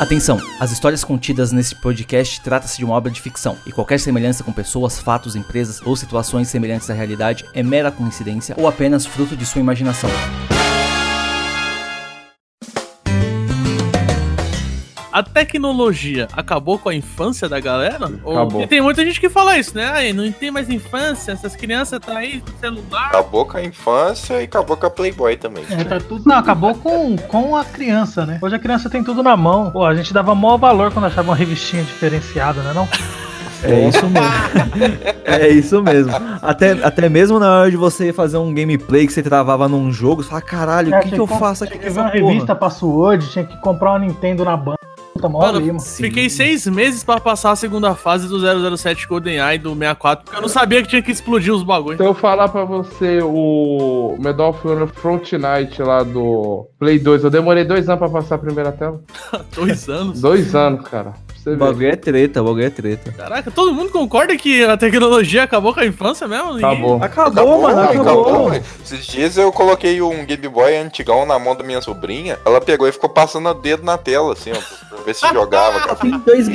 Atenção, 0.00 0.40
as 0.58 0.72
histórias 0.72 1.04
contidas 1.04 1.52
nesse 1.52 1.74
podcast 1.74 2.40
trata-se 2.40 2.78
de 2.78 2.86
uma 2.86 2.94
obra 2.94 3.12
de 3.12 3.20
ficção, 3.20 3.58
e 3.66 3.70
qualquer 3.70 4.00
semelhança 4.00 4.42
com 4.42 4.50
pessoas, 4.50 4.98
fatos, 4.98 5.36
empresas 5.36 5.78
ou 5.82 5.94
situações 5.94 6.48
semelhantes 6.48 6.88
à 6.88 6.94
realidade 6.94 7.44
é 7.52 7.62
mera 7.62 7.92
coincidência 7.92 8.54
ou 8.58 8.66
apenas 8.66 9.04
fruto 9.04 9.36
de 9.36 9.44
sua 9.44 9.60
imaginação. 9.60 10.08
A 15.12 15.22
tecnologia 15.24 16.28
acabou 16.32 16.78
com 16.78 16.88
a 16.88 16.94
infância 16.94 17.48
da 17.48 17.58
galera? 17.58 18.08
Ou- 18.22 18.32
Acabou. 18.36 18.62
E 18.62 18.66
tem 18.66 18.80
muita 18.80 19.04
gente 19.04 19.18
que 19.20 19.28
fala 19.28 19.58
isso, 19.58 19.76
né? 19.76 19.90
Ai, 19.92 20.12
não 20.12 20.30
tem 20.30 20.50
mais 20.52 20.70
infância, 20.70 21.32
essas 21.32 21.56
crianças 21.56 21.98
tá 21.98 22.16
aí 22.18 22.40
no 22.46 22.58
celular. 22.60 23.06
Acabou 23.08 23.44
com 23.44 23.56
a 23.56 23.62
infância 23.64 24.40
e 24.40 24.44
acabou 24.44 24.76
com 24.76 24.86
a 24.86 24.90
Playboy 24.90 25.36
também. 25.36 25.64
É, 25.68 25.82
tá 25.82 25.98
tudo. 25.98 26.22
Não, 26.24 26.36
acabou 26.36 26.74
com, 26.76 27.16
com 27.16 27.56
a 27.56 27.64
criança, 27.64 28.24
né? 28.24 28.38
Hoje 28.40 28.54
a 28.54 28.58
criança 28.58 28.88
tem 28.88 29.02
tudo 29.02 29.20
na 29.22 29.36
mão. 29.36 29.70
Pô, 29.72 29.84
a 29.84 29.94
gente 29.94 30.14
dava 30.14 30.32
maior 30.34 30.58
valor 30.58 30.92
quando 30.92 31.06
achava 31.06 31.28
uma 31.30 31.36
revistinha 31.36 31.82
diferenciada, 31.82 32.62
né? 32.62 32.72
Não? 32.72 32.88
É 33.62 33.88
isso 33.88 34.08
mesmo. 34.08 34.30
é 35.24 35.48
isso 35.48 35.82
mesmo. 35.82 36.12
Até, 36.40 36.70
até 36.82 37.08
mesmo 37.10 37.38
na 37.38 37.58
hora 37.58 37.70
de 37.70 37.76
você 37.76 38.10
fazer 38.12 38.38
um 38.38 38.54
gameplay 38.54 39.06
que 39.06 39.12
você 39.12 39.22
travava 39.22 39.68
num 39.68 39.92
jogo, 39.92 40.22
você 40.22 40.30
fala, 40.30 40.40
caralho, 40.40 40.92
o 40.92 40.94
É, 40.94 41.00
que, 41.00 41.10
que 41.10 41.20
eu 41.20 41.26
tinha 41.26 41.38
faço 41.38 41.64
aqui 41.64 41.74
Tinha 41.74 41.84
que 41.84 41.90
ver 41.90 42.00
uma 42.00 42.10
porra? 42.10 42.24
revista 42.32 42.54
Password, 42.54 43.28
tinha 43.28 43.44
que 43.44 43.56
comprar 43.60 43.90
uma 43.90 43.98
Nintendo 43.98 44.44
na 44.46 44.56
banca. 44.56 44.79
Puta, 45.20 45.28
mó 45.28 45.38
Mano, 45.40 45.58
rolê, 45.58 45.66
mano. 45.72 45.80
fiquei 45.80 46.28
seis 46.30 46.66
meses 46.66 47.04
pra 47.04 47.20
passar 47.20 47.52
a 47.52 47.56
segunda 47.56 47.94
fase 47.94 48.26
do 48.28 48.76
007 48.76 49.06
GoldenEye 49.06 49.58
do 49.58 49.70
64, 49.74 50.24
porque 50.24 50.36
eu 50.38 50.42
não 50.42 50.48
sabia 50.48 50.82
que 50.82 50.88
tinha 50.88 51.02
que 51.02 51.10
explodir 51.10 51.52
os 51.54 51.62
bagulhos. 51.62 51.98
Se 51.98 52.04
eu 52.04 52.14
falar 52.14 52.48
pra 52.48 52.64
você 52.64 53.20
o 53.22 54.16
Medal 54.18 54.50
of 54.50 54.66
Honor 54.66 54.88
Front 54.88 55.32
Night 55.32 55.80
lá 55.82 56.02
do 56.02 56.66
Play 56.78 56.98
2, 56.98 57.24
eu 57.24 57.30
demorei 57.30 57.64
dois 57.64 57.88
anos 57.88 57.98
pra 57.98 58.08
passar 58.08 58.36
a 58.36 58.38
primeira 58.38 58.72
tela. 58.72 59.00
Dois 59.54 59.88
anos. 59.88 60.20
Dois 60.20 60.54
anos, 60.54 60.88
cara. 60.88 61.12
Você 61.42 61.48
O 61.50 61.52
ver. 61.52 61.58
bagulho 61.58 61.88
é 61.88 61.96
treta, 61.96 62.42
o 62.42 62.44
bagulho 62.44 62.64
é 62.66 62.70
treta. 62.70 63.12
Caraca, 63.12 63.50
todo 63.50 63.72
mundo 63.72 63.90
concorda 63.90 64.36
que 64.36 64.62
a 64.62 64.76
tecnologia 64.76 65.42
acabou 65.44 65.72
com 65.72 65.80
a 65.80 65.86
infância 65.86 66.28
mesmo? 66.28 66.52
Ninguém- 66.54 66.66
Acabou. 66.70 67.02
Acabou, 67.02 67.62
mano, 67.62 67.80
acabou. 67.80 68.52
Esses 68.84 69.06
dias 69.06 69.36
eu 69.38 69.50
coloquei 69.50 70.02
um 70.02 70.24
Game 70.26 70.48
Boy 70.48 70.76
antigão 70.76 71.24
na 71.24 71.38
mão 71.38 71.56
da 71.56 71.64
minha 71.64 71.80
sobrinha. 71.80 72.38
Ela 72.44 72.60
pegou 72.60 72.86
e 72.86 72.92
ficou 72.92 73.08
passando 73.08 73.48
o 73.48 73.54
dedo 73.54 73.82
na 73.84 73.96
tela, 73.96 74.34
assim, 74.34 74.50
ó, 74.52 74.88
pra 74.94 74.98
ver 75.04 75.14
se 75.14 75.26
jogava. 75.32 75.80
cara. 75.80 75.94
Tem 75.96 76.10
dois 76.18 76.48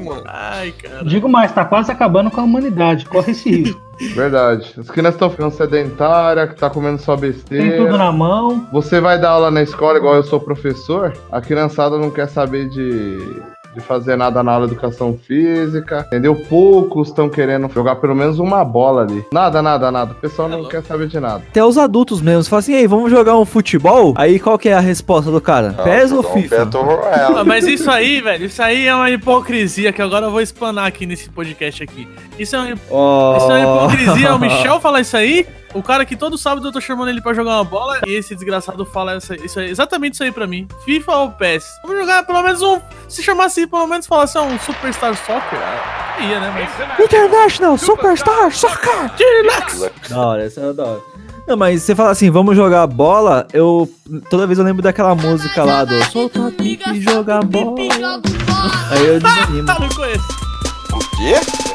mano? 0.00 0.22
Ai, 0.26 0.72
cara. 0.72 1.04
Digo 1.04 1.28
mais, 1.28 1.52
tá 1.52 1.64
quase 1.64 1.92
acabando 1.92 2.28
com 2.30 2.40
a 2.40 2.44
humanidade. 2.44 3.04
Corre 3.06 3.30
esse 3.30 3.48
risco. 3.48 3.80
Verdade. 4.16 4.74
As 4.76 4.90
crianças 4.90 5.14
estão 5.14 5.30
ficando 5.30 5.52
sedentárias, 5.52 6.48
que 6.50 6.56
tá 6.56 6.68
comendo 6.68 6.98
só 7.00 7.16
Tem 7.16 7.30
besteira. 7.30 7.76
tudo 7.76 7.96
na 7.96 8.10
mão. 8.10 8.66
Você 8.72 9.00
vai 9.00 9.20
dar 9.20 9.30
aula 9.30 9.50
na 9.52 9.62
escola, 9.62 9.98
igual 9.98 10.16
eu 10.16 10.24
sou 10.24 10.40
professor, 10.40 11.12
a 11.30 11.40
criançada 11.40 11.96
não 11.96 12.10
quer 12.10 12.26
saber 12.28 12.68
de, 12.68 13.40
de 13.74 13.80
fazer 13.80 14.16
nada 14.16 14.42
na 14.42 14.52
aula 14.52 14.66
de 14.66 14.72
educação 14.72 15.18
física, 15.26 16.04
entendeu? 16.06 16.34
Poucos 16.48 17.08
estão 17.08 17.28
querendo 17.28 17.68
jogar 17.72 17.96
pelo 17.96 18.14
menos 18.14 18.38
uma 18.38 18.64
bola 18.64 19.02
ali. 19.02 19.24
Nada, 19.32 19.60
nada, 19.62 19.90
nada. 19.90 20.12
O 20.12 20.16
pessoal 20.16 20.48
não 20.48 20.64
quer 20.64 20.82
saber 20.84 21.06
de 21.08 21.18
nada. 21.20 21.42
Até 21.48 21.64
os 21.64 21.76
adultos 21.78 22.20
mesmo. 22.20 22.42
Você 22.42 22.50
fala 22.50 22.60
assim, 22.60 22.74
ei, 22.74 22.86
vamos 22.86 23.10
jogar 23.10 23.36
um 23.38 23.44
futebol? 23.44 24.14
Aí 24.16 24.38
qual 24.38 24.58
que 24.58 24.68
é 24.68 24.74
a 24.74 24.80
resposta 24.80 25.30
do 25.30 25.40
cara? 25.40 25.72
Não, 25.76 25.84
PES 25.84 26.12
ou 26.12 26.20
um 26.20 26.22
FIFA? 26.22 26.64
Royale. 26.72 27.34
Ah, 27.38 27.44
mas 27.44 27.66
isso 27.66 27.90
aí, 27.90 28.20
velho, 28.20 28.46
isso 28.46 28.62
aí 28.62 28.86
é 28.86 28.94
uma 28.94 29.10
hipocrisia 29.10 29.92
que 29.92 30.02
agora 30.02 30.26
eu 30.26 30.30
vou 30.30 30.40
explanar 30.40 30.86
aqui 30.86 31.06
nesse 31.06 31.28
podcast 31.30 31.82
aqui. 31.82 32.06
Isso 32.38 32.54
é 32.56 32.58
uma, 32.58 32.74
Oh. 32.90 33.36
isso 33.36 33.50
é 33.50 33.66
uma 33.66 33.86
hipocrisia. 33.88 34.34
O 34.34 34.38
Michel 34.38 34.80
fala 34.80 35.00
isso 35.00 35.16
aí, 35.16 35.46
o 35.74 35.82
cara 35.82 36.04
que 36.06 36.16
todo 36.16 36.38
sábado 36.38 36.66
eu 36.68 36.72
tô 36.72 36.80
chamando 36.80 37.08
ele 37.08 37.20
pra 37.20 37.34
jogar 37.34 37.56
uma 37.56 37.64
bola, 37.64 38.00
e 38.06 38.12
esse 38.14 38.34
desgraçado 38.34 38.84
fala 38.86 39.14
essa- 39.14 39.34
isso 39.36 39.58
aí, 39.58 39.68
exatamente 39.70 40.14
isso 40.14 40.22
aí 40.22 40.32
pra 40.32 40.46
mim. 40.46 40.66
FIFA 40.84 41.12
ou 41.16 41.30
PES? 41.32 41.64
Vamos 41.82 41.98
jogar 42.00 42.24
pelo 42.24 42.42
menos 42.42 42.62
um. 42.62 42.80
Se 43.08 43.22
chamasse 43.22 43.66
pelo 43.66 43.86
menos 43.86 44.06
falasse 44.06 44.38
ah, 44.38 44.42
um 44.42 44.58
Superstar 44.58 45.14
Soccer, 45.16 45.58
ah, 45.60 46.16
ia, 46.20 46.40
né? 46.40 46.50
Mas. 46.54 47.04
International 47.04 47.76
Superstar 47.76 48.50
Soccer! 48.52 49.10
Da 50.08 50.26
hora, 50.26 50.44
essa 50.44 50.60
é 50.60 50.72
da 50.72 50.84
hora. 50.84 51.00
Não, 51.46 51.56
mas 51.58 51.82
você 51.82 51.94
fala 51.94 52.10
assim, 52.10 52.30
vamos 52.30 52.56
jogar 52.56 52.86
bola, 52.86 53.46
eu. 53.52 53.86
Toda 54.30 54.46
vez 54.46 54.58
eu 54.58 54.64
lembro 54.64 54.80
daquela 54.82 55.14
música 55.14 55.62
lá 55.62 55.84
do 55.84 56.02
Solta 56.10 56.50
pique 56.56 57.00
jogar 57.02 57.44
bola. 57.44 57.74
Aí 58.90 59.06
eu 59.06 59.20
desanimo. 59.20 59.70
Ah, 59.70 59.78
não 59.78 59.88
conheço. 59.90 60.24
O 60.92 60.98
quê? 61.16 61.34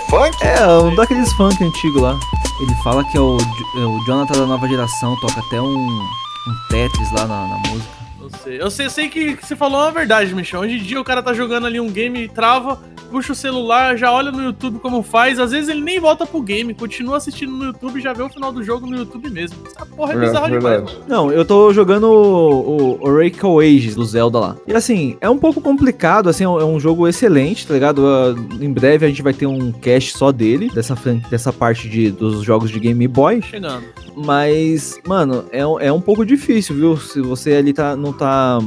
Funk? 0.09 0.37
É, 0.43 0.65
um 0.67 0.95
daqueles 0.95 1.31
funk 1.33 1.63
antigos 1.63 2.01
lá. 2.01 2.17
Ele 2.59 2.75
fala 2.83 3.03
que 3.05 3.17
é 3.17 3.21
o, 3.21 3.37
é 3.37 3.85
o 3.85 4.03
Jonathan 4.05 4.39
da 4.39 4.45
nova 4.45 4.67
geração, 4.67 5.15
toca 5.21 5.39
até 5.39 5.61
um, 5.61 5.87
um 5.87 6.55
Tetris 6.69 7.11
lá 7.11 7.25
na, 7.25 7.47
na 7.47 7.57
música. 7.69 7.98
Não 8.31 8.39
sei. 8.39 8.61
Eu 8.61 8.69
sei, 8.71 8.85
eu 8.85 8.89
sei 8.89 9.09
que, 9.09 9.35
que 9.37 9.45
você 9.45 9.55
falou 9.55 9.79
uma 9.81 9.91
verdade, 9.91 10.33
Michel. 10.33 10.61
Hoje 10.61 10.75
em 10.77 10.83
dia 10.83 10.99
o 10.99 11.03
cara 11.03 11.21
tá 11.23 11.33
jogando 11.33 11.65
ali 11.67 11.79
um 11.79 11.89
game, 11.89 12.27
trava, 12.27 12.79
puxa 13.11 13.33
o 13.33 13.35
celular, 13.35 13.97
já 13.97 14.11
olha 14.11 14.31
no 14.31 14.43
YouTube 14.43 14.79
como 14.79 15.01
faz. 15.01 15.39
Às 15.39 15.51
vezes 15.51 15.69
ele 15.69 15.81
nem 15.81 15.99
volta 15.99 16.25
pro 16.25 16.41
game, 16.41 16.73
continua 16.73 17.17
assistindo 17.17 17.51
no 17.51 17.65
YouTube 17.65 17.97
e 17.97 18.01
já 18.01 18.13
vê 18.13 18.21
o 18.23 18.29
final 18.29 18.51
do 18.51 18.63
jogo 18.63 18.85
no 18.85 18.97
YouTube 18.97 19.29
mesmo. 19.29 19.57
Essa 19.65 19.85
porra 19.85 20.13
é, 20.13 20.15
É, 20.15 20.19
bizarra 20.19 20.47
demais, 20.49 20.83
mano. 20.83 20.99
Não, 21.07 21.31
eu 21.31 21.43
tô 21.43 21.73
jogando 21.73 22.03
o, 22.05 22.97
o 23.01 23.07
Oracle 23.07 23.59
Ages 23.65 23.95
do 23.95 24.05
Zelda 24.05 24.39
lá. 24.39 24.55
E 24.67 24.73
assim, 24.73 25.17
é 25.21 25.29
um 25.29 25.37
pouco 25.37 25.59
complicado, 25.61 26.29
assim, 26.29 26.43
é 26.43 26.49
um 26.49 26.77
é 26.77 26.79
jogo 26.79 27.07
excelente, 27.07 27.65
tá 27.67 27.73
ligado? 27.73 28.05
Ah, 28.07 28.35
em 28.61 28.71
breve 28.71 29.05
a 29.05 29.09
gente 29.09 29.21
vai 29.21 29.33
ter 29.33 29.45
um 29.47 29.71
cast 29.71 30.17
só 30.17 30.31
dele, 30.31 30.69
dessa, 30.73 30.95
fran- 30.95 31.19
dessa 31.29 31.51
parte 31.51 31.89
de, 31.89 32.11
dos 32.11 32.43
jogos 32.43 32.69
de 32.69 32.79
Game 32.79 33.07
Boy. 33.07 33.41
Chegando. 33.41 33.83
Mas, 34.15 34.99
mano, 35.07 35.45
é, 35.51 35.65
um- 35.65 35.79
é 35.79 35.91
um 35.91 36.01
pouco 36.01 36.25
difícil, 36.25 36.75
viu? 36.75 36.97
Se 36.97 37.21
você 37.21 37.53
ali 37.53 37.73
tá, 37.73 37.95
não 37.95 38.11
tá. 38.19 38.59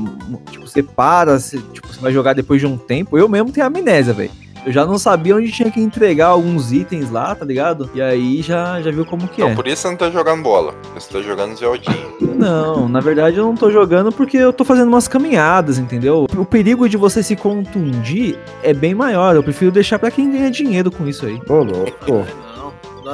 Tipo, 0.50 0.66
você 0.66 0.82
para, 0.82 1.38
se, 1.38 1.58
tipo, 1.58 1.86
você 1.86 2.00
vai 2.00 2.12
jogar 2.12 2.32
depois 2.32 2.60
de 2.60 2.66
um 2.66 2.76
tempo. 2.76 3.16
Eu 3.16 3.28
mesmo 3.28 3.52
tenho 3.52 3.66
amnésia, 3.66 4.12
velho. 4.12 4.30
Eu 4.64 4.72
já 4.72 4.86
não 4.86 4.96
sabia 4.96 5.34
onde 5.34 5.50
tinha 5.50 5.70
que 5.72 5.80
entregar 5.80 6.28
alguns 6.28 6.70
itens 6.70 7.10
lá, 7.10 7.34
tá 7.34 7.44
ligado? 7.44 7.90
E 7.94 8.00
aí 8.00 8.40
já, 8.42 8.80
já 8.80 8.92
viu 8.92 9.04
como 9.04 9.26
que 9.26 9.42
Então 9.42 9.48
é. 9.48 9.54
por 9.56 9.66
isso 9.66 9.82
você 9.82 9.88
não 9.88 9.96
tá 9.96 10.08
jogando 10.08 10.40
bola. 10.40 10.72
Você 10.94 11.12
tá 11.12 11.20
jogando 11.20 11.56
Zeldinha. 11.56 11.96
Não, 12.20 12.88
na 12.88 13.00
verdade 13.00 13.38
eu 13.38 13.44
não 13.44 13.56
tô 13.56 13.72
jogando 13.72 14.12
porque 14.12 14.36
eu 14.36 14.52
tô 14.52 14.64
fazendo 14.64 14.86
umas 14.86 15.08
caminhadas, 15.08 15.78
entendeu? 15.78 16.26
O 16.36 16.44
perigo 16.44 16.88
de 16.88 16.96
você 16.96 17.24
se 17.24 17.34
contundir 17.34 18.38
é 18.62 18.72
bem 18.72 18.94
maior. 18.94 19.34
Eu 19.34 19.42
prefiro 19.42 19.72
deixar 19.72 19.98
pra 19.98 20.12
quem 20.12 20.30
ganha 20.30 20.48
dinheiro 20.48 20.92
com 20.92 21.08
isso 21.08 21.26
aí. 21.26 21.40
Ô, 21.48 21.64
louco. 21.64 22.24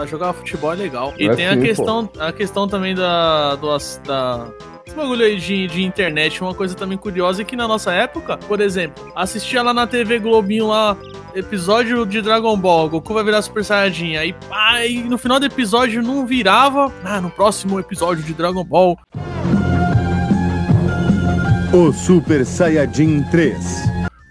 Jogar 0.06 0.32
futebol 0.34 0.72
é 0.72 0.76
legal. 0.76 1.12
E 1.19 1.26
É 1.28 1.34
tem 1.34 1.47
a 1.47 1.55
sim, 1.55 1.60
questão, 1.62 2.09
a 2.19 2.31
questão 2.31 2.69
também 2.69 2.94
da. 2.94 3.56
do, 3.56 3.69
da 4.06 4.47
esse 4.88 4.97
bagulho 4.97 5.22
aí 5.22 5.37
de, 5.37 5.66
de 5.66 5.84
internet, 5.84 6.41
uma 6.41 6.54
coisa 6.54 6.75
também 6.75 6.97
curiosa 6.97 7.43
é 7.43 7.44
que 7.44 7.54
na 7.54 7.69
nossa 7.69 7.93
época, 7.93 8.38
por 8.38 8.59
exemplo, 8.59 9.12
assistia 9.15 9.62
lá 9.62 9.75
na 9.75 9.87
TV 9.87 10.19
Globinho 10.19 10.69
lá, 10.69 10.97
episódio 11.34 12.06
de 12.06 12.22
Dragon 12.22 12.56
Ball, 12.56 12.88
Goku 12.88 13.12
vai 13.12 13.22
virar 13.22 13.43
Super 13.43 13.62
Saiyajin, 13.62 14.16
aí 14.16 14.32
pá, 14.32 14.87
e 14.87 15.03
no 15.03 15.19
final 15.19 15.38
do 15.38 15.44
episódio 15.44 16.03
não 16.03 16.26
virava, 16.26 16.91
ah, 17.04 17.21
no 17.21 17.31
próximo 17.31 17.78
episódio 17.78 18.25
de 18.25 18.32
Dragon 18.32 18.65
Ball, 18.65 18.99
O 21.70 21.93
Super 21.93 22.47
Saiyajin 22.47 23.25
3. 23.25 23.56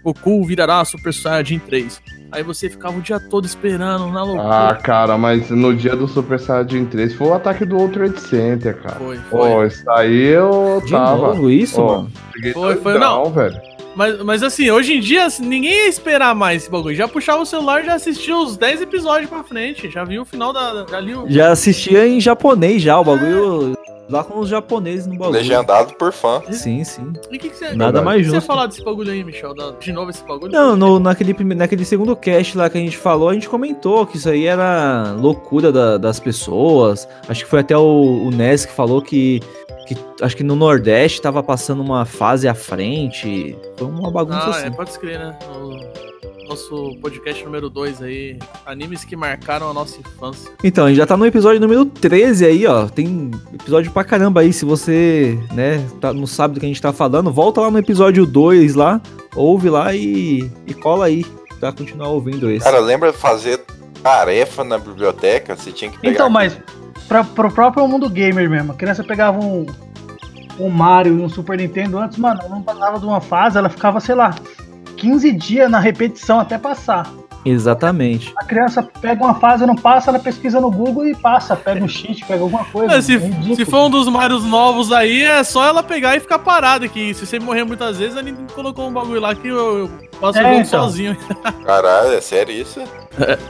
Goku 0.02 0.44
virará 0.44 0.84
Super 0.84 1.14
Saiyajin 1.14 1.60
3. 1.60 2.02
Aí 2.30 2.42
você 2.42 2.68
ficava 2.68 2.98
o 2.98 3.00
dia 3.00 3.18
todo 3.18 3.44
esperando, 3.46 4.06
na 4.08 4.20
Ah, 4.20 4.24
loucura. 4.24 4.74
cara, 4.82 5.16
mas 5.18 5.48
no 5.50 5.74
dia 5.74 5.96
do 5.96 6.06
Super 6.06 6.38
Saiyajin 6.38 6.84
3 6.86 7.14
foi 7.14 7.28
o 7.28 7.34
ataque 7.34 7.64
do 7.64 7.76
World 7.76 7.94
Trade 7.94 8.20
Center, 8.20 8.76
cara. 8.82 8.96
Foi, 8.96 9.16
Pô, 9.30 9.38
foi. 9.38 9.66
isso 9.66 9.90
aí 9.90 10.24
eu 10.26 10.82
De 10.84 10.90
tava. 10.92 11.28
novo 11.28 11.50
isso, 11.50 11.80
Ó, 11.80 11.86
mano? 11.98 12.10
Foi, 12.52 12.76
foi, 12.76 12.92
doidão, 12.92 13.24
não. 13.24 13.30
velho. 13.32 13.56
Mas, 13.96 14.22
mas 14.22 14.42
assim, 14.44 14.70
hoje 14.70 14.94
em 14.94 15.00
dia, 15.00 15.24
assim, 15.26 15.44
ninguém 15.44 15.72
ia 15.72 15.88
esperar 15.88 16.32
mais 16.32 16.62
esse 16.62 16.70
bagulho. 16.70 16.94
Já 16.94 17.08
puxava 17.08 17.42
o 17.42 17.46
celular 17.46 17.82
e 17.82 17.86
já 17.86 17.94
assistia 17.94 18.36
os 18.36 18.56
10 18.56 18.82
episódios 18.82 19.28
pra 19.28 19.42
frente. 19.42 19.90
Já 19.90 20.04
viu 20.04 20.22
o 20.22 20.24
final 20.24 20.52
da. 20.52 20.86
Já 20.88 21.00
li 21.00 21.14
o. 21.16 21.24
Já 21.28 21.50
assistia 21.50 22.06
em 22.06 22.20
japonês 22.20 22.80
já, 22.80 22.96
o 23.00 23.02
bagulho. 23.04 23.76
Lá 24.08 24.24
com 24.24 24.38
os 24.38 24.48
japoneses 24.48 25.06
no 25.06 25.12
bagulho. 25.16 25.32
Legendado 25.38 25.94
por 25.94 26.12
fã. 26.12 26.40
Sim, 26.50 26.82
sim. 26.82 27.12
E 27.30 27.36
o 27.36 27.38
que, 27.38 27.50
que 27.50 27.56
você. 27.56 27.74
Nada 27.74 28.00
o 28.00 28.04
mais 28.04 28.22
que 28.22 28.28
Você 28.28 28.36
justo. 28.36 28.46
falar 28.46 28.66
desse 28.66 28.82
bagulho 28.82 29.12
aí, 29.12 29.22
Michel? 29.22 29.54
Da- 29.54 29.72
De 29.78 29.92
novo 29.92 30.10
esse 30.10 30.24
bagulho? 30.24 30.50
Não, 30.50 30.74
no- 30.76 30.98
naquele, 30.98 31.34
naquele 31.54 31.84
segundo 31.84 32.16
cast 32.16 32.56
lá 32.56 32.70
que 32.70 32.78
a 32.78 32.80
gente 32.80 32.96
falou, 32.96 33.28
a 33.28 33.34
gente 33.34 33.48
comentou 33.48 34.06
que 34.06 34.16
isso 34.16 34.28
aí 34.30 34.46
era 34.46 35.14
loucura 35.18 35.70
da- 35.70 35.98
das 35.98 36.18
pessoas. 36.18 37.06
Acho 37.28 37.44
que 37.44 37.50
foi 37.50 37.60
até 37.60 37.76
o, 37.76 37.82
o 38.26 38.30
Nes 38.30 38.64
que 38.64 38.72
falou 38.72 39.02
que, 39.02 39.40
que 39.86 39.94
acho 40.22 40.34
que 40.36 40.42
no 40.42 40.56
Nordeste 40.56 41.20
tava 41.20 41.42
passando 41.42 41.82
uma 41.82 42.04
fase 42.06 42.48
à 42.48 42.54
frente. 42.54 43.54
Foi 43.76 43.86
uma 43.88 44.10
bagunça 44.10 44.38
Ah, 44.38 44.50
assim. 44.50 44.66
é, 44.68 44.70
pode 44.70 44.90
escrever, 44.90 45.18
né? 45.18 45.38
No 45.52 45.78
nosso 46.48 46.96
podcast 47.00 47.44
número 47.44 47.68
2 47.68 48.02
aí. 48.02 48.38
Animes 48.64 49.04
que 49.04 49.14
marcaram 49.14 49.68
a 49.70 49.74
nossa 49.74 50.00
infância. 50.00 50.50
Então, 50.64 50.86
a 50.86 50.88
gente 50.88 50.96
já 50.98 51.06
tá 51.06 51.16
no 51.16 51.26
episódio 51.26 51.60
número 51.60 51.84
13 51.84 52.46
aí, 52.46 52.66
ó. 52.66 52.86
Tem 52.86 53.30
episódio 53.52 53.90
pra 53.92 54.02
caramba 54.04 54.40
aí. 54.40 54.52
Se 54.52 54.64
você, 54.64 55.38
né, 55.52 55.86
tá- 56.00 56.12
não 56.12 56.26
sabe 56.26 56.54
do 56.54 56.60
que 56.60 56.66
a 56.66 56.68
gente 56.68 56.80
tá 56.82 56.92
falando, 56.92 57.30
volta 57.32 57.60
lá 57.60 57.70
no 57.70 57.78
episódio 57.78 58.24
2 58.24 58.74
lá, 58.74 59.00
ouve 59.36 59.68
lá 59.68 59.94
e, 59.94 60.50
e 60.66 60.74
cola 60.74 61.06
aí 61.06 61.24
pra 61.60 61.72
continuar 61.72 62.08
ouvindo 62.08 62.50
esse. 62.50 62.64
Cara, 62.64 62.80
lembra 62.80 63.12
de 63.12 63.18
fazer 63.18 63.60
tarefa 64.02 64.64
na 64.64 64.78
biblioteca? 64.78 65.54
Você 65.56 65.70
tinha 65.72 65.90
que 65.90 65.98
pegar. 65.98 66.12
Então, 66.14 66.30
mas 66.30 66.56
pra, 67.06 67.24
pro 67.24 67.50
próprio 67.50 67.86
mundo 67.86 68.08
gamer 68.08 68.48
mesmo, 68.48 68.72
a 68.72 68.74
criança 68.74 69.02
pegava 69.04 69.38
um, 69.38 69.66
um 70.58 70.68
Mario 70.68 71.18
e 71.18 71.22
um 71.22 71.28
Super 71.28 71.58
Nintendo 71.58 71.98
antes, 71.98 72.16
mano, 72.16 72.40
não 72.48 72.62
passava 72.62 72.98
de 72.98 73.04
uma 73.06 73.20
fase, 73.20 73.58
ela 73.58 73.68
ficava, 73.68 74.00
sei 74.00 74.14
lá, 74.14 74.34
15 74.98 75.32
dias 75.32 75.70
na 75.70 75.78
repetição 75.78 76.40
até 76.40 76.58
passar. 76.58 77.06
Exatamente. 77.44 78.32
A 78.36 78.44
criança 78.44 78.82
pega 79.00 79.24
uma 79.24 79.34
fase, 79.36 79.64
não 79.64 79.76
passa, 79.76 80.10
ela 80.10 80.18
pesquisa 80.18 80.60
no 80.60 80.70
Google 80.70 81.06
e 81.06 81.14
passa. 81.14 81.56
Pega 81.56 81.82
um 81.82 81.88
cheat, 81.88 82.24
pega 82.26 82.42
alguma 82.42 82.64
coisa. 82.64 82.96
É, 82.96 83.00
se, 83.00 83.14
É 83.14 83.54
se 83.54 83.64
for 83.64 83.86
um 83.86 83.90
dos 83.90 84.08
Marios 84.08 84.44
novos 84.44 84.92
aí, 84.92 85.22
é 85.22 85.42
só 85.44 85.64
ela 85.66 85.82
pegar 85.82 86.16
e 86.16 86.20
ficar 86.20 86.40
parada. 86.40 86.86
Que 86.88 87.14
se 87.14 87.24
você 87.24 87.38
morrer 87.38 87.64
muitas 87.64 87.96
vezes, 87.96 88.16
a 88.18 88.22
Nintendo 88.22 88.52
colocou 88.52 88.88
um 88.88 88.92
bagulho 88.92 89.20
lá 89.20 89.34
que 89.34 89.46
eu, 89.48 89.78
eu 89.78 89.90
passo 90.20 90.38
É, 90.38 90.42
o 90.42 90.44
jogo 90.44 90.56
então. 90.66 90.82
sozinho. 90.84 91.16
Caralho, 91.64 92.12
é 92.12 92.20
sério 92.20 92.52
isso? 92.52 92.82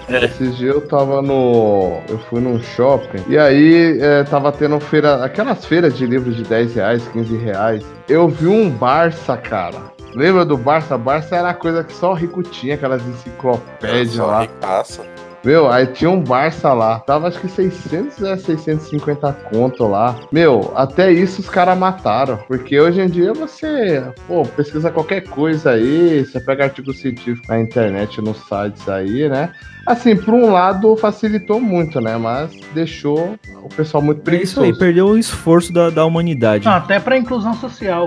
Esses 0.09 0.56
dias 0.56 0.75
eu 0.77 0.87
tava 0.87 1.21
no. 1.23 1.99
Eu 2.09 2.19
fui 2.31 2.41
num 2.41 2.61
shopping 2.62 3.25
e 3.29 3.39
aí 3.39 3.99
é, 4.00 4.23
tava 4.25 4.53
tendo 4.53 4.79
feira. 4.81 5.25
Aquelas 5.25 5.65
feiras 5.65 5.97
de 5.97 6.06
livros 6.06 6.37
de 6.37 6.45
10 6.45 6.75
reais, 6.75 7.09
15 7.09 7.37
reais. 7.39 7.85
Eu 8.09 8.29
vi 8.29 8.47
um 8.47 8.71
Barça, 8.71 9.37
cara. 9.37 9.98
Lembra 10.19 10.44
do 10.44 10.56
Barça? 10.56 10.99
Barça 10.99 11.37
era 11.37 11.50
a 11.50 11.55
coisa 11.55 11.85
que 11.85 11.93
só 11.94 12.11
o 12.11 12.15
rico 12.15 12.43
tinha, 12.43 12.75
aquelas 12.75 13.06
enciclopédias 13.06 14.15
Só 14.17 14.26
lá. 14.26 14.41
ricaça. 14.41 15.06
Meu, 15.44 15.70
aí 15.70 15.87
tinha 15.87 16.11
um 16.11 16.20
Barça 16.20 16.73
lá. 16.73 16.99
Tava 16.99 17.29
acho 17.29 17.38
que 17.38 17.47
600 17.47 18.25
a 18.25 18.37
650 18.37 19.32
conto 19.53 19.87
lá. 19.87 20.17
Meu, 20.32 20.73
até 20.75 21.12
isso 21.12 21.41
os 21.41 21.49
caras 21.49 21.79
mataram. 21.79 22.37
Porque 22.49 22.81
hoje 22.81 23.00
em 23.00 23.09
dia 23.09 23.32
você, 23.32 24.03
pô, 24.26 24.43
pesquisa 24.44 24.91
qualquer 24.91 25.20
coisa 25.20 25.70
aí. 25.70 26.25
Você 26.25 26.41
pega 26.41 26.64
artigo 26.64 26.93
científico 26.93 27.47
na 27.49 27.61
internet, 27.61 28.21
nos 28.21 28.38
sites 28.38 28.88
aí, 28.88 29.29
né? 29.29 29.53
Assim, 29.87 30.17
por 30.17 30.35
um 30.35 30.50
lado 30.50 30.97
facilitou 30.97 31.61
muito, 31.61 32.00
né? 32.00 32.17
Mas 32.19 32.50
deixou 32.75 33.37
o 33.62 33.69
pessoal 33.69 34.03
muito 34.03 34.29
É 34.29 34.35
isso 34.35 34.59
aí, 34.61 34.67
preguiçoso. 34.73 34.79
perdeu 34.81 35.06
o 35.06 35.17
esforço 35.17 35.73
da, 35.73 35.91
da 35.91 36.05
humanidade. 36.05 36.64
Não, 36.64 36.73
até 36.73 36.99
pra 36.99 37.17
inclusão 37.17 37.55
social. 37.55 38.06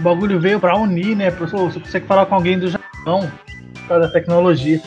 O 0.00 0.02
bagulho 0.02 0.40
veio 0.40 0.58
pra 0.58 0.76
unir, 0.78 1.14
né? 1.14 1.30
Você 1.30 1.78
consegue 1.78 2.06
falar 2.06 2.24
com 2.24 2.34
alguém 2.34 2.58
do 2.58 2.68
Japão 2.68 3.30
por 3.74 3.88
causa 3.88 4.06
da 4.06 4.12
tecnologia. 4.12 4.80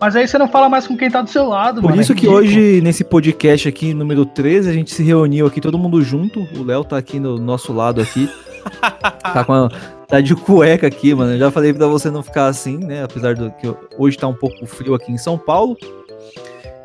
Mas 0.00 0.14
aí 0.14 0.26
você 0.26 0.38
não 0.38 0.48
fala 0.48 0.68
mais 0.68 0.86
com 0.86 0.96
quem 0.96 1.10
tá 1.10 1.20
do 1.20 1.30
seu 1.30 1.48
lado, 1.48 1.80
Por 1.80 1.90
mano. 1.90 2.00
isso 2.00 2.12
é 2.12 2.14
que 2.14 2.28
hoje, 2.28 2.80
nesse 2.80 3.04
podcast 3.04 3.68
aqui, 3.68 3.92
número 3.92 4.24
13, 4.24 4.70
a 4.70 4.72
gente 4.72 4.92
se 4.92 5.02
reuniu 5.02 5.46
aqui, 5.46 5.60
todo 5.60 5.78
mundo 5.78 6.02
junto. 6.02 6.40
O 6.56 6.64
Léo 6.64 6.84
tá 6.84 6.96
aqui 6.96 7.18
no 7.18 7.38
nosso 7.38 7.72
lado 7.72 8.00
aqui. 8.00 8.28
tá 9.22 9.44
com 9.44 9.52
a, 9.52 9.68
tá 10.06 10.20
de 10.20 10.34
cueca 10.36 10.86
aqui, 10.86 11.14
mano. 11.14 11.32
Eu 11.32 11.38
já 11.38 11.50
falei 11.50 11.72
pra 11.72 11.86
você 11.88 12.10
não 12.10 12.22
ficar 12.22 12.46
assim, 12.46 12.78
né? 12.78 13.02
Apesar 13.02 13.34
do 13.34 13.50
que 13.52 13.72
hoje 13.98 14.16
tá 14.16 14.28
um 14.28 14.34
pouco 14.34 14.64
frio 14.64 14.94
aqui 14.94 15.10
em 15.10 15.18
São 15.18 15.36
Paulo. 15.36 15.76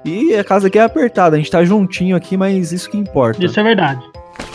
E 0.06 0.36
a 0.36 0.44
casa 0.44 0.68
aqui 0.68 0.80
é 0.80 0.84
apertada, 0.84 1.36
a 1.36 1.40
gente 1.40 1.52
tá 1.52 1.64
juntinho 1.66 2.16
aqui, 2.16 2.38
mas 2.38 2.72
isso 2.72 2.90
que 2.90 2.98
importa. 2.98 3.44
Isso 3.44 3.60
é 3.60 3.64
verdade. 3.64 4.02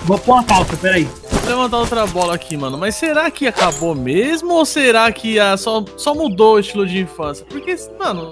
Vou 0.04 0.18
pôr 0.18 0.32
uma 0.32 0.44
calça, 0.44 0.76
peraí. 0.76 1.04
Vou 1.04 1.48
levantar 1.48 1.78
outra 1.78 2.06
bola 2.06 2.34
aqui, 2.34 2.56
mano. 2.56 2.76
Mas 2.76 2.94
será 2.96 3.30
que 3.30 3.46
acabou 3.46 3.94
mesmo? 3.94 4.54
Ou 4.54 4.64
será 4.64 5.10
que 5.12 5.38
ah, 5.38 5.56
só, 5.56 5.84
só 5.96 6.14
mudou 6.14 6.54
o 6.54 6.58
estilo 6.58 6.86
de 6.86 6.98
infância? 7.00 7.46
Porque, 7.48 7.76
mano, 7.98 8.30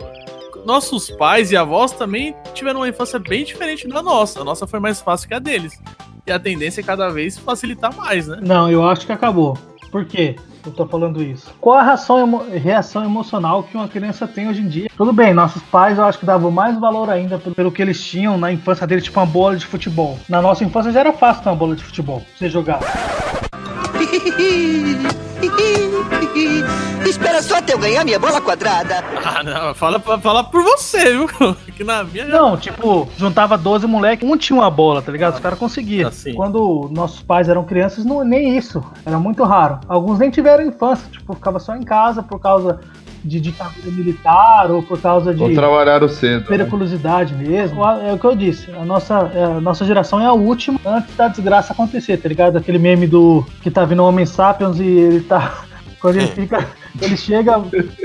nossos 0.65 1.11
pais 1.11 1.51
e 1.51 1.57
avós 1.57 1.93
também 1.93 2.35
tiveram 2.55 2.81
uma 2.81 2.89
infância 2.89 3.19
bem 3.19 3.45
diferente 3.45 3.87
da 3.89 4.03
nossa. 4.03 4.41
A 4.41 4.45
nossa 4.45 4.67
foi 4.67 4.81
mais 4.81 5.01
fácil 5.01 5.29
que 5.29 5.35
a 5.35 5.39
deles. 5.39 5.81
E 6.27 6.33
a 6.33 6.39
tendência 6.39 6.81
é 6.81 6.85
cada 6.85 7.09
vez 7.09 7.39
facilitar 7.39 7.95
mais, 7.97 8.27
né? 8.27 8.39
Não, 8.43 8.71
eu 8.71 8.87
acho 8.87 9.07
que 9.07 9.13
acabou. 9.13 9.57
Por 9.91 10.05
quê? 10.05 10.37
Eu 10.65 10.73
tô 10.73 10.87
falando 10.87 11.23
isso. 11.23 11.55
Qual 11.61 11.77
a 11.77 11.83
reação, 11.83 12.49
reação 12.49 13.05
emocional 13.05 13.63
que 13.63 13.77
uma 13.77 13.89
criança 13.89 14.27
tem 14.27 14.49
hoje 14.49 14.61
em 14.61 14.69
dia? 14.69 14.91
Tudo 14.97 15.13
bem, 15.13 15.33
nossos 15.33 15.63
pais 15.63 15.99
eu 15.99 16.05
acho 16.05 16.19
que 16.19 16.27
davam 16.27 16.51
mais 16.51 16.79
valor 16.79 17.09
ainda 17.09 17.39
pelo, 17.39 17.73
que 17.73 17.81
eles 17.81 18.03
tinham 18.03 18.37
na 18.37 18.53
infância 18.53 18.87
deles, 18.87 19.05
tipo 19.05 19.19
uma 19.19 19.27
bola 19.27 19.57
de 19.57 19.67
futebol. 19.67 20.19
Na 20.29 20.43
nossa 20.43 20.63
infância 20.63 20.93
já 20.93 21.01
era 21.01 21.13
fácil 21.13 21.43
ter 21.43 21.49
uma 21.49 21.57
bola 21.57 21.75
de 21.75 21.83
futebol, 21.83 22.23
você 22.37 22.49
jogar. 22.49 22.81
Espera 27.09 27.43
só 27.43 27.57
até 27.59 27.73
eu 27.75 27.79
ganhar 27.79 28.05
minha 28.05 28.19
bola 28.19 28.41
quadrada. 28.41 29.03
Ah, 29.25 29.43
não. 29.43 29.75
Fala, 29.75 29.99
fala 29.99 30.45
por 30.45 30.63
você, 30.63 31.17
viu? 31.17 31.29
Que 31.77 31.83
na 31.85 32.05
minha 32.05 32.27
já. 32.27 32.39
Não, 32.41 32.57
tipo, 32.57 33.09
juntava 33.17 33.57
12 33.57 33.87
moleques, 33.87 34.29
um 34.29 34.37
tinha 34.37 34.59
uma 34.59 34.71
bola, 34.71 35.01
tá 35.01 35.11
ligado? 35.11 35.35
Os 35.35 35.41
caras 35.41 35.59
conseguiam. 35.59 36.09
Assim. 36.09 36.35
Quando 36.35 36.91
nossos 36.93 37.23
pais 37.23 37.49
eram 37.49 37.65
crianças, 37.65 38.05
não, 38.05 38.23
nem 38.23 38.57
isso. 38.57 38.85
Era 39.05 39.19
muito 39.19 39.43
raro. 39.45 39.81
Alguns 39.89 40.19
nem 40.19 40.31
tiveram 40.31 40.65
infância, 40.65 41.09
tipo, 41.11 41.35
ficava 41.35 41.59
só 41.59 41.75
em 41.75 41.83
casa 41.83 42.23
por 42.23 42.39
causa 42.39 42.81
de 43.25 43.41
ditadura 43.41 43.91
militar 43.91 44.71
ou 44.71 44.83
por 44.83 45.01
causa 45.01 45.35
de 45.35 45.43
Ou 45.43 45.53
trabalharam 45.55 46.09
cedo. 46.09 46.41
né? 46.41 46.47
periculosidade 46.49 47.35
mesmo. 47.35 47.85
É 47.85 48.13
o 48.13 48.19
que 48.19 48.25
eu 48.27 48.35
disse, 48.35 48.71
a 48.73 48.85
nossa, 48.85 49.31
é, 49.35 49.45
a 49.45 49.61
nossa 49.61 49.85
geração 49.85 50.21
é 50.21 50.27
a 50.27 50.33
última 50.33 50.79
antes 50.87 51.15
da 51.17 51.29
desgraça 51.29 51.73
acontecer, 51.73 52.17
tá 52.17 52.29
ligado? 52.29 52.57
Aquele 52.57 52.79
meme 52.79 53.07
do 53.07 53.45
que 53.63 53.71
tá 53.71 53.85
vindo 53.85 54.03
o 54.03 54.07
Homem 54.09 54.25
Sapiens 54.27 54.79
e 54.81 54.85
ele 54.85 55.21
tá. 55.21 55.65
Quando 56.01 56.17
ele 56.17 56.29
fica. 56.29 56.67
Ele 57.01 57.15
chega 57.17 57.53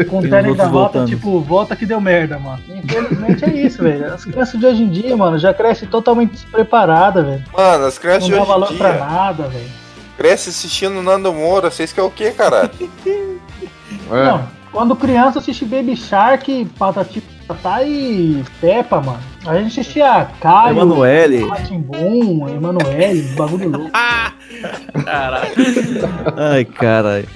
com 0.09 0.19
o 0.19 0.29
terno 0.29 0.53
da 0.53 0.67
volta, 0.67 1.05
tipo, 1.05 1.39
volta 1.39 1.75
que 1.77 1.85
deu 1.85 1.99
merda, 2.01 2.37
mano. 2.37 2.59
Infelizmente 2.67 3.45
é 3.45 3.53
isso, 3.65 3.81
velho. 3.81 4.13
As 4.13 4.23
crianças 4.25 4.59
de 4.59 4.65
hoje 4.65 4.83
em 4.83 4.89
dia, 4.89 5.15
mano, 5.17 5.39
já 5.39 5.53
crescem 5.53 5.87
totalmente 5.87 6.31
despreparadas, 6.33 7.25
velho. 7.25 7.43
Mano, 7.51 7.85
as 7.85 7.97
crianças 7.97 8.29
Não 8.29 8.37
de 8.37 8.43
dá 8.43 8.43
valor 8.43 8.65
hoje 8.65 8.73
em 8.75 8.77
pra 8.77 8.91
dia 8.91 8.99
nada, 9.05 9.43
velho. 9.47 9.69
crescem 10.17 10.51
assistindo 10.51 11.01
Nando 11.01 11.31
Moura. 11.33 11.71
Vocês 11.71 11.91
que 11.93 11.99
é 11.99 12.03
o 12.03 12.11
quê, 12.11 12.31
caralho? 12.31 12.69
É. 14.11 14.23
Não, 14.25 14.43
quando 14.75 14.93
criança 14.93 15.39
assiste 15.39 15.63
Baby 15.63 15.95
Shark, 15.95 16.65
Patati 16.77 17.23
Patá 17.47 17.81
e 17.83 18.43
Peppa, 18.59 18.99
mano. 18.99 19.23
A 19.45 19.55
gente 19.55 19.79
assistia 19.79 20.27
Caio, 20.41 20.71
Emanuele. 20.71 21.47
Ratimbum, 21.47 22.49
Emanuele, 22.49 23.21
bagulho 23.37 23.69
louco. 23.69 23.91
Caralho. 25.05 25.53
Ai, 26.35 26.65
caralho. 26.65 27.27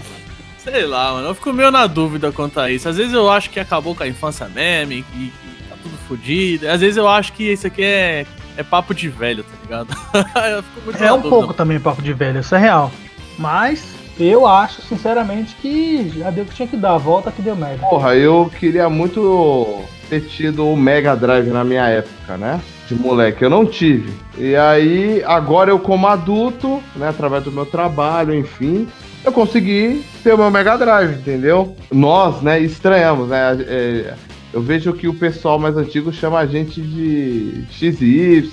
Sei 0.58 0.86
lá, 0.86 1.14
mano. 1.14 1.28
Eu 1.30 1.36
fico 1.36 1.54
meio 1.54 1.72
na 1.72 1.88
dúvida 1.88 2.30
quanto 2.32 2.60
a 2.60 2.70
isso. 2.70 2.90
Às 2.90 2.98
vezes 2.98 3.14
eu 3.14 3.30
acho 3.30 3.50
que 3.50 3.60
acabou 3.60 3.96
com 3.96 4.04
a 4.04 4.08
infância 4.08 4.50
meme, 4.50 5.04
que, 5.04 5.32
que 5.32 5.64
tá 5.70 5.76
tudo 5.82 5.96
fodido. 6.10 6.68
Às 6.68 6.82
vezes 6.82 6.98
eu 6.98 7.08
acho 7.08 7.32
que 7.32 7.54
isso 7.54 7.68
aqui 7.68 7.84
é, 7.84 8.26
é 8.58 8.64
papo 8.64 8.94
de 8.94 9.08
velho, 9.08 9.44
tá 9.44 9.56
ligado? 9.64 9.88
eu 10.52 10.64
fico 10.64 10.82
muito 10.86 11.02
É 11.02 11.14
um 11.14 11.18
dúvida. 11.18 11.30
pouco 11.30 11.54
também 11.54 11.80
papo 11.80 12.02
de 12.02 12.12
velho, 12.12 12.42
isso 12.42 12.54
é 12.54 12.60
real. 12.60 12.92
Mas 13.38 13.99
eu 14.28 14.46
acho, 14.46 14.82
sinceramente, 14.82 15.56
que 15.56 16.12
já 16.18 16.30
deu 16.30 16.44
o 16.44 16.48
que 16.48 16.56
tinha 16.56 16.68
que 16.68 16.78
dar. 16.78 16.96
A 16.96 16.98
volta 16.98 17.32
que 17.32 17.42
deu 17.42 17.56
merda. 17.56 17.88
Porra, 17.88 18.16
eu 18.16 18.52
queria 18.60 18.90
muito 18.90 19.82
ter 20.10 20.22
tido 20.22 20.68
o 20.68 20.76
Mega 20.76 21.16
Drive 21.16 21.48
na 21.50 21.64
minha 21.64 21.88
época, 21.88 22.38
né? 22.38 22.60
De 22.88 22.96
moleque, 22.96 23.44
eu 23.44 23.50
não 23.50 23.66
tive. 23.66 24.12
E 24.38 24.56
aí, 24.56 25.24
agora 25.24 25.70
eu 25.70 25.80
como 25.80 26.08
adulto, 26.08 26.82
né, 26.96 27.10
através 27.10 27.44
do 27.44 27.52
meu 27.52 27.66
trabalho, 27.66 28.34
enfim, 28.34 28.88
eu 29.24 29.32
consegui 29.32 30.04
ter 30.24 30.34
o 30.34 30.38
meu 30.38 30.50
Mega 30.50 30.76
Drive, 30.76 31.20
entendeu? 31.20 31.76
Nós, 31.92 32.42
né, 32.42 32.60
estranhamos, 32.60 33.30
né? 33.30 33.58
é, 33.68 34.14
eu 34.52 34.62
vejo 34.62 34.94
que 34.94 35.08
o 35.08 35.14
pessoal 35.14 35.60
mais 35.60 35.78
antigo 35.78 36.12
chama 36.12 36.40
a 36.40 36.46
gente 36.46 36.82
de 36.82 37.64
XY, 37.70 38.50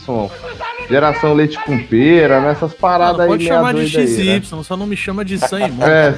geração 0.89 1.35
leite 1.35 1.59
com 1.65 1.79
pera, 1.85 2.41
né? 2.41 2.51
Essas 2.53 2.73
paradas 2.75 3.19
Mano, 3.19 3.23
aí 3.25 3.29
pode 3.39 3.45
chamar 3.47 3.75
de 3.75 3.81
doida 3.83 3.99
aí, 3.99 4.07
XY, 4.07 4.57
né? 4.57 4.63
só 4.63 4.77
não 4.77 4.87
me 4.87 4.97
chama 4.97 5.25
de 5.25 5.39
sangue, 5.39 5.75
É, 5.83 6.13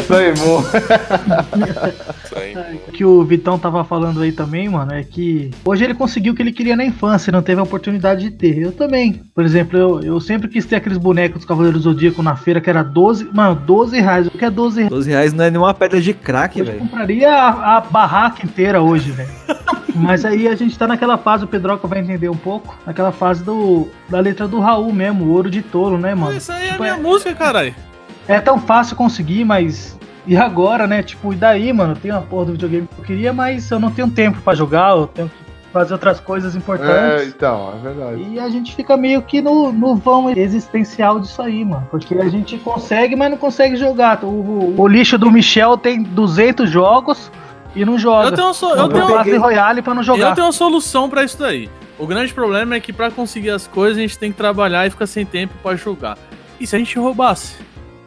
aí. 2.37 2.81
O 2.89 2.93
que 2.93 3.05
o 3.05 3.25
Vitão 3.25 3.59
tava 3.59 3.85
falando 3.85 4.21
aí 4.23 4.33
também, 4.33 4.69
mano, 4.69 4.93
é 4.93 5.03
que 5.03 5.51
hoje 5.65 5.85
ele 5.85 5.95
conseguiu 5.95 6.33
o 6.33 6.37
que 6.37 6.43
ele 6.43 6.53
queria 6.53 6.77
na 6.77 6.85
infância, 6.85 7.33
não 7.33 7.43
teve 7.43 7.61
a 7.61 7.65
oportunidade 7.65 8.23
de 8.23 8.31
ter. 8.31 8.59
Eu 8.59 8.73
também. 8.73 9.23
Por 9.35 9.45
exemplo, 9.45 9.79
eu, 9.79 10.01
eu 10.01 10.21
sempre 10.21 10.49
quis 10.49 10.65
ter 10.65 10.77
aqueles 10.77 10.99
bonecos 10.99 11.39
dos 11.39 11.45
Cavaleiros 11.47 11.83
do 11.83 11.91
Zodíaco 11.91 12.23
na 12.23 12.37
feira 12.37 12.61
que 12.61 12.71
era 12.71 12.83
12. 12.83 13.29
Mano, 13.33 13.55
12 13.55 14.01
reais. 14.01 14.27
O 14.27 14.31
que 14.31 14.45
é 14.45 14.51
12 14.51 14.77
reais? 14.81 14.91
12 14.91 15.11
reais 15.11 15.33
não 15.33 15.45
é 15.45 15.51
nenhuma 15.51 15.75
pedra 15.75 16.01
de 16.01 16.13
crack, 16.15 16.59
Eu 16.59 16.65
velho. 16.67 16.79
compraria 16.79 17.33
a, 17.33 17.77
a 17.77 17.81
barraca 17.81 18.45
inteira 18.45 18.81
hoje, 18.81 19.11
velho. 19.11 19.29
Mas 19.99 20.25
aí 20.25 20.49
a 20.49 20.55
gente 20.55 20.79
tá 20.79 20.87
naquela 20.87 21.19
fase, 21.19 21.45
o 21.45 21.49
Pedroca 21.49 21.87
vai 21.87 21.99
entender 22.01 22.29
um 22.29 22.37
pouco, 22.37 22.77
naquela 22.87 23.13
fase 23.13 23.43
do 23.45 23.89
da 24.09 24.21
letra 24.21 24.47
do 24.49 24.61
Raul 24.61 24.93
mesmo, 24.93 25.25
o 25.25 25.33
ouro 25.33 25.51
de 25.51 25.63
tolo, 25.63 25.99
né, 25.99 26.15
mano? 26.15 26.37
Isso 26.37 26.53
aí 26.53 26.65
é 26.65 26.69
a 26.69 26.73
Tipo, 26.73 26.83
minha 26.85 26.95
é- 26.95 26.99
música, 27.01 27.35
caralho. 27.35 27.75
É 28.27 28.41
tão 28.41 28.59
fácil 28.61 28.95
conseguir, 28.97 29.45
mas. 29.45 29.99
E 30.27 30.37
agora, 30.37 30.87
né? 30.87 31.03
Tipo, 31.03 31.33
e 31.33 31.37
daí, 31.37 31.73
mano? 31.73 31.97
Tem 31.97 32.11
uma 32.11 32.21
porra 32.21 32.47
do 32.47 32.53
videogame 32.53 32.87
que 32.95 33.01
eu 33.01 33.05
queria, 33.05 33.33
mas 33.33 33.71
eu 33.71 33.81
não 33.81 33.91
tenho 33.91 34.11
tempo 34.11 34.39
pra 34.43 34.55
jogar, 34.55 34.91
eu 34.95 35.07
tenho 35.07 35.29
que 35.29 35.35
fazer 35.73 35.95
outras 35.95 36.21
coisas 36.21 36.55
É, 36.55 36.59
importantes. 36.59 37.29
então, 37.29 37.73
é 37.75 37.83
verdade. 37.83 38.27
E 38.31 38.39
a 38.39 38.49
gente 38.51 38.75
fica 38.77 38.95
meio 38.97 39.23
que 39.23 39.41
no, 39.41 39.73
no 39.73 39.97
vão 39.97 40.29
existencial 40.31 41.19
disso 41.19 41.41
aí, 41.41 41.65
mano. 41.65 41.87
Porque 41.91 42.15
a 42.15 42.29
gente 42.29 42.59
consegue, 42.59 43.17
mas 43.17 43.31
não 43.31 43.39
consegue 43.39 43.77
jogar. 43.77 44.23
O, 44.23 44.27
o- 44.27 44.75
o 44.77 44.87
lixo 44.87 45.17
do 45.17 45.31
Michel 45.31 45.79
tem 45.79 46.03
200 46.03 46.69
jogos 46.69 47.31
e 47.81 47.85
não 47.85 47.99
joga. 47.99 48.29
Eu 48.29 48.33
tenho, 48.33 48.47
uma 48.49 48.55
so- 48.55 48.75
eu 48.75 48.89
tenho, 48.89 49.07
Classe 49.07 49.37
Royale 49.37 49.83
pra 49.83 49.95
não 49.95 50.03
jogar. 50.03 50.29
eu 50.31 50.35
tenho 50.35 50.47
uma 50.47 50.53
solução 50.53 51.09
pra 51.09 51.25
isso 51.25 51.39
daí. 51.39 51.69
O 51.99 52.07
grande 52.07 52.33
problema 52.33 52.75
é 52.77 52.81
que 52.81 52.93
pra 52.93 53.11
conseguir 53.11 53.51
as 53.51 53.67
coisas 53.67 53.99
a 53.99 54.01
gente 54.01 54.17
tem 54.19 54.31
que 54.31 54.37
trabalhar 54.39 54.87
e 54.87 54.91
ficar 54.91 55.07
sem 55.07 55.25
tempo 55.27 55.55
pra 55.63 55.75
jogar. 55.77 56.17
E 56.61 56.67
se 56.67 56.75
a 56.77 56.79
gente 56.79 56.99
roubasse? 56.99 57.55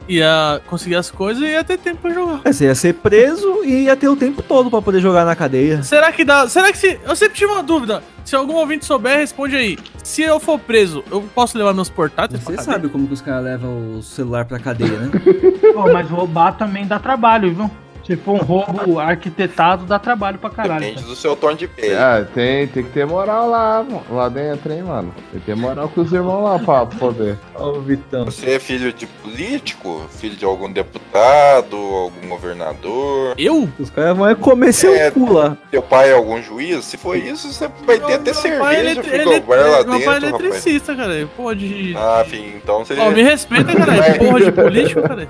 Ia 0.09 0.59
conseguir 0.67 0.95
as 0.95 1.11
coisas 1.11 1.41
e 1.43 1.47
ia 1.51 1.63
ter 1.63 1.77
tempo 1.77 2.01
pra 2.01 2.11
jogar. 2.11 2.41
É, 2.43 2.51
Você 2.51 2.65
ia 2.65 2.75
ser 2.75 2.93
preso 2.95 3.63
e 3.63 3.83
ia 3.83 3.95
ter 3.95 4.09
o 4.09 4.15
tempo 4.15 4.41
todo 4.41 4.69
pra 4.69 4.81
poder 4.81 4.99
jogar 4.99 5.23
na 5.25 5.35
cadeia. 5.35 5.83
Será 5.83 6.11
que 6.11 6.25
dá? 6.25 6.47
Será 6.49 6.71
que 6.71 6.77
se. 6.77 6.99
Eu 7.05 7.15
sempre 7.15 7.37
tive 7.37 7.51
uma 7.51 7.63
dúvida. 7.63 8.01
Se 8.25 8.35
algum 8.35 8.55
ouvinte 8.55 8.85
souber, 8.85 9.17
responde 9.17 9.55
aí. 9.55 9.77
Se 10.03 10.21
eu 10.21 10.39
for 10.39 10.59
preso, 10.59 11.03
eu 11.11 11.21
posso 11.35 11.57
levar 11.57 11.73
meus 11.73 11.89
portáteis 11.89 12.39
Você 12.41 12.45
pra 12.45 12.55
cadeia? 12.57 12.73
sabe 12.73 12.89
como 12.89 13.07
que 13.07 13.13
os 13.13 13.21
caras 13.21 13.43
levam 13.43 13.97
o 13.97 14.03
celular 14.03 14.45
pra 14.45 14.59
cadeia, 14.59 14.91
né? 14.91 15.11
Pô, 15.73 15.91
mas 15.91 16.09
roubar 16.09 16.53
também 16.57 16.85
dá 16.85 16.99
trabalho, 16.99 17.53
viu? 17.53 17.71
Tipo, 18.03 18.31
um 18.33 18.37
roubo 18.37 18.99
arquitetado 18.99 19.85
dá 19.85 19.99
trabalho 19.99 20.37
pra 20.39 20.49
caralho. 20.49 20.79
Depende 20.81 20.95
cara. 21.01 21.07
do 21.07 21.15
seu 21.15 21.35
tom 21.35 21.53
de 21.53 21.67
pele. 21.67 21.93
É, 21.93 22.25
tem, 22.33 22.67
tem 22.67 22.83
que 22.83 22.89
ter 22.89 23.05
moral 23.05 23.49
lá, 23.49 23.83
mano, 23.83 24.03
lá 24.09 24.27
dentro, 24.29 24.71
hein, 24.73 24.83
mano. 24.83 25.13
Tem 25.31 25.39
que 25.39 25.45
ter 25.45 25.55
moral 25.55 25.87
com 25.89 26.01
os 26.01 26.11
irmãos 26.11 26.43
lá 26.43 26.59
pra 26.59 26.85
poder. 26.85 27.37
Ó, 27.55 27.69
o 27.73 27.81
Vitão. 27.81 28.25
Você 28.25 28.51
é 28.51 28.59
filho 28.59 28.91
de 28.91 29.05
político? 29.05 30.05
Filho 30.09 30.35
de 30.35 30.43
algum 30.45 30.71
deputado? 30.71 31.75
Algum 31.77 32.27
governador? 32.29 33.35
Eu? 33.37 33.69
Os 33.79 33.89
caras 33.89 34.17
vão 34.17 34.27
é 34.27 34.35
comer 34.35 34.73
seu 34.73 34.93
É. 34.95 35.11
cu 35.11 35.31
lá. 35.33 35.57
Teu 35.69 35.81
pai 35.81 36.09
é 36.09 36.13
algum 36.13 36.41
juiz? 36.41 36.83
Se 36.85 36.97
for 36.97 37.15
isso, 37.17 37.51
você 37.51 37.69
vai 37.85 37.99
ter 37.99 38.13
até 38.13 38.33
Meu 38.33 38.59
pai, 38.59 38.75
ele- 38.79 38.93
cerveja 38.95 39.15
ele- 39.15 39.23
frigobar 39.31 39.59
lá 39.59 39.83
Meu 39.83 40.01
pai 40.01 40.17
é 40.17 40.19
dentro, 40.19 40.37
rapaz. 40.37 40.43
eletricista, 40.43 40.95
cara. 40.95 41.29
Pode. 41.37 41.93
Ah, 41.97 42.23
enfim, 42.25 42.53
então 42.55 42.83
você, 42.83 42.95
Ó, 42.99 43.09
me 43.11 43.21
respeita, 43.23 43.75
cara. 43.75 44.13
Porra 44.17 44.39
de 44.41 44.51
político, 44.51 45.01
cara. 45.01 45.27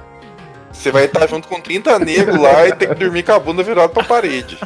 Você 0.72 0.92
vai 0.92 1.06
estar 1.06 1.28
junto 1.28 1.48
com 1.48 1.60
30 1.60 2.00
negros 2.00 2.40
lá 2.40 2.68
e 2.68 2.72
ter 2.74 2.90
que 2.90 2.96
dormir 2.96 3.24
com 3.24 3.32
a 3.34 3.40
bunda 3.40 3.62
virada 3.63 3.90
pra 3.90 4.04
parede. 4.04 4.58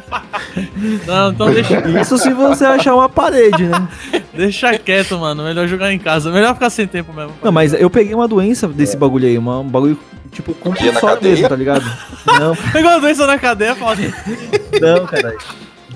Não, 1.06 1.30
então 1.30 1.50
deixa, 1.52 1.80
Isso 2.00 2.18
se 2.18 2.32
você 2.32 2.64
achar 2.64 2.94
uma 2.94 3.08
parede, 3.08 3.64
né? 3.64 3.88
deixa 4.34 4.78
quieto, 4.78 5.18
mano. 5.18 5.42
Melhor 5.44 5.66
jogar 5.66 5.92
em 5.92 5.98
casa. 5.98 6.30
Melhor 6.30 6.54
ficar 6.54 6.70
sem 6.70 6.86
tempo 6.86 7.12
mesmo. 7.12 7.32
Não, 7.42 7.52
mas 7.52 7.72
eu 7.74 7.90
peguei 7.90 8.14
uma 8.14 8.28
doença 8.28 8.66
desse 8.68 8.96
bagulho 8.96 9.26
aí, 9.26 9.36
uma, 9.38 9.60
um 9.60 9.68
bagulho, 9.68 9.98
tipo, 10.32 10.54
compulsório 10.54 11.22
mesmo, 11.22 11.48
tá 11.48 11.56
ligado? 11.56 11.84
Não, 12.38 12.54
Pegou 12.72 12.90
a 12.90 12.98
doença 12.98 13.26
na 13.26 13.38
cadeia, 13.38 13.72
assim. 13.72 14.12
não, 14.80 15.06
caralho. 15.06 15.38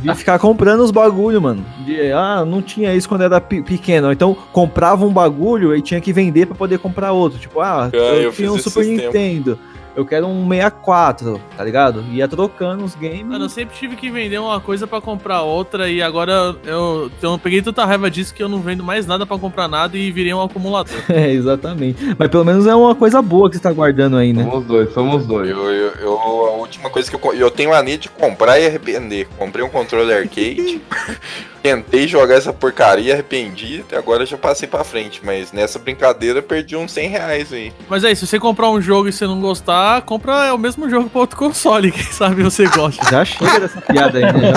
De 0.03 0.15
ficar 0.15 0.39
comprando 0.39 0.81
os 0.81 0.91
bagulho, 0.91 1.43
mano. 1.43 1.63
De, 1.85 2.11
ah, 2.13 2.43
não 2.47 2.63
tinha 2.63 2.95
isso 2.95 3.07
quando 3.07 3.21
era 3.23 3.39
pe- 3.39 3.61
pequeno. 3.61 4.11
Então, 4.11 4.35
comprava 4.51 5.05
um 5.05 5.13
bagulho 5.13 5.77
e 5.77 5.83
tinha 5.83 6.01
que 6.01 6.11
vender 6.11 6.47
pra 6.47 6.55
poder 6.55 6.79
comprar 6.79 7.13
outro. 7.13 7.39
Tipo, 7.39 7.61
ah, 7.61 7.91
eu, 7.93 8.01
eu 8.01 8.33
tinha 8.33 8.51
um 8.51 8.55
fiz 8.55 8.65
Super 8.65 8.81
esses 8.81 9.11
tempos. 9.11 9.59
Eu 9.97 10.05
quero 10.07 10.27
um 10.27 10.49
64, 10.49 11.41
tá 11.57 11.65
ligado? 11.65 12.05
Ia 12.13 12.29
trocando 12.29 12.85
os 12.85 12.95
games. 12.95 13.25
Mano, 13.27 13.45
eu 13.45 13.49
sempre 13.49 13.77
tive 13.77 13.97
que 13.97 14.11
vender 14.11 14.39
uma 14.39 14.61
coisa 14.61 14.87
pra 14.87 15.01
comprar 15.01 15.43
outra 15.43 15.91
e 15.91 16.01
agora 16.01 16.55
eu, 16.65 17.11
eu 17.21 17.39
peguei 17.39 17.61
tanta 17.61 17.85
raiva 17.85 18.11
disso 18.11 18.33
que 18.35 18.43
eu 18.43 18.49
não 18.49 18.61
vendo 18.61 18.85
mais 18.85 19.07
nada 19.07 19.27
pra 19.27 19.37
comprar 19.37 19.67
nada 19.69 19.97
e 19.99 20.11
virei 20.13 20.33
um 20.33 20.41
acumulador. 20.43 20.97
É, 21.11 21.31
exatamente. 21.33 22.15
Mas 22.19 22.29
pelo 22.29 22.45
menos 22.45 22.67
é 22.67 22.75
uma 22.75 22.95
coisa 22.95 23.21
boa 23.21 23.51
que 23.51 23.57
você 23.57 23.63
tá 23.63 23.73
guardando 23.73 24.17
aí, 24.17 24.33
né? 24.33 24.45
Somos 24.45 24.65
dois, 24.67 24.93
somos 24.95 25.27
dois. 25.27 25.51
Eu, 25.51 25.59
eu, 25.71 25.93
eu- 26.01 26.19
a 26.21 26.51
última 26.53 26.89
coisa 26.89 27.11
que 27.11 27.17
eu. 27.27 27.35
Eu 27.35 27.51
tenho 27.51 27.71
mania 27.71 27.99
de 27.99 28.09
comprar 28.09 28.59
e 28.61 28.67
arrepender. 28.67 29.27
Comprei 29.37 29.65
um 29.65 29.69
controle 29.69 30.13
arcade. 30.13 30.81
tentei 31.63 32.07
jogar 32.09 32.35
essa 32.35 32.53
porcaria, 32.53 33.13
arrependi. 33.13 33.81
Até 33.81 33.97
agora 33.97 34.27
já 34.27 34.37
passei 34.37 34.69
pra 34.69 34.85
frente. 34.85 35.21
Mas 35.25 35.53
nessa 35.53 35.79
brincadeira 35.79 36.43
perdi 36.43 36.77
uns 36.77 36.93
100 36.93 37.09
reais 37.09 37.53
aí. 37.53 37.73
Mas 37.89 38.05
aí, 38.05 38.15
se 38.17 38.27
você 38.27 38.39
comprar 38.39 38.71
um 38.71 38.81
jogo 38.81 39.09
e 39.09 39.13
você 39.13 39.27
não 39.27 39.41
gostar, 39.41 40.03
compra 40.03 40.55
o 40.55 40.59
mesmo 40.59 40.89
jogo 40.89 41.09
pra 41.09 41.21
outro 41.21 41.37
console, 41.37 41.93
quem 41.93 42.03
sabe 42.05 42.43
você 42.43 42.67
gosta. 42.67 43.05
Já 43.11 43.25
chega 43.25 43.61
dessa 43.61 43.81
piada 43.81 44.19
aí, 44.19 44.25
né? 44.25 44.53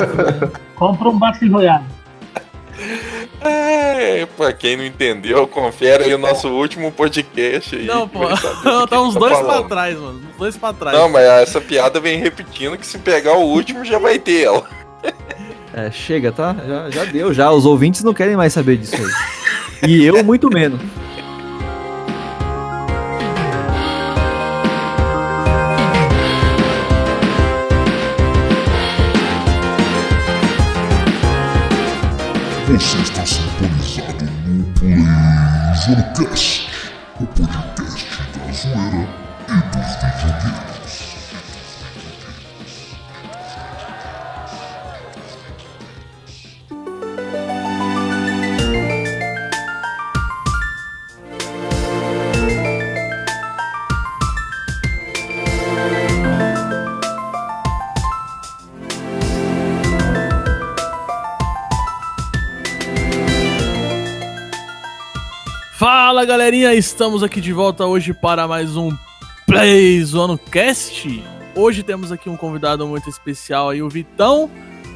Compra 0.75 1.09
um 1.09 1.17
Battle 1.17 1.51
Royale. 1.51 1.83
É, 3.39 4.25
pra 4.37 4.51
quem 4.51 4.75
não 4.75 4.85
entendeu, 4.85 5.47
confere 5.47 6.05
aí 6.05 6.13
o 6.13 6.17
nosso 6.17 6.49
último 6.49 6.91
podcast 6.91 7.75
aí. 7.75 7.85
Não, 7.85 8.07
pô, 8.07 8.21
tá 8.87 9.01
uns 9.01 9.13
dois 9.15 9.37
pra 9.37 9.45
falando. 9.45 9.67
trás, 9.67 9.97
mano. 9.97 10.21
Uns 10.29 10.37
dois 10.37 10.57
pra 10.57 10.73
trás. 10.73 10.97
Não, 10.97 11.09
mas 11.09 11.23
essa 11.23 11.61
piada 11.61 11.99
vem 11.99 12.19
repetindo 12.19 12.77
que 12.77 12.85
se 12.85 12.97
pegar 12.97 13.33
o 13.33 13.45
último 13.45 13.85
já 13.85 13.99
vai 13.99 14.17
ter 14.17 14.43
ela. 14.45 14.67
É, 15.73 15.89
chega, 15.89 16.31
tá? 16.31 16.55
Já, 16.67 16.89
já 16.89 17.05
deu, 17.05 17.33
já. 17.33 17.51
Os 17.51 17.65
ouvintes 17.65 18.03
não 18.03 18.13
querem 18.13 18.37
mais 18.37 18.53
saber 18.53 18.77
disso 18.77 18.95
aí. 18.95 19.89
E 19.89 20.05
eu, 20.05 20.23
muito 20.23 20.49
menos. 20.49 20.79
Você 32.67 32.97
está 33.01 33.25
sintonizado 33.25 34.25
no 34.47 34.63
PlayZonecast, 34.79 36.69
o 37.19 37.25
podcast 37.27 37.72
Fala 66.23 66.37
galerinha, 66.37 66.73
estamos 66.73 67.21
aqui 67.21 67.41
de 67.41 67.51
volta 67.51 67.85
hoje 67.85 68.13
para 68.13 68.47
mais 68.47 68.77
um 68.77 68.95
Play 69.45 70.01
Zone 70.05 70.37
Cast. 70.37 71.21
Hoje 71.53 71.83
temos 71.83 72.13
aqui 72.13 72.29
um 72.29 72.37
convidado 72.37 72.87
muito 72.87 73.09
especial 73.09 73.69
aí, 73.69 73.81
o 73.81 73.89
Vitão, 73.89 74.49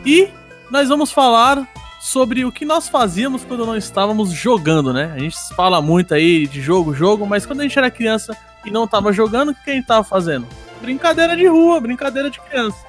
e 0.05 0.29
nós 0.71 0.87
vamos 0.87 1.11
falar 1.11 1.67
sobre 1.99 2.45
o 2.45 2.51
que 2.51 2.63
nós 2.63 2.87
fazíamos 2.87 3.43
quando 3.43 3.65
não 3.65 3.75
estávamos 3.75 4.31
jogando, 4.31 4.93
né? 4.93 5.11
A 5.13 5.19
gente 5.19 5.35
fala 5.53 5.81
muito 5.81 6.13
aí 6.13 6.47
de 6.47 6.61
jogo, 6.61 6.93
jogo, 6.93 7.27
mas 7.27 7.45
quando 7.45 7.59
a 7.59 7.63
gente 7.63 7.77
era 7.77 7.91
criança 7.91 8.33
e 8.65 8.71
não 8.71 8.85
estava 8.85 9.11
jogando, 9.11 9.49
o 9.49 9.53
que 9.53 9.69
a 9.69 9.73
gente 9.73 9.81
estava 9.81 10.05
fazendo? 10.05 10.47
Brincadeira 10.81 11.35
de 11.35 11.45
rua, 11.45 11.81
brincadeira 11.81 12.29
de 12.29 12.39
criança. 12.39 12.86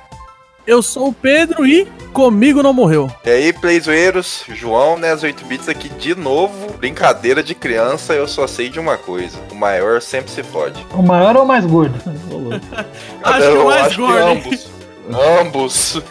Eu 0.68 0.82
sou 0.82 1.08
o 1.08 1.12
Pedro 1.14 1.66
e 1.66 1.86
comigo 2.12 2.62
não 2.62 2.74
morreu. 2.74 3.10
E 3.24 3.30
aí, 3.30 3.52
playzoeiros, 3.54 4.44
João, 4.48 4.98
né, 4.98 5.12
as 5.12 5.22
8 5.22 5.46
bits 5.46 5.66
aqui 5.66 5.88
de 5.88 6.14
novo. 6.14 6.74
Brincadeira 6.74 7.42
de 7.42 7.54
criança, 7.54 8.12
eu 8.12 8.28
só 8.28 8.46
sei 8.46 8.68
de 8.68 8.78
uma 8.78 8.98
coisa: 8.98 9.38
o 9.50 9.54
maior 9.54 10.02
sempre 10.02 10.30
se 10.30 10.42
fode. 10.42 10.86
O 10.92 11.02
maior 11.02 11.34
ou 11.36 11.44
o 11.44 11.46
mais 11.46 11.64
gordo? 11.64 11.94
Acho 13.24 13.50
que 13.50 13.56
o 13.56 13.64
mais 13.64 13.86
acho 13.86 13.96
gordo, 13.96 14.18
ambos. 14.26 14.70
Ambos. 15.40 16.02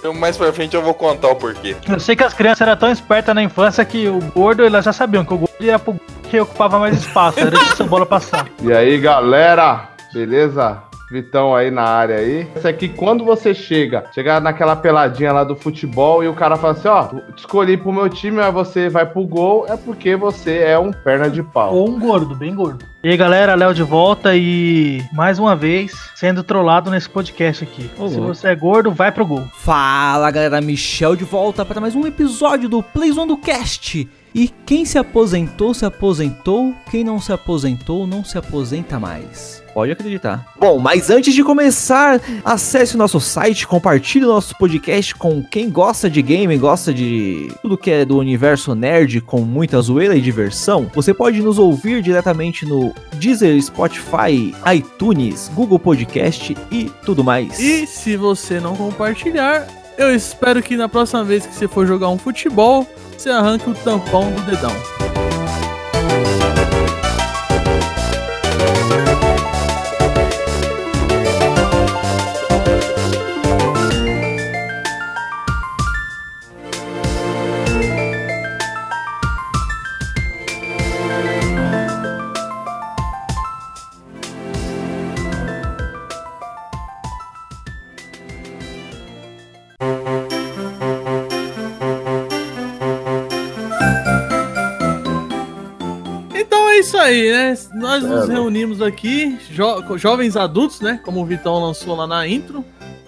Eu, 0.00 0.14
mais 0.14 0.36
pra 0.36 0.52
frente 0.52 0.76
eu 0.76 0.82
vou 0.82 0.94
contar 0.94 1.30
o 1.30 1.34
porquê. 1.34 1.74
Eu 1.88 1.98
sei 1.98 2.14
que 2.14 2.22
as 2.22 2.34
crianças 2.34 2.60
eram 2.60 2.76
tão 2.76 2.92
espertas 2.92 3.34
na 3.34 3.42
infância 3.42 3.84
que 3.84 4.06
o 4.06 4.20
gordo, 4.32 4.64
elas 4.64 4.84
já 4.84 4.92
sabiam 4.92 5.24
que 5.24 5.34
o 5.34 5.38
gordo 5.38 5.56
ia 5.58 5.76
pro 5.76 5.98
que 6.30 6.38
ocupava 6.38 6.78
mais 6.78 6.98
espaço, 6.98 7.40
era 7.40 7.50
deixar 7.50 7.72
essa 7.72 7.84
bola 7.84 8.06
passar. 8.06 8.46
E 8.62 8.72
aí, 8.72 8.96
galera, 9.00 9.88
beleza? 10.12 10.80
Vitão 11.10 11.54
aí 11.54 11.70
na 11.70 11.82
área 11.82 12.16
aí. 12.16 12.46
Isso 12.56 12.66
aqui, 12.66 12.88
quando 12.88 13.24
você 13.24 13.54
chega, 13.54 14.04
chegar 14.14 14.40
naquela 14.40 14.74
peladinha 14.74 15.32
lá 15.32 15.44
do 15.44 15.54
futebol 15.54 16.24
e 16.24 16.28
o 16.28 16.34
cara 16.34 16.56
fala 16.56 16.72
assim, 16.72 16.88
ó, 16.88 17.04
te 17.32 17.38
escolhi 17.38 17.76
pro 17.76 17.92
meu 17.92 18.08
time, 18.08 18.38
mas 18.38 18.52
você 18.52 18.88
vai 18.88 19.06
pro 19.06 19.26
gol, 19.26 19.66
é 19.68 19.76
porque 19.76 20.16
você 20.16 20.58
é 20.58 20.78
um 20.78 20.92
perna 20.92 21.28
de 21.28 21.42
pau. 21.42 21.74
Ou 21.74 21.88
um 21.88 21.98
gordo, 21.98 22.34
bem 22.34 22.54
gordo. 22.54 22.84
E 23.02 23.10
aí, 23.10 23.16
galera, 23.16 23.54
Léo 23.54 23.74
de 23.74 23.82
volta 23.82 24.34
e 24.34 25.02
mais 25.12 25.38
uma 25.38 25.54
vez 25.54 25.92
sendo 26.14 26.42
trollado 26.42 26.90
nesse 26.90 27.08
podcast 27.08 27.64
aqui. 27.64 27.90
Se 28.08 28.18
você 28.18 28.48
é 28.48 28.56
gordo, 28.56 28.90
vai 28.90 29.12
pro 29.12 29.26
gol. 29.26 29.44
Fala 29.52 30.30
galera, 30.30 30.60
Michel 30.60 31.14
de 31.14 31.24
volta 31.24 31.64
para 31.64 31.80
mais 31.80 31.94
um 31.94 32.06
episódio 32.06 32.68
do 32.68 32.82
Playzone 32.82 33.28
do 33.28 33.36
Cast. 33.36 34.08
E 34.34 34.48
quem 34.48 34.84
se 34.84 34.98
aposentou, 34.98 35.74
se 35.74 35.84
aposentou. 35.84 36.74
Quem 36.90 37.04
não 37.04 37.20
se 37.20 37.32
aposentou, 37.32 38.06
não 38.06 38.24
se 38.24 38.36
aposenta 38.36 38.98
mais. 38.98 39.63
Pode 39.74 39.90
acreditar. 39.90 40.46
Bom, 40.58 40.78
mas 40.78 41.10
antes 41.10 41.34
de 41.34 41.42
começar, 41.42 42.20
acesse 42.44 42.94
o 42.94 42.98
nosso 42.98 43.20
site, 43.20 43.66
compartilhe 43.66 44.24
o 44.24 44.28
nosso 44.28 44.56
podcast 44.56 45.14
com 45.16 45.42
quem 45.42 45.68
gosta 45.68 46.08
de 46.08 46.22
game, 46.22 46.56
gosta 46.56 46.94
de 46.94 47.52
tudo 47.60 47.76
que 47.76 47.90
é 47.90 48.04
do 48.04 48.16
universo 48.16 48.72
nerd 48.74 49.20
com 49.20 49.40
muita 49.40 49.80
zoeira 49.82 50.14
e 50.14 50.20
diversão. 50.20 50.88
Você 50.94 51.12
pode 51.12 51.42
nos 51.42 51.58
ouvir 51.58 52.00
diretamente 52.02 52.64
no 52.64 52.94
Deezer, 53.14 53.60
Spotify, 53.60 54.54
iTunes, 54.72 55.50
Google 55.52 55.80
Podcast 55.80 56.56
e 56.70 56.90
tudo 57.04 57.24
mais. 57.24 57.58
E 57.58 57.84
se 57.86 58.16
você 58.16 58.60
não 58.60 58.76
compartilhar, 58.76 59.66
eu 59.98 60.14
espero 60.14 60.62
que 60.62 60.76
na 60.76 60.88
próxima 60.88 61.24
vez 61.24 61.46
que 61.46 61.54
você 61.54 61.66
for 61.66 61.84
jogar 61.84 62.08
um 62.10 62.18
futebol, 62.18 62.86
você 63.16 63.30
arranque 63.30 63.68
o 63.68 63.74
tampão 63.74 64.30
do 64.30 64.42
dedão. 64.42 64.72
Aí, 97.04 97.30
né? 97.30 97.54
Nós 97.74 98.02
nos 98.02 98.28
reunimos 98.28 98.82
aqui, 98.82 99.38
jo- 99.50 99.96
jovens 99.98 100.36
adultos, 100.36 100.80
né? 100.80 101.00
Como 101.04 101.20
o 101.20 101.24
Vitão 101.24 101.58
lançou 101.62 101.94
lá 101.96 102.06
na 102.06 102.26
intro. 102.26 102.64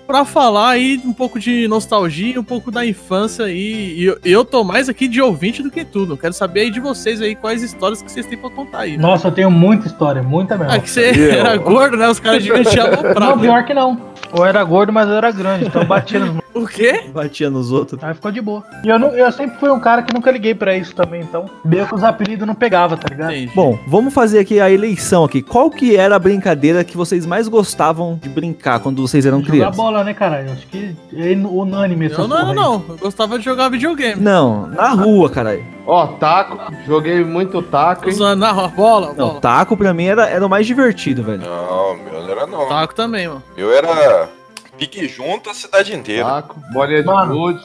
pra 0.06 0.24
falar 0.24 0.70
aí 0.70 1.00
um 1.04 1.12
pouco 1.12 1.36
de 1.40 1.66
nostalgia, 1.66 2.38
um 2.38 2.44
pouco 2.44 2.70
da 2.70 2.86
infância 2.86 3.48
e, 3.48 3.98
e 3.98 4.04
eu, 4.04 4.16
eu 4.24 4.44
tô 4.44 4.62
mais 4.62 4.88
aqui 4.88 5.08
de 5.08 5.20
ouvinte 5.20 5.64
do 5.64 5.70
que 5.70 5.84
tudo. 5.84 6.16
Quero 6.16 6.32
saber 6.32 6.60
aí 6.60 6.70
de 6.70 6.78
vocês 6.78 7.20
aí 7.20 7.34
quais 7.34 7.60
histórias 7.60 8.00
que 8.02 8.12
vocês 8.12 8.24
têm 8.24 8.38
pra 8.38 8.48
contar 8.48 8.82
aí. 8.82 8.96
Nossa, 8.96 9.26
eu 9.26 9.32
tenho 9.32 9.50
muita 9.50 9.88
história, 9.88 10.22
muita 10.22 10.56
mesmo. 10.56 10.72
Ah, 10.72 10.78
que 10.78 10.88
você 10.88 11.10
Eu. 11.10 11.32
era 11.40 11.56
gordo, 11.56 11.96
né? 11.96 12.08
Os 12.08 12.20
caras 12.20 12.40
deviam 12.44 12.62
te 12.62 12.78
aloprar. 12.78 13.18
Não, 13.18 13.36
né? 13.36 13.42
pior 13.42 13.64
que 13.64 13.74
não. 13.74 14.00
Eu 14.36 14.44
era 14.44 14.62
gordo, 14.64 14.92
mas 14.92 15.08
eu 15.08 15.14
era 15.14 15.30
grande, 15.30 15.66
então 15.66 15.82
eu 15.82 15.88
batia 15.88 16.18
nos 16.20 16.36
O 16.56 16.66
quê? 16.66 17.04
Batia 17.12 17.50
nos 17.50 17.70
outros. 17.70 18.02
Aí 18.02 18.14
ficou 18.14 18.32
de 18.32 18.40
boa. 18.40 18.64
E 18.82 18.88
eu, 18.88 18.98
não- 18.98 19.10
eu 19.10 19.30
sempre 19.30 19.58
fui 19.58 19.70
um 19.70 19.78
cara 19.78 20.00
que 20.02 20.14
nunca 20.14 20.30
liguei 20.30 20.54
pra 20.54 20.74
isso 20.74 20.94
também, 20.94 21.20
então 21.20 21.44
meio 21.62 21.86
que 21.86 21.94
os 21.94 22.02
apelidos 22.02 22.46
não 22.46 22.54
pegava, 22.54 22.96
tá 22.96 23.06
ligado? 23.10 23.32
Entendi. 23.32 23.52
Bom, 23.54 23.78
vamos 23.86 24.14
fazer 24.14 24.38
aqui 24.38 24.58
a 24.58 24.70
eleição 24.70 25.22
aqui. 25.24 25.42
Qual 25.42 25.70
que 25.70 25.96
era 25.96 26.16
a 26.16 26.18
brincadeira 26.18 26.82
que 26.82 26.96
vocês 26.96 27.26
mais 27.26 27.46
gostavam 27.46 28.18
de 28.22 28.28
brincar 28.30 28.80
quando 28.80 29.02
vocês 29.02 29.26
eram 29.26 29.38
Jogar 29.40 29.50
crianças? 29.52 29.76
bola, 29.76 30.02
né, 30.02 30.14
caralho? 30.14 30.50
Acho 30.52 30.66
que 30.68 30.96
é 31.14 31.32
unânime 31.34 32.06
essa 32.06 32.22
eu 32.22 32.28
não, 32.28 32.48
aí. 32.50 32.54
não, 32.56 32.84
eu 32.88 32.96
gostava 32.96 33.38
de 33.38 33.44
jogar 33.44 33.68
videogame. 33.68 34.20
Não, 34.22 34.66
na 34.66 34.88
rua, 34.90 35.28
caralho. 35.28 35.62
Ó, 35.86 36.06
taco. 36.18 36.58
Joguei 36.86 37.24
muito 37.24 37.62
taco, 37.62 38.06
hein? 38.06 38.12
Usando 38.14 38.40
na 38.40 38.50
rua, 38.50 38.68
bola, 38.68 39.06
Não, 39.08 39.28
bola. 39.28 39.40
taco 39.40 39.76
pra 39.76 39.94
mim 39.94 40.06
era, 40.06 40.26
era 40.28 40.44
o 40.44 40.48
mais 40.50 40.66
divertido, 40.66 41.22
velho. 41.22 41.40
Não, 41.42 41.96
meu 41.96 42.22
não 42.22 42.30
era 42.30 42.46
não. 42.46 42.68
Taco 42.68 42.94
também, 42.94 43.28
mano. 43.28 43.42
Meu 43.56 43.72
era 43.72 44.28
pique 44.76 45.06
junto 45.08 45.48
a 45.48 45.54
cidade 45.54 45.94
inteira. 45.94 46.24
Taco, 46.24 46.56
bolinha 46.72 47.00
de 47.02 47.06
Mano. 47.06 47.34
gude. 47.34 47.60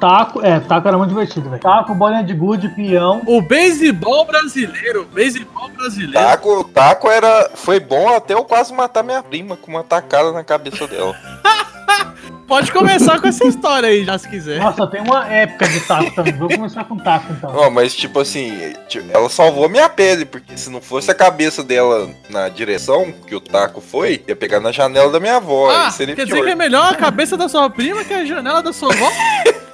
Taco, 0.00 0.44
é, 0.44 0.60
taco 0.60 0.88
era 0.88 0.96
muito 0.98 1.10
divertido, 1.10 1.48
velho. 1.48 1.62
Taco, 1.62 1.94
bolinha 1.94 2.24
de 2.24 2.34
gude, 2.34 2.68
peão. 2.70 3.22
O 3.26 3.40
beisebol 3.42 4.24
brasileiro, 4.24 5.02
o 5.02 5.04
beisebol 5.06 5.68
brasileiro. 5.70 6.12
Taco, 6.12 6.64
taco 6.64 7.08
era. 7.10 7.50
Foi 7.54 7.78
bom 7.78 8.08
até 8.14 8.34
eu 8.34 8.44
quase 8.44 8.72
matar 8.74 9.02
minha 9.02 9.22
prima 9.22 9.56
com 9.56 9.70
uma 9.70 9.84
tacada 9.84 10.32
na 10.32 10.42
cabeça 10.42 10.86
dela. 10.86 11.14
Pode 12.46 12.70
começar 12.70 13.20
com 13.20 13.26
essa 13.26 13.44
história 13.44 13.88
aí, 13.88 14.04
já 14.04 14.16
se 14.16 14.28
quiser. 14.28 14.60
Nossa, 14.60 14.86
tem 14.86 15.00
uma 15.00 15.26
época 15.26 15.68
de 15.68 15.80
taco 15.80 16.14
também. 16.14 16.32
Vou 16.34 16.48
começar 16.48 16.84
com 16.84 16.96
taco 16.96 17.32
então. 17.32 17.50
Ó, 17.52 17.70
mas 17.70 17.94
tipo 17.94 18.20
assim, 18.20 18.52
ela 19.12 19.28
salvou 19.28 19.64
a 19.64 19.68
minha 19.68 19.88
pele, 19.88 20.24
porque 20.24 20.56
se 20.56 20.70
não 20.70 20.80
fosse 20.80 21.10
a 21.10 21.14
cabeça 21.14 21.64
dela 21.64 22.08
na 22.30 22.48
direção 22.48 23.12
que 23.26 23.34
o 23.34 23.40
taco 23.40 23.80
foi, 23.80 24.22
ia 24.28 24.36
pegar 24.36 24.60
na 24.60 24.70
janela 24.70 25.10
da 25.10 25.18
minha 25.18 25.36
avó. 25.36 25.70
Ah, 25.70 25.92
quer 25.96 26.14
dizer 26.14 26.26
pior. 26.26 26.44
que 26.44 26.50
é 26.50 26.54
melhor 26.54 26.92
a 26.92 26.94
cabeça 26.94 27.36
da 27.36 27.48
sua 27.48 27.68
prima 27.68 28.04
que 28.04 28.14
a 28.14 28.24
janela 28.24 28.62
da 28.62 28.72
sua 28.72 28.92
avó? 28.92 29.10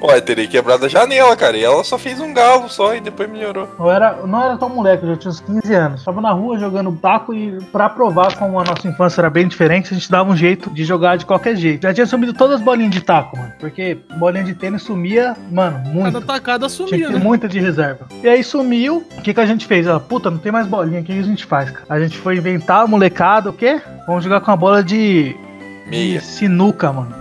Ó, 0.00 0.20
teria 0.20 0.46
quebrado 0.46 0.84
a 0.86 0.88
janela, 0.88 1.34
cara. 1.36 1.56
E 1.56 1.64
ela 1.64 1.82
só 1.82 1.98
fez 1.98 2.20
um 2.20 2.32
galo 2.32 2.68
só 2.68 2.94
e 2.94 3.00
depois 3.00 3.28
melhorou. 3.28 3.68
Eu 3.78 3.90
era, 3.90 4.24
não 4.26 4.42
era 4.42 4.56
tão 4.56 4.68
moleque, 4.68 5.04
eu 5.04 5.10
já 5.10 5.16
tinha 5.16 5.30
uns 5.30 5.40
15 5.40 5.74
anos. 5.74 6.04
Tava 6.04 6.20
na 6.20 6.30
rua 6.30 6.58
jogando 6.58 6.92
taco 6.92 7.34
e 7.34 7.58
pra 7.72 7.88
provar 7.88 8.36
como 8.36 8.60
a 8.60 8.64
nossa 8.64 8.86
infância 8.86 9.20
era 9.20 9.28
bem 9.30 9.48
diferente, 9.48 9.92
a 9.92 9.96
gente 9.96 10.10
dava 10.10 10.30
um 10.30 10.36
jeito 10.36 10.70
de 10.70 10.84
jogar 10.84 11.16
de 11.16 11.26
qualquer 11.26 11.56
jeito. 11.56 11.82
Já 11.82 11.92
tinha 11.92 12.06
sumido 12.06 12.32
todas 12.32 12.56
as 12.56 12.62
bolinhas 12.62 12.92
de 12.92 13.00
taco, 13.00 13.36
mano. 13.36 13.52
Porque 13.58 13.98
bolinha 14.18 14.44
de 14.44 14.54
tênis 14.54 14.82
sumia, 14.82 15.36
mano, 15.50 15.78
Cada 15.78 15.90
muito. 15.90 16.20
tacada 16.22 16.66
Tinha 16.68 16.88
sumia, 16.88 17.06
que 17.06 17.12
ter 17.12 17.18
né? 17.18 17.24
muita 17.24 17.48
de 17.48 17.58
reserva. 17.58 18.06
E 18.22 18.28
aí 18.28 18.44
sumiu. 18.44 19.04
O 19.18 19.22
que, 19.22 19.34
que 19.34 19.40
a 19.40 19.46
gente 19.46 19.66
fez? 19.66 19.86
Ela, 19.86 19.98
puta, 19.98 20.30
não 20.30 20.38
tem 20.38 20.52
mais 20.52 20.66
bolinha. 20.66 21.00
O 21.00 21.04
que, 21.04 21.12
que 21.12 21.18
a 21.18 21.22
gente 21.22 21.44
faz, 21.44 21.70
cara? 21.70 21.84
A 21.88 22.00
gente 22.00 22.16
foi 22.18 22.36
inventar, 22.36 22.86
molecada, 22.86 23.50
o 23.50 23.52
quê? 23.52 23.80
Vamos 24.06 24.22
jogar 24.22 24.40
com 24.40 24.50
a 24.50 24.56
bola 24.56 24.82
de, 24.82 25.32
de 25.32 25.90
Meia. 25.90 26.20
sinuca, 26.20 26.92
mano. 26.92 27.14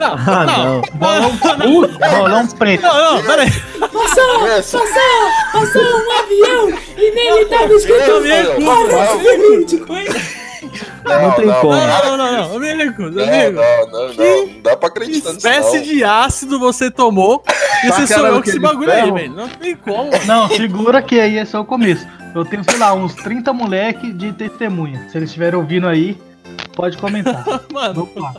Ah, 0.00 0.46
não. 0.46 0.82
Bolão, 0.94 1.30
uh, 1.30 2.18
bolão 2.18 2.46
preto. 2.46 2.82
Não, 2.82 3.16
não, 3.16 3.22
peraí. 3.22 3.50
Passou, 3.80 4.40
passou, 4.40 4.80
passou 5.52 5.82
um 5.82 6.18
avião 6.18 6.80
e 6.96 7.10
nele 7.14 7.44
tava 7.46 7.72
escrito 7.74 8.20
me 8.20 8.28
recuso. 8.28 8.68
Horas 8.68 9.22
Verídico, 9.22 9.96
hein? 9.96 10.06
Não 11.04 11.32
tem 11.32 11.46
como. 11.46 11.72
Não, 11.72 11.86
não, 12.04 12.16
não, 12.16 12.32
não. 12.32 12.48
Não, 12.48 12.56
amigo. 12.56 13.02
não, 13.02 13.10
não, 13.10 13.86
não, 13.86 14.14
não 14.14 14.62
dá 14.62 14.76
pra 14.76 14.88
acreditar 14.88 15.32
nisso. 15.32 15.48
espécie 15.48 15.76
não. 15.78 15.84
de 15.84 16.04
ácido 16.04 16.58
você 16.58 16.90
tomou 16.90 17.42
e 17.84 17.88
Tá 17.88 17.94
você 17.94 18.14
sonhou 18.14 18.42
com 18.42 18.48
esse 18.48 18.58
bagulho 18.58 18.92
aí, 18.92 19.10
velho? 19.10 19.32
Não 19.32 19.48
tem 19.48 19.76
como. 19.76 20.10
Não, 20.26 20.48
segura 20.48 21.02
que 21.02 21.18
aí 21.18 21.38
é 21.38 21.44
só 21.44 21.60
o 21.60 21.64
começo. 21.64 22.06
Eu 22.34 22.44
tenho, 22.44 22.62
sei 22.62 22.78
lá, 22.78 22.94
uns 22.94 23.14
30 23.14 23.52
moleque 23.52 24.12
de 24.12 24.32
testemunha. 24.32 25.08
Se 25.08 25.18
eles 25.18 25.30
estiverem 25.30 25.58
ouvindo 25.58 25.88
aí, 25.88 26.16
pode 26.76 26.96
comentar. 26.98 27.44
Mano, 27.72 28.08
Vamos 28.14 28.22
lá. 28.22 28.34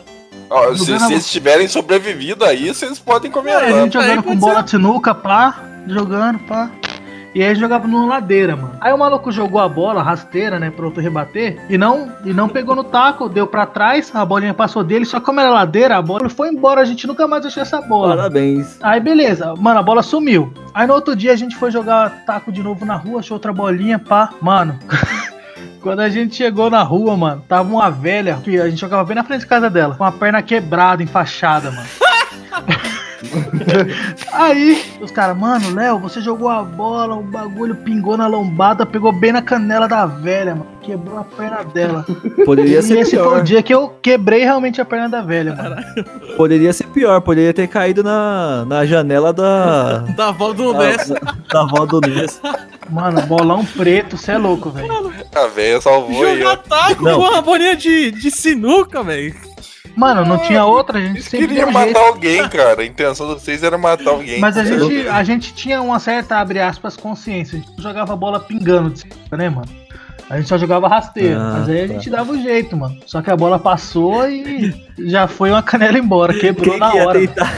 Ó, 0.52 0.74
se 0.74 0.92
vocês 0.92 1.30
tiverem 1.30 1.66
sobrevivido 1.68 2.44
a 2.44 2.52
isso, 2.52 2.80
vocês 2.80 2.98
podem 2.98 3.28
Aí 3.30 3.34
comentar. 3.34 3.62
a 3.64 3.70
gente 3.70 3.96
aí 3.96 4.04
jogando 4.04 4.22
com 4.22 4.28
pode 4.30 4.40
bola 4.40 4.54
ser. 4.56 4.62
de 4.64 4.70
sinuca, 4.70 5.14
pá, 5.14 5.60
jogando, 5.86 6.38
pá. 6.40 6.70
E 7.34 7.42
aí 7.42 7.54
jogava 7.54 7.88
numa 7.88 8.04
ladeira, 8.06 8.54
mano. 8.54 8.74
Aí 8.78 8.92
o 8.92 8.98
maluco 8.98 9.32
jogou 9.32 9.58
a 9.58 9.66
bola, 9.66 10.02
rasteira, 10.02 10.58
né, 10.58 10.70
pro 10.70 10.84
outro 10.84 11.00
rebater, 11.02 11.64
e 11.70 11.78
não, 11.78 12.12
e 12.26 12.32
não 12.34 12.46
pegou 12.46 12.74
no 12.76 12.84
taco, 12.84 13.26
deu 13.26 13.46
pra 13.46 13.64
trás, 13.64 14.10
a 14.14 14.22
bolinha 14.22 14.52
passou 14.52 14.84
dele, 14.84 15.06
só 15.06 15.18
que 15.18 15.24
como 15.24 15.40
era 15.40 15.48
ladeira, 15.48 15.96
a 15.96 16.02
bola 16.02 16.28
foi 16.28 16.50
embora, 16.50 16.82
a 16.82 16.84
gente 16.84 17.06
nunca 17.06 17.26
mais 17.26 17.46
achou 17.46 17.62
essa 17.62 17.80
bola. 17.80 18.14
Parabéns. 18.16 18.76
Aí 18.82 19.00
beleza, 19.00 19.54
mano, 19.56 19.80
a 19.80 19.82
bola 19.82 20.02
sumiu. 20.02 20.52
Aí 20.74 20.86
no 20.86 20.92
outro 20.92 21.16
dia 21.16 21.32
a 21.32 21.36
gente 21.36 21.56
foi 21.56 21.70
jogar 21.70 22.22
taco 22.26 22.52
de 22.52 22.62
novo 22.62 22.84
na 22.84 22.96
rua, 22.96 23.20
achou 23.20 23.36
outra 23.36 23.50
bolinha, 23.50 23.98
pá. 23.98 24.28
Mano, 24.38 24.78
quando 25.80 26.00
a 26.00 26.08
gente 26.08 26.36
chegou 26.36 26.70
na 26.70 26.82
rua, 26.82 27.16
mano, 27.16 27.44
tava 27.48 27.68
uma 27.68 27.90
velha, 27.90 28.38
que 28.42 28.58
a 28.58 28.68
gente 28.68 28.80
jogava 28.80 29.04
bem 29.04 29.16
na 29.16 29.24
frente 29.24 29.42
da 29.42 29.46
casa 29.46 29.70
dela, 29.70 29.94
com 29.94 30.04
a 30.04 30.12
perna 30.12 30.42
quebrada, 30.42 31.02
enfaixada, 31.02 31.70
mano. 31.70 31.88
Aí, 34.32 34.82
os 35.00 35.10
caras, 35.10 35.36
mano, 35.36 35.74
Léo, 35.74 35.98
você 35.98 36.20
jogou 36.20 36.48
a 36.48 36.62
bola, 36.62 37.14
o 37.14 37.22
bagulho 37.22 37.76
pingou 37.76 38.16
na 38.16 38.26
lombada, 38.26 38.84
pegou 38.84 39.12
bem 39.12 39.32
na 39.32 39.42
canela 39.42 39.86
da 39.88 40.06
velha, 40.06 40.54
mano. 40.54 40.66
Quebrou 40.82 41.18
a 41.18 41.24
perna 41.24 41.62
dela. 41.64 42.04
Poderia 42.44 42.80
e 42.80 42.82
ser 42.82 42.98
esse 42.98 43.16
foi 43.16 43.24
o 43.24 43.30
pior. 43.30 43.42
dia 43.44 43.62
que 43.62 43.72
eu 43.72 43.88
quebrei 44.02 44.42
realmente 44.42 44.80
a 44.80 44.84
perna 44.84 45.08
da 45.08 45.22
velha, 45.22 45.54
mano. 45.54 45.76
Poderia 46.36 46.72
ser 46.72 46.88
pior. 46.88 47.20
Poderia 47.20 47.54
ter 47.54 47.68
caído 47.68 48.02
na, 48.02 48.64
na 48.66 48.84
janela 48.84 49.32
da. 49.32 49.98
da 50.16 50.28
avó 50.28 50.52
do 50.52 50.72
da, 50.72 50.78
Ness. 50.80 51.08
da 51.52 51.60
avó 51.62 51.86
do 51.86 52.00
Ness. 52.00 52.40
Mano, 52.90 53.22
bolão 53.22 53.64
preto, 53.64 54.16
cê 54.16 54.32
é 54.32 54.38
louco, 54.38 54.70
velho. 54.70 55.12
A 55.34 55.46
velha 55.46 55.80
salvou 55.80 56.24
aí, 56.24 56.38
Jogar 56.40 56.56
taco 56.58 57.04
Não. 57.04 57.20
com 57.20 57.28
uma 57.28 57.40
bolinha 57.42 57.76
de, 57.76 58.10
de 58.10 58.30
sinuca, 58.30 59.02
velho. 59.04 59.34
Mano, 59.96 60.24
não 60.24 60.38
tinha 60.38 60.64
outra, 60.64 60.98
a 60.98 61.00
gente 61.02 61.16
Eles 61.16 61.24
sempre 61.24 61.48
queriam 61.48 61.70
deu 61.70 61.76
um 61.76 61.82
jeito. 61.82 61.94
matar 61.94 62.08
alguém, 62.08 62.48
cara. 62.48 62.82
A 62.82 62.84
intenção 62.86 63.28
de 63.28 63.34
vocês 63.40 63.62
era 63.62 63.76
matar 63.76 64.10
alguém. 64.10 64.40
Mas 64.40 64.56
a 64.56 64.64
gente, 64.64 65.08
a 65.08 65.22
gente 65.22 65.54
tinha 65.54 65.80
uma 65.82 65.98
certa, 65.98 66.38
abre 66.38 66.60
aspas, 66.60 66.96
consciência. 66.96 67.58
A 67.58 67.60
gente 67.60 67.76
não 67.76 67.82
jogava 67.82 68.16
bola 68.16 68.40
pingando, 68.40 68.90
de 68.90 69.00
cima, 69.00 69.14
né, 69.32 69.48
mano? 69.48 69.68
A 70.30 70.36
gente 70.38 70.48
só 70.48 70.56
jogava 70.56 70.88
rasteiro. 70.88 71.38
Ah, 71.38 71.56
mas 71.58 71.68
aí 71.68 71.84
a 71.84 71.88
tá. 71.88 71.94
gente 71.94 72.08
dava 72.08 72.32
o 72.32 72.42
jeito, 72.42 72.74
mano. 72.76 72.96
Só 73.04 73.20
que 73.20 73.30
a 73.30 73.36
bola 73.36 73.58
passou 73.58 74.26
e 74.28 74.72
já 74.98 75.26
foi 75.28 75.50
uma 75.50 75.62
canela 75.62 75.98
embora. 75.98 76.32
Quebrou 76.32 76.70
Quem 76.70 76.78
na 76.80 76.94
hora. 76.94 77.18
tentar, 77.20 77.52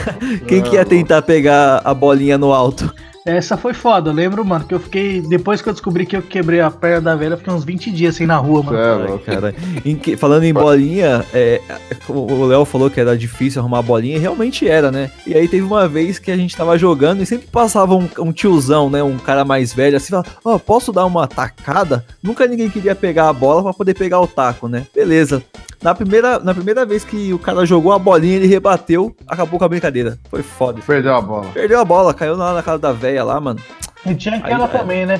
quem 0.45 0.61
que 0.61 0.75
ia 0.75 0.83
tentar 0.83 1.21
pegar 1.21 1.81
a 1.85 1.93
bolinha 1.93 2.37
no 2.37 2.51
alto? 2.51 2.93
Essa 3.25 3.57
foi 3.57 3.73
foda. 3.73 4.11
Eu 4.11 4.13
lembro, 4.13 4.45
mano, 4.45 4.65
que 4.65 4.73
eu 4.75 4.79
fiquei. 4.79 5.19
Depois 5.19 5.59
que 5.61 5.67
eu 5.67 5.73
descobri 5.73 6.05
que 6.05 6.15
eu 6.15 6.21
quebrei 6.21 6.61
a 6.61 6.69
perna 6.69 7.01
da 7.01 7.15
velha, 7.15 7.33
eu 7.33 7.37
fiquei 7.37 7.51
uns 7.51 7.63
20 7.65 7.89
dias 7.91 8.13
assim 8.13 8.27
na 8.27 8.37
rua, 8.37 8.61
mano. 8.61 8.77
É, 8.77 8.91
Ai, 8.93 9.07
louco. 9.07 9.25
cara. 9.25 9.55
Em 9.83 9.95
que- 9.95 10.15
falando 10.15 10.43
em 10.43 10.53
bolinha, 10.53 11.25
é, 11.33 11.59
o 12.07 12.45
Léo 12.45 12.63
falou 12.65 12.89
que 12.89 12.99
era 12.99 13.17
difícil 13.17 13.59
arrumar 13.61 13.81
bolinha, 13.81 14.15
e 14.17 14.19
realmente 14.19 14.67
era, 14.67 14.91
né? 14.91 15.09
E 15.25 15.33
aí 15.33 15.47
teve 15.47 15.63
uma 15.63 15.87
vez 15.87 16.19
que 16.19 16.29
a 16.29 16.37
gente 16.37 16.55
tava 16.55 16.77
jogando 16.77 17.23
e 17.23 17.25
sempre 17.25 17.47
passava 17.47 17.95
um, 17.95 18.07
um 18.19 18.31
tiozão, 18.31 18.89
né? 18.91 19.01
Um 19.01 19.17
cara 19.17 19.43
mais 19.43 19.73
velho, 19.73 19.97
assim, 19.97 20.09
falava, 20.11 20.29
ó, 20.45 20.59
posso 20.59 20.93
dar 20.93 21.05
uma 21.05 21.27
tacada? 21.27 22.05
Nunca 22.21 22.45
ninguém 22.45 22.69
queria 22.69 22.93
pegar 22.93 23.27
a 23.29 23.33
bola 23.33 23.63
pra 23.63 23.73
poder 23.73 23.95
pegar 23.95 24.21
o 24.21 24.27
taco, 24.27 24.67
né? 24.67 24.85
Beleza. 24.93 25.41
Na 25.81 25.93
primeira, 25.93 26.39
na 26.39 26.53
primeira 26.53 26.85
vez 26.85 27.03
que 27.03 27.33
o 27.33 27.39
cara 27.39 27.65
jogou 27.65 27.91
a 27.91 27.99
bolinha, 27.99 28.35
ele 28.35 28.47
rebateu, 28.47 29.15
acabou 29.27 29.59
com 29.59 29.65
a 29.65 29.69
brincadeira. 29.69 30.17
Foi 30.29 30.41
foda. 30.43 30.81
Perdeu 30.85 31.15
a 31.15 31.21
bola. 31.21 31.47
Perdeu 31.53 31.79
a 31.79 31.85
bola, 31.85 32.13
caiu 32.13 32.35
lá 32.35 32.53
na 32.53 32.63
casa 32.63 32.79
da 32.79 32.91
velha 32.91 33.23
lá, 33.23 33.39
mano. 33.39 33.59
E 34.05 34.13
tinha 34.13 34.37
aquela 34.37 34.65
Aí, 34.65 34.75
é. 34.75 34.77
também, 34.77 35.05
né? 35.05 35.19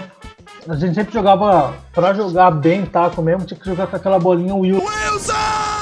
A 0.68 0.76
gente 0.76 0.96
sempre 0.96 1.14
jogava, 1.14 1.76
pra 1.94 2.12
jogar 2.14 2.50
bem 2.50 2.86
taco 2.88 3.22
mesmo, 3.22 3.46
tinha 3.46 3.60
que 3.60 3.66
jogar 3.66 3.86
com 3.86 3.96
aquela 3.96 4.18
bolinha 4.18 4.56
Wilson. 4.56 4.82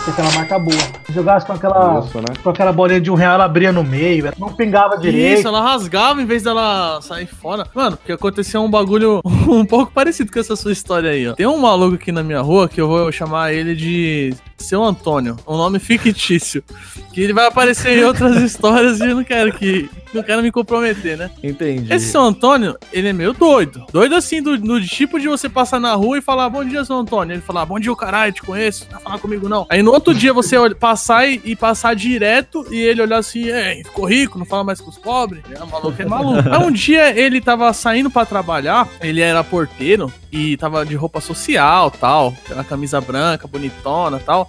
Com 0.04 0.12
aquela 0.12 0.32
marca 0.34 0.60
boa. 0.60 0.78
Se 1.06 1.14
jogasse 1.14 1.46
com 1.46 1.54
aquela, 1.54 2.02
né? 2.02 2.36
com 2.44 2.50
aquela 2.50 2.74
bolinha 2.74 3.00
de 3.00 3.10
um 3.10 3.16
real, 3.16 3.36
ela 3.36 3.46
abria 3.46 3.72
no 3.72 3.82
meio, 3.82 4.30
não 4.38 4.54
pingava 4.54 4.98
direito. 4.98 5.40
Isso, 5.40 5.48
ela 5.48 5.62
rasgava 5.62 6.22
em 6.22 6.26
vez 6.26 6.44
dela 6.44 7.00
sair 7.02 7.26
fora. 7.26 7.66
Mano, 7.74 7.96
porque 7.96 8.12
aconteceu 8.12 8.62
um 8.62 8.70
bagulho 8.70 9.22
um 9.48 9.66
pouco 9.66 9.90
parecido 9.94 10.30
com 10.30 10.40
essa 10.40 10.56
sua 10.58 10.74
história 10.74 11.12
aí, 11.12 11.30
ó. 11.30 11.34
Tem 11.34 11.48
um 11.48 11.58
maluco 11.58 11.96
aqui 11.96 12.12
na 12.12 12.22
minha 12.22 12.42
rua 12.42 12.68
que 12.68 12.82
eu 12.82 12.88
vou 12.90 13.10
chamar 13.10 13.54
ele 13.54 13.76
de 13.76 14.34
Seu 14.58 14.84
Antônio, 14.84 15.38
um 15.48 15.58
nome 15.58 15.80
fictício. 15.80 16.64
Que 17.12 17.22
ele 17.22 17.34
vai 17.34 17.46
aparecer 17.48 17.98
em 18.00 18.04
outras 18.04 18.38
histórias 18.42 19.00
e 19.00 19.04
eu 19.10 19.16
não 19.16 19.24
quero 19.24 19.52
que. 19.54 19.90
Não 20.14 20.22
quero 20.22 20.44
me 20.44 20.52
comprometer, 20.52 21.18
né? 21.18 21.32
Entendi. 21.42 21.92
Esse 21.92 22.12
seu 22.12 22.22
Antônio, 22.22 22.78
ele 22.92 23.08
é 23.08 23.14
meio 23.14 23.34
doido. 23.34 23.84
Doido 23.92 24.14
assim, 24.14 24.44
do, 24.44 24.56
do 24.60 24.80
tipo 24.86 25.20
de 25.20 25.28
você 25.28 25.50
passar 25.50 25.80
na 25.80 25.96
rua 25.96 26.20
e 26.20 26.22
falar, 26.22 26.48
bom 26.50 26.64
dia, 26.64 26.86
seu 26.86 26.96
Antônio. 26.98 27.34
Ele 27.34 27.42
falar, 27.42 27.66
bom 27.66 27.80
dia, 27.80 27.92
o 27.92 27.96
caralho, 27.96 28.32
te 28.32 28.44
conheço, 28.44 28.86
não 28.86 28.92
vai 28.94 29.02
falar 29.02 29.18
comigo 29.18 29.50
não. 29.50 29.66
Aí 29.70 29.82
no 29.82 29.92
outro 29.92 30.14
dia 30.14 30.32
você 30.32 30.56
olha- 30.56 30.76
passar 30.76 31.28
e, 31.28 31.42
e 31.44 31.56
passar 31.56 31.96
direto 31.96 32.64
e 32.72 32.80
ele 32.80 33.02
olhar 33.02 33.18
assim, 33.18 33.50
é, 33.50 33.82
ficou 33.84 34.06
rico, 34.06 34.38
não 34.38 34.46
fala 34.46 34.64
mais 34.64 34.80
com 34.80 34.92
os 34.92 35.00
pobres. 35.00 35.44
É, 35.52 35.58
maluco 35.66 36.00
é 36.00 36.06
maluco. 36.06 36.48
Aí 36.54 36.64
um 36.64 36.72
dia 36.72 37.10
ele 37.20 37.42
tava 37.42 37.74
saindo 37.74 38.12
pra 38.12 38.24
trabalhar, 38.24 38.88
ele 39.02 39.20
era 39.20 39.44
porteiro 39.44 40.14
e 40.32 40.56
tava 40.58 40.86
de 40.86 40.94
roupa 40.96 41.22
social 41.22 41.90
tal, 41.90 42.36
aquela 42.46 42.64
camisa 42.64 43.02
branca, 43.02 43.48
bonitona 43.48 44.20
tal. 44.20 44.43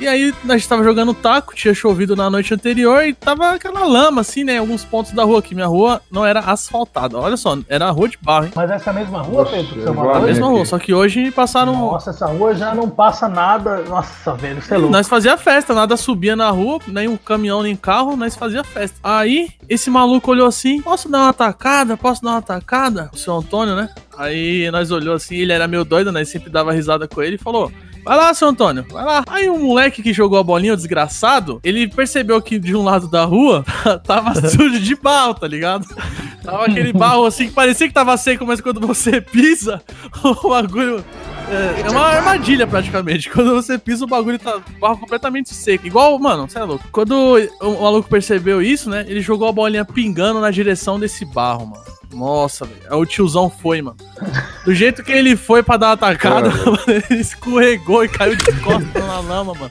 E 0.00 0.08
aí 0.08 0.34
a 0.48 0.52
gente 0.54 0.68
tava 0.68 0.82
jogando 0.82 1.14
taco, 1.14 1.54
tinha 1.54 1.72
chovido 1.72 2.16
na 2.16 2.28
noite 2.28 2.52
anterior 2.52 3.04
e 3.04 3.14
tava 3.14 3.50
aquela 3.50 3.84
lama, 3.84 4.22
assim, 4.22 4.42
né? 4.42 4.54
em 4.54 4.58
Alguns 4.58 4.84
pontos 4.84 5.12
da 5.12 5.22
rua 5.22 5.38
aqui. 5.38 5.54
Minha 5.54 5.68
rua 5.68 6.02
não 6.10 6.26
era 6.26 6.40
asfaltada. 6.40 7.16
Olha 7.16 7.36
só, 7.36 7.56
era 7.68 7.86
a 7.86 7.90
rua 7.92 8.08
de 8.08 8.18
barro, 8.20 8.46
hein? 8.46 8.52
Mas 8.56 8.70
essa 8.72 8.92
mesma 8.92 9.22
rua, 9.22 9.46
Pedro, 9.46 9.72
que 9.72 9.80
você 9.82 9.90
vou 9.92 10.10
A 10.10 10.18
mesma 10.20 10.46
aqui. 10.46 10.56
rua, 10.56 10.66
só 10.66 10.78
que 10.80 10.92
hoje 10.92 11.30
passaram. 11.30 11.74
Nossa, 11.74 12.10
essa 12.10 12.26
rua 12.26 12.56
já 12.56 12.74
não 12.74 12.90
passa 12.90 13.28
nada. 13.28 13.84
Nossa, 13.88 14.34
velho, 14.34 14.60
você 14.60 14.74
é 14.74 14.78
louco. 14.78 14.92
Nós 14.92 15.06
fazia 15.06 15.36
festa, 15.36 15.72
nada 15.72 15.96
subia 15.96 16.34
na 16.34 16.50
rua, 16.50 16.80
nem 16.88 17.06
um 17.06 17.16
caminhão, 17.16 17.62
nem 17.62 17.76
carro, 17.76 18.16
nós 18.16 18.34
fazia 18.34 18.64
festa. 18.64 18.98
Aí, 19.00 19.48
esse 19.68 19.90
maluco 19.90 20.28
olhou 20.28 20.48
assim: 20.48 20.82
posso 20.82 21.08
dar 21.08 21.18
uma 21.20 21.32
tacada? 21.32 21.96
Posso 21.96 22.20
dar 22.20 22.32
uma 22.32 22.42
tacada? 22.42 23.10
O 23.14 23.16
seu 23.16 23.36
Antônio, 23.36 23.76
né? 23.76 23.88
Aí 24.18 24.68
nós 24.72 24.90
olhou 24.90 25.14
assim, 25.14 25.36
ele 25.36 25.52
era 25.52 25.68
meio 25.68 25.84
doido, 25.84 26.10
né? 26.10 26.24
Sempre 26.24 26.50
dava 26.50 26.72
risada 26.72 27.06
com 27.06 27.22
ele 27.22 27.36
e 27.36 27.38
falou. 27.38 27.70
Vai 28.04 28.16
lá, 28.16 28.34
seu 28.34 28.48
Antônio, 28.48 28.84
vai 28.90 29.04
lá. 29.04 29.24
Aí 29.26 29.48
o 29.48 29.58
moleque 29.58 30.02
que 30.02 30.12
jogou 30.12 30.38
a 30.38 30.42
bolinha, 30.42 30.74
o 30.74 30.76
desgraçado, 30.76 31.60
ele 31.64 31.88
percebeu 31.88 32.40
que 32.42 32.58
de 32.58 32.76
um 32.76 32.84
lado 32.84 33.08
da 33.08 33.24
rua 33.24 33.64
tava 34.04 34.34
sujo 34.48 34.78
de 34.78 34.94
barro, 34.94 35.34
tá 35.34 35.48
ligado? 35.48 35.86
Tava 36.42 36.66
aquele 36.66 36.92
barro 36.92 37.24
assim 37.24 37.46
que 37.46 37.52
parecia 37.52 37.88
que 37.88 37.94
tava 37.94 38.16
seco, 38.16 38.44
mas 38.46 38.60
quando 38.60 38.80
você 38.80 39.20
pisa, 39.22 39.82
o 40.22 40.48
bagulho. 40.48 41.04
É, 41.48 41.82
é 41.82 41.90
uma 41.90 42.06
armadilha 42.06 42.66
praticamente. 42.66 43.30
Quando 43.30 43.54
você 43.54 43.78
pisa, 43.78 44.04
o 44.04 44.08
bagulho 44.08 44.38
tá 44.38 44.56
o 44.56 44.78
barro 44.78 44.98
completamente 44.98 45.54
seco. 45.54 45.86
Igual, 45.86 46.18
mano, 46.18 46.48
você 46.48 46.58
é 46.58 46.64
louco. 46.64 46.84
Quando 46.90 47.36
o 47.60 47.82
maluco 47.82 48.08
percebeu 48.08 48.62
isso, 48.62 48.88
né? 48.90 49.04
Ele 49.08 49.20
jogou 49.20 49.48
a 49.48 49.52
bolinha 49.52 49.84
pingando 49.84 50.40
na 50.40 50.50
direção 50.50 50.98
desse 50.98 51.24
barro, 51.24 51.66
mano. 51.66 51.84
Nossa, 52.12 52.64
velho. 52.64 52.80
Aí 52.88 52.96
o 52.96 53.04
tiozão 53.06 53.50
foi, 53.50 53.82
mano. 53.82 53.96
Do 54.64 54.74
jeito 54.74 55.02
que 55.02 55.12
ele 55.12 55.36
foi 55.36 55.62
pra 55.62 55.76
dar 55.76 55.88
uma 55.88 55.92
atacada, 55.92 56.48
mano, 56.64 56.78
ele 57.10 57.20
escorregou 57.20 58.02
e 58.04 58.08
caiu 58.08 58.34
de 58.34 58.44
costas 58.62 59.06
na 59.06 59.20
lama, 59.20 59.52
mano. 59.54 59.70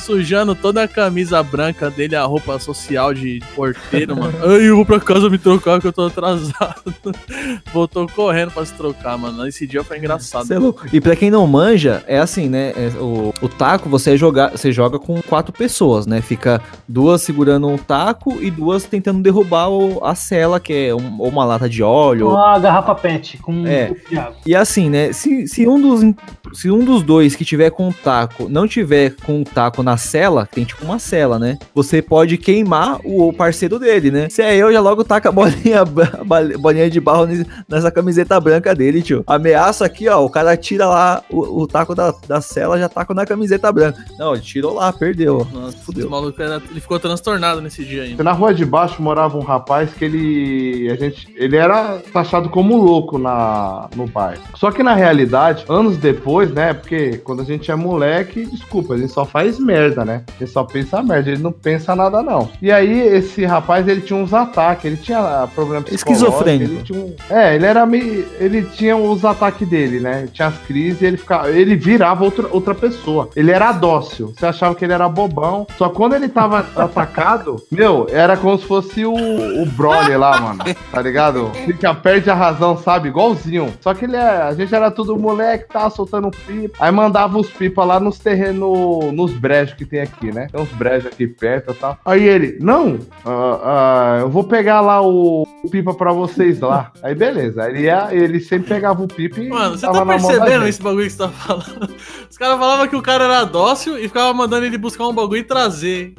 Sujando 0.00 0.54
toda 0.54 0.82
a 0.82 0.88
camisa 0.88 1.40
branca 1.42 1.88
dele, 1.90 2.16
a 2.16 2.24
roupa 2.24 2.58
social 2.58 3.14
de 3.14 3.40
porteiro, 3.54 4.16
mano. 4.16 4.34
Ai, 4.42 4.68
eu 4.68 4.76
vou 4.76 4.84
pra 4.84 4.98
casa 4.98 5.30
me 5.30 5.38
trocar 5.38 5.80
que 5.80 5.86
eu 5.86 5.92
tô 5.92 6.06
atrasado. 6.06 6.82
Voltou 7.72 8.06
correndo 8.08 8.50
pra 8.50 8.64
se 8.64 8.72
trocar, 8.74 9.16
mano. 9.16 9.46
Esse 9.46 9.66
dia 9.66 9.84
foi 9.84 9.98
engraçado. 9.98 10.46
Cê 10.46 10.54
é 10.54 10.58
louco. 10.58 10.86
E 10.92 11.00
pra 11.00 11.14
quem 11.14 11.30
não 11.30 11.46
manja, 11.46 12.02
é 12.06 12.18
assim, 12.18 12.48
né? 12.48 12.72
É, 12.76 12.88
o, 12.98 13.32
o 13.40 13.48
taco 13.48 13.88
você 13.88 14.16
joga, 14.16 14.50
você 14.50 14.72
joga 14.72 14.98
com 14.98 15.20
quatro 15.22 15.52
pessoas, 15.52 16.06
né? 16.06 16.20
Fica 16.20 16.60
duas 16.88 17.22
segurando 17.22 17.68
um 17.68 17.78
taco 17.78 18.42
e 18.42 18.50
duas 18.50 18.84
tentando 18.84 19.22
derrubar 19.22 19.68
o- 19.68 20.04
a 20.04 20.14
cela, 20.14 20.58
que 20.58 20.72
é 20.88 20.94
um- 20.94 21.20
ou 21.20 21.28
uma 21.28 21.44
lata 21.44 21.68
de 21.68 21.82
óleo. 21.82 22.30
Uma 22.30 22.58
garrafa 22.58 22.94
pet 22.94 23.38
com 23.38 23.52
um 23.52 23.66
É. 23.66 23.92
água. 24.18 24.36
E 24.46 24.54
assim, 24.54 24.88
né? 24.90 25.12
Se, 25.12 25.46
se, 25.46 25.66
um 25.68 25.80
dos, 25.80 26.14
se 26.52 26.70
um 26.70 26.84
dos 26.84 27.02
dois 27.02 27.34
que 27.36 27.44
tiver 27.44 27.70
com 27.70 27.88
o 27.88 27.92
taco 27.92 28.48
não 28.48 28.66
tiver 28.68 29.14
com 29.24 29.40
o 29.40 29.44
taco 29.44 29.82
na 29.82 29.96
cela, 29.96 30.46
tem 30.46 30.64
tipo 30.64 30.84
uma 30.84 30.98
cela, 30.98 31.38
né? 31.38 31.58
Você 31.74 32.00
pode 32.02 32.36
queimar 32.36 33.00
o 33.04 33.32
parceiro 33.32 33.78
dele, 33.78 34.10
né? 34.10 34.28
Se 34.28 34.42
é 34.42 34.56
eu, 34.56 34.72
já 34.72 34.80
logo 34.80 35.04
taca 35.04 35.28
a 35.28 35.32
bolinha, 35.32 35.82
a 35.82 36.58
bolinha 36.58 36.90
de 36.90 37.00
barro 37.00 37.26
nessa 37.68 37.90
camiseta 37.90 38.38
branca 38.40 38.74
dele, 38.74 39.02
tio. 39.02 39.24
Ameaça 39.26 39.84
aqui, 39.84 40.08
ó. 40.08 40.24
O 40.24 40.30
cara 40.30 40.56
tira 40.56 40.86
lá 40.86 41.22
o, 41.30 41.62
o 41.62 41.66
taco 41.66 41.94
da, 41.94 42.14
da 42.26 42.40
cela, 42.40 42.78
já 42.78 42.88
taca 42.88 43.12
na 43.14 43.26
camiseta 43.26 43.70
branca. 43.72 44.04
Não, 44.18 44.32
ele 44.34 44.42
tirou 44.42 44.74
lá, 44.74 44.92
perdeu. 44.92 45.46
Nossa, 45.52 45.76
esse 45.76 45.84
Fudeu. 45.84 46.08
maluco 46.10 46.40
era- 46.40 46.62
ele 46.70 46.80
ficou 46.80 46.98
transtornado 46.98 47.60
nesse 47.60 47.84
dia 47.84 48.02
ainda. 48.02 48.22
Na 48.24 48.32
rua 48.32 48.52
de 48.54 48.64
baixo 48.64 49.00
morava 49.02 49.36
um 49.36 49.42
rapaz 49.42 49.92
que 49.92 50.04
ele. 50.04 50.90
A 50.90 50.96
gente, 50.96 51.28
ele 51.36 51.56
era 51.56 51.98
taxado 52.12 52.48
como 52.48 52.76
louco 52.76 53.18
na, 53.18 53.88
no 53.94 54.05
bairro. 54.06 54.42
Só 54.54 54.70
que 54.70 54.82
na 54.82 54.94
realidade, 54.94 55.64
anos 55.68 55.96
depois, 55.96 56.50
né? 56.52 56.72
Porque 56.72 57.18
quando 57.18 57.42
a 57.42 57.44
gente 57.44 57.70
é 57.70 57.74
moleque, 57.74 58.46
desculpa, 58.46 58.94
a 58.94 58.98
gente 58.98 59.12
só 59.12 59.24
faz 59.24 59.58
merda, 59.58 60.04
né? 60.04 60.22
Ele 60.40 60.48
só 60.50 60.64
pensa 60.64 61.02
merda, 61.02 61.30
ele 61.30 61.42
não 61.42 61.52
pensa 61.52 61.94
nada, 61.94 62.22
não. 62.22 62.48
E 62.60 62.70
aí, 62.72 63.00
esse 63.08 63.44
rapaz, 63.44 63.86
ele 63.88 64.00
tinha 64.00 64.18
uns 64.18 64.32
ataques, 64.32 64.84
ele 64.84 64.96
tinha 64.96 65.48
problema 65.54 65.82
psicológico. 65.82 66.26
Esquizofrênico. 66.26 66.92
Ele 66.92 66.98
um- 66.98 67.14
É, 67.30 67.54
ele 67.54 67.66
era 67.66 67.84
meio. 67.86 68.26
Ele 68.38 68.62
tinha 68.62 68.96
os 68.96 69.24
ataques 69.24 69.66
dele, 69.68 70.00
né? 70.00 70.28
Tinha 70.32 70.48
as 70.48 70.58
crises, 70.58 71.02
ele 71.02 71.16
ficava. 71.16 71.50
Ele 71.50 71.76
virava 71.76 72.24
outra, 72.24 72.46
outra 72.50 72.74
pessoa. 72.74 73.28
Ele 73.36 73.50
era 73.50 73.72
dócil. 73.72 74.32
Você 74.36 74.46
achava 74.46 74.74
que 74.74 74.84
ele 74.84 74.92
era 74.92 75.08
bobão. 75.08 75.66
Só 75.76 75.88
quando 75.88 76.14
ele 76.14 76.28
tava 76.28 76.58
atacado, 76.76 77.56
meu, 77.70 78.06
era 78.10 78.36
como 78.36 78.58
se 78.58 78.64
fosse 78.64 79.04
o, 79.04 79.12
o 79.14 79.66
Broly 79.66 80.16
lá, 80.16 80.40
mano. 80.40 80.64
Tá 80.90 81.00
ligado? 81.02 81.50
Fica, 81.64 81.94
perde 81.94 82.30
a 82.30 82.34
razão, 82.34 82.76
sabe? 82.76 83.08
Igualzinho. 83.08 83.72
Só 83.80 83.94
que 83.96 84.04
ele 84.04 84.16
é. 84.16 84.42
A 84.42 84.54
gente 84.54 84.74
era 84.74 84.90
tudo 84.90 85.16
moleque, 85.16 85.68
tava 85.68 85.90
soltando 85.90 86.30
pipa. 86.30 86.76
Aí 86.78 86.92
mandava 86.92 87.38
os 87.38 87.50
pipa 87.50 87.84
lá 87.84 87.98
nos 87.98 88.18
terrenos, 88.18 89.12
nos 89.12 89.32
brejos 89.32 89.74
que 89.74 89.84
tem 89.84 90.00
aqui, 90.00 90.32
né? 90.32 90.48
Tem 90.50 90.60
uns 90.60 90.70
brejos 90.72 91.06
aqui 91.06 91.26
perto 91.26 91.72
e 91.72 91.74
tal. 91.74 91.98
Aí 92.04 92.24
ele, 92.24 92.58
não, 92.60 92.98
ah, 93.24 93.60
ah, 93.62 94.18
eu 94.20 94.30
vou 94.30 94.44
pegar 94.44 94.80
lá 94.80 95.00
o 95.02 95.46
pipa 95.70 95.94
pra 95.94 96.12
vocês 96.12 96.60
lá. 96.60 96.92
Aí 97.02 97.14
beleza. 97.14 97.62
Aí 97.62 97.72
ele, 97.72 97.82
ia, 97.82 98.08
ele 98.12 98.40
sempre 98.40 98.68
pegava 98.68 99.02
o 99.02 99.08
pipa 99.08 99.40
e. 99.40 99.48
Mano, 99.48 99.76
você 99.76 99.86
tá 99.86 100.06
percebendo 100.06 100.66
esse 100.66 100.82
bagulho 100.82 101.04
que 101.04 101.12
você 101.12 101.18
tá 101.18 101.28
falando? 101.30 101.94
Os 102.30 102.38
caras 102.38 102.58
falavam 102.58 102.88
que 102.88 102.96
o 102.96 103.02
cara 103.02 103.24
era 103.24 103.44
dócil 103.44 103.98
e 103.98 104.02
ficava 104.08 104.32
mandando 104.32 104.66
ele 104.66 104.78
buscar 104.78 105.06
um 105.06 105.14
bagulho 105.14 105.40
e 105.40 105.44
trazer. 105.44 106.14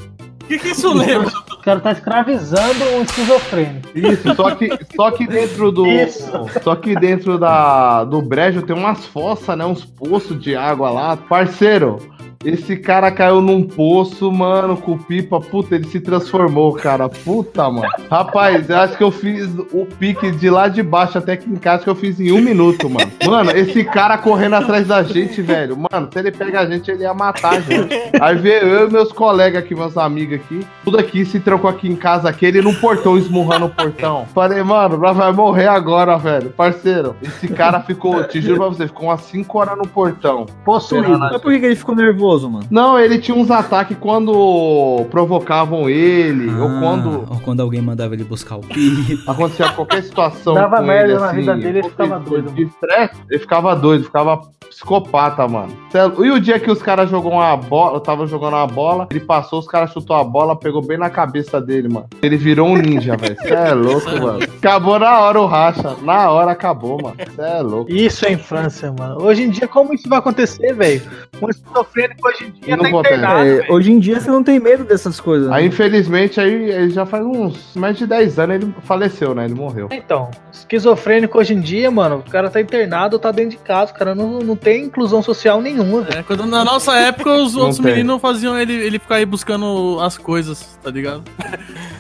O 0.47 0.49
que, 0.49 0.60
que 0.60 0.69
isso 0.69 0.93
lembra? 0.93 1.27
O 1.51 1.57
cara 1.57 1.81
tá 1.81 1.91
escravizando 1.91 2.86
um 2.95 3.01
esquizofrênico. 3.01 3.89
Isso, 3.93 4.33
só 4.33 4.55
que, 4.55 4.69
só 4.95 5.12
que 5.12 5.27
dentro 5.27 5.73
do. 5.73 5.86
Isso. 5.86 6.31
Só 6.63 6.73
que 6.73 6.95
dentro 6.95 7.38
da, 7.38 8.05
do 8.05 8.21
brejo 8.21 8.62
tem 8.62 8.73
umas 8.73 9.05
fossas, 9.07 9.57
né? 9.57 9.65
Uns 9.65 9.83
poços 9.83 10.39
de 10.41 10.55
água 10.55 10.89
lá. 10.89 11.17
Parceiro, 11.17 11.99
esse 12.43 12.78
cara 12.78 13.12
caiu 13.12 13.41
num 13.41 13.63
poço, 13.63 14.32
mano, 14.32 14.78
com 14.78 14.97
pipa. 14.97 15.39
Puta, 15.39 15.76
ele 15.76 15.88
se 15.88 16.00
transformou, 16.00 16.73
cara. 16.73 17.10
Puta, 17.10 17.69
mano. 17.69 17.88
Rapaz, 18.10 18.69
eu 18.69 18.78
acho 18.78 18.97
que 18.97 19.04
eu 19.04 19.12
fiz 19.12 19.50
o 19.71 19.86
pique 19.86 20.32
de 20.32 20.50
lá 20.50 20.67
de 20.67 20.82
baixo 20.84 21.17
até 21.17 21.34
aqui 21.34 21.50
em 21.50 21.56
casa 21.56 21.84
que 21.84 21.89
eu 21.89 21.95
fiz 21.95 22.19
em 22.19 22.32
um 22.32 22.41
minuto, 22.41 22.89
mano. 22.89 23.12
Mano, 23.26 23.52
esse 23.52 23.84
cara 23.84 24.17
correndo 24.17 24.56
atrás 24.56 24.88
da 24.88 25.04
gente, 25.04 25.41
velho. 25.41 25.78
Mano, 25.78 26.10
se 26.12 26.19
ele 26.19 26.32
pega 26.32 26.62
a 26.62 26.65
gente, 26.65 26.89
ele 26.89 27.04
ia 27.04 27.13
matar 27.13 27.54
a 27.54 27.60
gente. 27.60 27.95
Aí 28.21 28.36
veio 28.38 28.63
eu 28.63 28.89
e 28.89 28.91
meus 28.91 29.12
colegas 29.12 29.63
aqui, 29.63 29.76
meus 29.76 29.97
amigos 29.97 30.36
aqui. 30.36 30.65
Tudo 30.84 31.00
aqui 31.00 31.26
se 31.26 31.39
trancou 31.39 31.69
aqui 31.69 31.88
em 31.88 31.95
casa, 31.95 32.30
aqui, 32.30 32.45
ele 32.45 32.62
no 32.62 32.73
portão, 32.76 33.17
esmurrando 33.17 33.65
o 33.65 33.69
portão. 33.69 34.26
Falei, 34.34 34.62
mano, 34.63 34.97
vai 34.97 35.32
morrer 35.32 35.67
agora, 35.67 36.17
velho. 36.17 36.50
Parceiro, 36.52 37.15
esse 37.21 37.47
cara 37.47 37.82
ficou, 37.82 38.23
te 38.23 38.41
juro 38.41 38.58
pra 38.58 38.67
você, 38.67 38.88
ficou 38.88 39.08
umas 39.08 39.21
5 39.21 39.58
horas 39.58 39.78
no 39.78 39.88
portão. 39.88 40.45
Possuído. 40.63 41.17
Mas 41.17 41.41
por 41.41 41.52
que 41.52 41.65
ele 41.65 41.76
ficou 41.76 41.95
nervoso, 41.95 42.27
mano? 42.50 42.66
Não, 42.70 43.00
ele 43.00 43.18
tinha 43.20 43.36
uns 43.36 43.50
ataques 43.52 43.98
quando 44.00 45.06
provocavam 45.10 45.90
ele, 45.90 46.50
ou 46.50 46.68
Ah, 46.68 46.80
quando 46.80 47.10
ou 47.30 47.40
quando 47.44 47.62
alguém 47.62 47.82
mandava 47.82 48.13
ele 48.13 48.24
buscar 48.24 48.58
o 48.58 48.62
pipa. 48.62 49.32
acontecia 49.32 49.70
qualquer 49.72 50.04
situação. 50.04 50.54
Dava 50.54 50.78
com 50.78 50.84
merda 50.84 51.12
ele, 51.13 51.20
na 51.20 51.26
assim, 51.28 51.38
vida 51.38 51.56
dele, 51.56 51.80
ele 51.80 51.90
ficava 51.90 52.20
de- 52.20 52.30
doido, 52.30 52.52
De 52.52 52.63
estresse, 52.63 53.16
ele 53.30 53.40
ficava 53.40 53.76
doido, 53.76 54.04
ficava 54.04 54.42
psicopata, 54.70 55.48
mano. 55.48 55.72
Cê 55.92 55.98
é- 55.98 56.12
E 56.26 56.32
o 56.32 56.40
dia 56.40 56.60
que 56.60 56.70
os 56.70 56.82
caras 56.82 57.10
jogou 57.10 57.32
uma 57.32 57.56
bola, 57.56 57.96
eu 57.96 58.00
tava 58.02 58.28
jogando 58.28 58.54
uma 58.54 58.68
bola, 58.68 59.08
ele 59.10 59.22
passou, 59.22 59.60
os 59.60 59.68
caras 59.68 59.92
chutou 59.92 60.16
a 60.16 60.24
bola, 60.24 60.56
pegou 60.56 60.82
bem 60.86 60.98
na 60.98 61.10
cabeça 61.10 61.60
dele, 61.62 61.88
mano. 61.88 62.08
Ele 62.22 62.36
virou 62.38 62.68
um 62.68 62.76
ninja, 62.76 63.16
velho. 63.16 63.36
Você 63.38 63.54
é 63.54 63.74
louco, 63.74 64.10
mano. 64.22 64.40
Acabou 64.58 65.00
na 65.00 65.20
hora 65.22 65.42
o 65.42 65.46
racha. 65.46 65.96
Na 66.04 66.30
hora 66.30 66.52
acabou, 66.52 66.98
mano. 67.02 67.16
Você 67.18 67.42
é 67.42 67.62
louco. 67.62 67.92
Isso 67.92 68.26
é 68.26 68.34
infância, 68.34 68.94
mano. 68.98 69.22
Hoje 69.24 69.44
em 69.44 69.50
dia, 69.50 69.68
como 69.68 69.94
isso 69.94 70.08
vai 70.10 70.20
acontecer, 70.20 70.74
velho? 70.74 71.02
Um 71.42 71.50
esquizofrênico 71.50 72.16
hoje 72.23 72.45
em 72.45 72.51
dia 72.51 72.77
Não 72.77 72.84
tá 72.84 72.89
internado, 72.89 73.49
É, 73.49 73.65
hoje 73.69 73.91
em 73.91 73.99
dia 73.99 74.19
você 74.19 74.30
não 74.30 74.43
tem 74.43 74.60
medo 74.60 74.84
dessas 74.84 75.19
coisas. 75.19 75.51
Aí, 75.51 75.63
né? 75.63 75.67
infelizmente, 75.67 76.39
aí 76.39 76.71
ele 76.71 76.89
já 76.89 77.06
faz 77.06 77.23
uns 77.25 77.75
mais 77.75 77.97
de 77.97 78.06
10 78.06 78.39
anos 78.39 78.56
ele 78.56 78.75
faleceu, 78.84 79.34
né? 79.36 79.45
Ele 79.45 79.53
morreu. 79.56 79.88
Então, 79.91 80.30
esquizofrênico 80.51 81.38
hoje 81.38 81.53
em 81.53 81.62
dia, 81.62 81.89
mano, 81.91 82.23
o 82.25 82.30
cara 82.30 82.49
tá 82.49 82.60
internado, 82.62 83.19
tá 83.19 83.32
dentro 83.32 83.51
de 83.51 83.58
casa, 83.58 83.91
o 83.91 83.95
cara 83.95 84.13
não, 84.15 84.39
não 84.39 84.56
tem 84.56 84.86
inclusão 84.86 85.21
social 85.21 85.62
nenhuma, 85.62 86.01
velho. 86.01 86.19
É, 86.19 86.23
quando 86.23 86.45
na 86.45 86.63
nossa 86.63 86.93
época 86.95 87.32
os 87.34 87.53
Não 87.53 87.62
outros 87.62 87.80
tem. 87.80 87.91
meninos 87.93 88.21
faziam 88.21 88.58
ele, 88.58 88.73
ele 88.73 88.99
ficar 88.99 89.15
aí 89.15 89.25
buscando 89.25 89.99
as 90.01 90.17
coisas, 90.17 90.77
tá 90.84 90.89
ligado? 90.89 91.23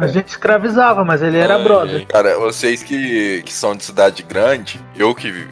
A 0.00 0.06
gente 0.06 0.28
escravizava, 0.28 1.04
mas 1.04 1.20
ele 1.22 1.36
era 1.36 1.56
Ai, 1.56 1.62
brother. 1.64 2.06
Cara, 2.06 2.38
vocês 2.38 2.82
que, 2.82 3.42
que 3.44 3.52
são 3.52 3.74
de 3.74 3.82
cidade 3.84 4.22
grande, 4.22 4.80
eu 4.96 5.12
que 5.14 5.46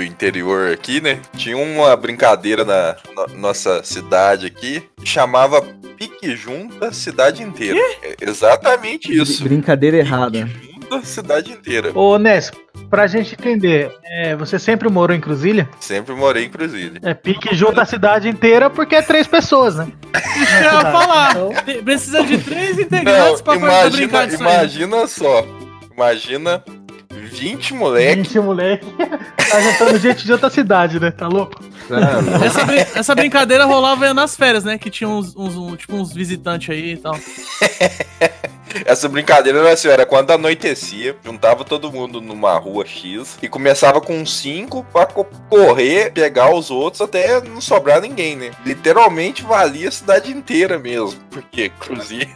do 0.00 0.04
interior 0.04 0.72
aqui, 0.72 0.98
né? 1.00 1.18
Tinha 1.36 1.56
uma 1.58 1.94
brincadeira 1.94 2.64
na 2.64 2.96
no- 3.14 3.38
nossa 3.38 3.82
cidade 3.84 4.46
aqui 4.46 4.82
que 4.96 5.06
chamava 5.06 5.60
Pique 5.98 6.34
Junta 6.34 6.90
Cidade 6.92 7.42
Inteira. 7.42 7.78
É 8.02 8.16
exatamente 8.22 9.12
isso. 9.14 9.44
Brincadeira 9.44 9.98
errada. 9.98 10.46
Pique 10.46 10.70
Junta 10.80 11.04
Cidade 11.04 11.52
Inteira. 11.52 11.92
Ô, 11.94 12.18
Nes, 12.18 12.50
pra 12.88 13.06
gente 13.06 13.34
entender, 13.34 13.92
é, 14.04 14.34
você 14.34 14.58
sempre 14.58 14.88
morou 14.88 15.14
em 15.14 15.20
Cruzilha? 15.20 15.68
Sempre 15.78 16.14
morei 16.14 16.46
em 16.46 16.50
Cruzilha. 16.50 16.98
É 17.02 17.12
pique 17.12 17.54
junto 17.54 17.78
a 17.78 17.84
cidade 17.84 18.26
inteira 18.28 18.70
porque 18.70 18.94
é 18.96 19.02
três 19.02 19.26
pessoas, 19.26 19.76
né? 19.76 19.88
Isso 20.40 20.46
que 20.58 20.64
eu 20.64 20.72
ia 20.72 20.80
falar. 20.80 21.34
Precisa 21.84 22.24
de 22.24 22.38
três 22.38 22.78
integrantes 22.78 23.38
Não, 23.38 23.44
pra, 23.44 23.56
imagina, 23.56 23.90
brincar 23.90 24.26
disso 24.26 24.42
aí. 24.42 24.54
imagina 24.54 25.06
só. 25.06 25.46
Imagina 25.94 26.64
20 27.40 27.74
moleque. 27.74 28.16
20 28.22 28.38
moleque. 28.40 28.86
tá 29.50 29.60
juntando 29.60 29.98
gente 29.98 30.24
de 30.24 30.32
outra 30.32 30.50
cidade, 30.50 31.00
né? 31.00 31.10
Tá 31.10 31.26
louco? 31.26 31.62
É, 31.90 32.46
Essa, 32.46 32.64
brin- 32.64 32.86
essa 32.94 33.14
brincadeira 33.14 33.64
rolava 33.64 34.12
nas 34.14 34.36
férias, 34.36 34.62
né? 34.64 34.78
Que 34.78 34.90
tinha 34.90 35.08
uns, 35.08 35.34
uns- 35.34 35.56
um- 35.56 35.74
tipo, 35.76 35.96
uns 35.96 36.12
visitantes 36.12 36.70
aí 36.70 36.92
e 36.92 36.96
tal. 36.98 37.16
Essa 38.86 39.08
brincadeira 39.08 39.58
era 39.58 39.72
assim, 39.72 39.88
era 39.88 40.06
quando 40.06 40.30
anoitecia, 40.30 41.16
juntava 41.24 41.64
todo 41.64 41.90
mundo 41.90 42.20
numa 42.20 42.56
rua 42.56 42.86
X 42.86 43.36
e 43.42 43.48
começava 43.48 44.00
com 44.00 44.24
cinco 44.24 44.86
pra 44.92 45.06
co- 45.06 45.26
correr, 45.48 46.12
pegar 46.12 46.54
os 46.54 46.70
outros 46.70 47.00
até 47.00 47.40
não 47.40 47.60
sobrar 47.60 48.00
ninguém, 48.00 48.36
né? 48.36 48.52
Literalmente 48.64 49.42
valia 49.42 49.88
a 49.88 49.92
cidade 49.92 50.30
inteira 50.30 50.78
mesmo, 50.78 51.18
porque 51.30 51.68
Cruzeiro 51.80 52.28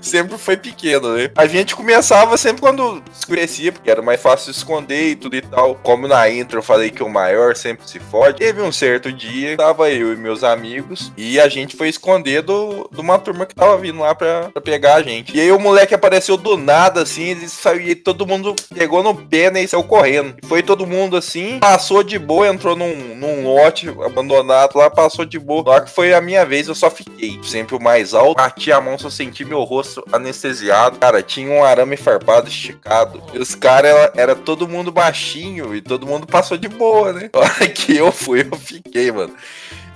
sempre 0.00 0.38
foi 0.38 0.56
pequeno, 0.56 1.14
né? 1.14 1.30
A 1.36 1.46
gente 1.46 1.74
começava 1.74 2.36
sempre 2.36 2.60
quando 2.62 3.02
escurecia, 3.12 3.72
porque 3.72 3.90
era 3.90 4.02
mais 4.02 4.20
fácil 4.20 4.50
esconder 4.50 5.10
e 5.10 5.16
tudo 5.16 5.36
e 5.36 5.42
tal. 5.42 5.74
Como 5.76 6.08
na 6.08 6.28
intro 6.28 6.58
eu 6.58 6.62
falei 6.62 6.90
que 6.90 7.02
o 7.02 7.08
maior 7.08 7.54
sempre 7.56 7.88
se 7.88 7.98
fode, 7.98 8.38
teve 8.38 8.62
um 8.62 8.72
certo 8.72 9.12
dia, 9.12 9.56
tava 9.56 9.90
eu 9.90 10.12
e 10.12 10.16
meus 10.16 10.42
amigos, 10.42 11.12
e 11.16 11.40
a 11.40 11.48
gente 11.48 11.76
foi 11.76 11.88
esconder 11.88 12.42
do, 12.42 12.88
de 12.90 13.00
uma 13.00 13.18
turma 13.18 13.46
que 13.46 13.54
tava 13.54 13.76
vindo 13.78 14.00
lá 14.00 14.14
pra, 14.14 14.50
pra 14.50 14.62
pegar 14.62 14.96
a 14.96 15.02
gente. 15.02 15.36
E 15.36 15.40
aí 15.40 15.52
o 15.52 15.58
moleque 15.58 15.94
apareceu 15.94 16.36
do 16.36 16.56
nada, 16.56 17.02
assim, 17.02 17.24
ele 17.24 17.48
saiu, 17.48 17.80
e 17.80 17.94
todo 17.94 18.26
mundo 18.26 18.54
pegou 18.74 19.02
no 19.02 19.14
pé, 19.14 19.50
né, 19.50 19.62
e 19.62 19.68
saiu 19.68 19.84
correndo. 19.84 20.36
Foi 20.44 20.62
todo 20.62 20.86
mundo 20.86 21.16
assim, 21.16 21.58
passou 21.60 22.02
de 22.02 22.18
boa, 22.18 22.48
entrou 22.48 22.76
num, 22.76 23.14
num 23.14 23.44
lote 23.44 23.88
abandonado 23.88 24.76
lá, 24.76 24.90
passou 24.90 25.24
de 25.24 25.38
boa. 25.38 25.64
Lá 25.66 25.80
que 25.80 25.90
foi 25.90 26.12
a 26.12 26.20
minha 26.20 26.44
vez, 26.44 26.68
eu 26.68 26.74
só 26.74 26.90
fiquei 26.90 27.38
sempre 27.42 27.76
o 27.76 27.82
mais 27.82 28.14
alto, 28.14 28.36
bati 28.36 28.72
a 28.72 28.80
mão, 28.80 28.98
só 28.98 29.08
senti 29.08 29.44
meu 29.44 29.62
rosto 29.62 29.73
anestesiado. 30.12 30.98
Cara, 30.98 31.22
tinha 31.22 31.50
um 31.50 31.64
arame 31.64 31.96
farpado 31.96 32.48
esticado. 32.48 33.22
E 33.32 33.38
os 33.38 33.54
caras, 33.54 33.90
era, 33.90 34.12
era 34.16 34.34
todo 34.34 34.68
mundo 34.68 34.92
baixinho, 34.92 35.74
e 35.74 35.80
todo 35.80 36.06
mundo 36.06 36.26
passou 36.26 36.56
de 36.56 36.68
boa, 36.68 37.12
né? 37.12 37.30
A 37.34 37.38
hora 37.38 37.68
que 37.68 37.96
eu 37.96 38.10
fui, 38.12 38.46
eu 38.50 38.58
fiquei, 38.58 39.10
mano. 39.10 39.34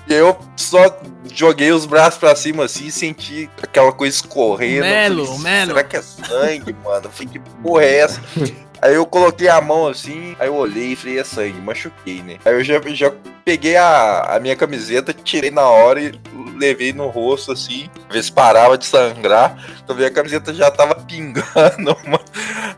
E 0.08 0.14
eu 0.14 0.38
só 0.56 0.98
joguei 1.34 1.70
os 1.70 1.84
braços 1.84 2.18
pra 2.18 2.34
cima 2.34 2.64
assim 2.64 2.86
e 2.86 2.92
senti 2.92 3.50
aquela 3.62 3.92
coisa 3.92 4.16
escorrendo. 4.16 4.80
Melo, 4.80 5.26
falei, 5.26 5.42
melo. 5.42 5.66
Será 5.66 5.84
que 5.84 5.96
é 5.96 6.02
sangue, 6.02 6.72
mano? 6.82 7.06
Eu 7.06 7.10
falei, 7.10 7.28
que 7.32 7.38
porra 7.62 7.84
é 7.84 7.98
essa? 7.98 8.22
Aí 8.80 8.94
eu 8.94 9.04
coloquei 9.06 9.48
a 9.48 9.60
mão 9.60 9.86
assim, 9.86 10.36
aí 10.38 10.46
eu 10.48 10.54
olhei 10.54 10.92
e 10.92 10.96
falei, 10.96 11.18
é 11.18 11.24
sangue, 11.24 11.60
machuquei, 11.60 12.22
né? 12.22 12.38
Aí 12.44 12.54
eu 12.54 12.62
já, 12.64 12.80
já 12.88 13.12
peguei 13.44 13.76
a, 13.76 14.36
a 14.36 14.40
minha 14.40 14.54
camiseta, 14.54 15.12
tirei 15.12 15.50
na 15.50 15.66
hora 15.68 16.00
e 16.00 16.12
levei 16.56 16.92
no 16.92 17.08
rosto 17.08 17.52
assim, 17.52 17.88
ver 18.10 18.22
se 18.22 18.30
parava 18.30 18.76
de 18.76 18.86
sangrar. 18.86 19.56
Então 19.82 19.96
a 19.96 20.10
camiseta 20.10 20.52
já 20.52 20.70
tava 20.70 20.94
pingando, 20.94 21.96
mano. 22.04 22.20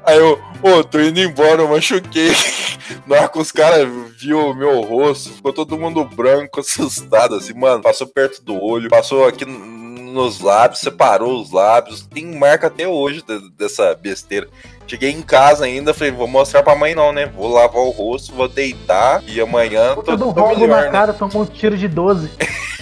Aí 0.05 0.17
eu, 0.17 0.41
ô, 0.63 0.83
tô 0.85 1.01
indo 1.01 1.21
embora, 1.21 1.63
eu 1.63 1.69
machuquei. 1.69 2.31
Na 3.07 3.17
hora 3.17 3.29
que 3.29 3.39
os 3.39 3.53
caras 3.53 3.89
viu 4.19 4.39
o 4.51 4.55
meu 4.55 4.81
rosto, 4.81 5.31
ficou 5.31 5.53
todo 5.53 5.79
mundo 5.79 6.05
branco, 6.05 6.59
assustado, 6.61 7.35
assim, 7.37 7.55
mano. 7.55 7.83
Passou 7.83 8.07
perto 8.07 8.43
do 8.43 8.61
olho, 8.61 8.89
passou 8.89 9.27
aqui 9.27 9.45
nos 9.45 10.41
lábios, 10.41 10.81
separou 10.81 11.41
os 11.41 11.53
lábios. 11.53 12.07
Tem 12.07 12.27
marca 12.27 12.67
até 12.67 12.87
hoje 12.89 13.23
de- 13.23 13.51
dessa 13.51 13.95
besteira. 13.95 14.49
Cheguei 14.91 15.13
em 15.13 15.23
casa 15.23 15.67
ainda, 15.67 15.95
falei, 15.95 16.11
vou 16.13 16.27
mostrar 16.27 16.65
pra 16.65 16.75
mãe 16.75 16.97
não, 16.97 17.13
né? 17.13 17.25
Vou 17.25 17.47
lavar 17.47 17.81
o 17.81 17.91
rosto, 17.91 18.35
vou 18.35 18.49
deitar 18.49 19.23
e 19.25 19.41
amanhã 19.41 19.95
tô, 19.95 20.03
Todo 20.03 20.35
tô 20.35 20.49
melhor, 20.49 20.69
na 20.69 20.81
né? 20.83 20.91
cara, 20.91 21.13
tomou 21.13 21.45
um 21.45 21.47
tiro 21.47 21.79
de 21.79 21.87
12. 21.87 22.29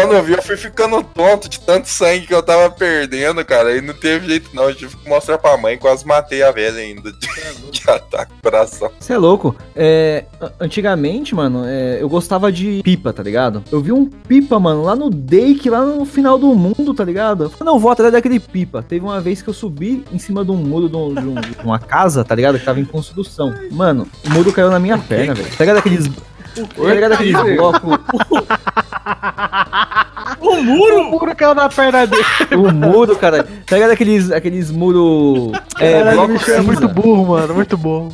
Quando 0.00 0.12
eu 0.14 0.22
vi, 0.24 0.32
eu 0.32 0.42
fui 0.42 0.56
ficando 0.56 1.02
tonto 1.02 1.48
de 1.48 1.60
tanto 1.60 1.88
sangue 1.88 2.26
que 2.26 2.34
eu 2.34 2.42
tava 2.42 2.68
perdendo, 2.70 3.44
cara. 3.44 3.68
Aí 3.68 3.80
não 3.80 3.94
teve 3.94 4.26
jeito 4.26 4.50
não, 4.52 4.64
eu 4.68 4.74
tive 4.74 4.96
que 4.96 5.08
mostrar 5.08 5.38
pra 5.38 5.56
mãe, 5.56 5.78
quase 5.78 6.04
matei 6.06 6.42
a 6.42 6.50
velha 6.50 6.78
ainda 6.78 7.12
de, 7.12 7.70
de 7.70 7.90
ataque 7.90 8.32
ao 8.32 8.42
coração. 8.42 8.90
Você 8.98 9.12
é 9.12 9.18
louco? 9.18 9.54
É, 9.76 10.24
antigamente, 10.58 11.34
mano, 11.34 11.62
é, 11.64 11.98
eu 12.02 12.08
gostava 12.08 12.50
de 12.50 12.80
pipa, 12.82 13.12
tá 13.12 13.22
ligado? 13.22 13.62
Eu 13.70 13.80
vi 13.80 13.92
um 13.92 14.06
pipa, 14.06 14.58
mano, 14.58 14.82
lá 14.82 14.96
no 14.96 15.08
Dake, 15.10 15.70
lá 15.70 15.84
no 15.84 16.04
final 16.04 16.38
do 16.38 16.48
mundo, 16.54 16.92
tá 16.92 17.04
ligado? 17.04 17.44
Eu 17.44 17.50
falei, 17.50 17.72
não, 17.72 17.78
vou 17.78 17.90
atrás 17.90 18.12
daquele 18.12 18.40
pipa. 18.40 18.82
Teve 18.82 19.04
uma 19.04 19.20
vez 19.20 19.42
que 19.42 19.48
eu 19.48 19.54
subi 19.54 20.04
em 20.12 20.18
cima 20.18 20.44
de 20.44 20.50
um 20.50 20.56
muro 20.56 20.88
de, 20.88 20.96
um- 20.96 21.14
de 21.14 21.20
um- 21.26 21.34
de 21.34 21.56
uma 21.64 21.78
casa, 21.78 22.24
tá 22.24 22.34
ligado? 22.34 22.58
Que 22.58 22.64
tava 22.64 22.80
em 22.80 22.84
construção. 22.84 23.54
Mano, 23.70 24.08
o 24.26 24.30
muro 24.30 24.52
caiu 24.52 24.70
na 24.70 24.78
minha 24.80 24.98
perna, 24.98 25.34
velho. 25.34 25.48
Tá 25.56 25.64
ligado 25.64 25.78
aqueles. 25.78 26.10
Tá 26.54 26.94
ligado 26.94 27.12
aqueles 27.12 27.56
blocos. 27.56 27.98
O 30.40 30.62
muro? 30.62 31.00
O 31.00 31.10
muro 31.10 31.34
caiu 31.36 31.54
na 31.54 31.68
perna 31.68 32.06
dele. 32.06 32.22
O 32.56 32.72
muro, 32.72 33.16
cara. 33.16 33.42
Tá 33.66 33.76
ligado 33.76 33.90
aqueles, 33.92 34.30
aqueles 34.30 34.70
muro. 34.70 35.52
É, 35.78 35.98
Caralho, 35.98 36.16
bloco 36.18 36.34
é 36.34 36.38
cinza. 36.38 36.62
muito 36.62 36.88
burro, 36.88 37.26
mano. 37.26 37.54
Muito 37.54 37.76
burro. 37.76 38.08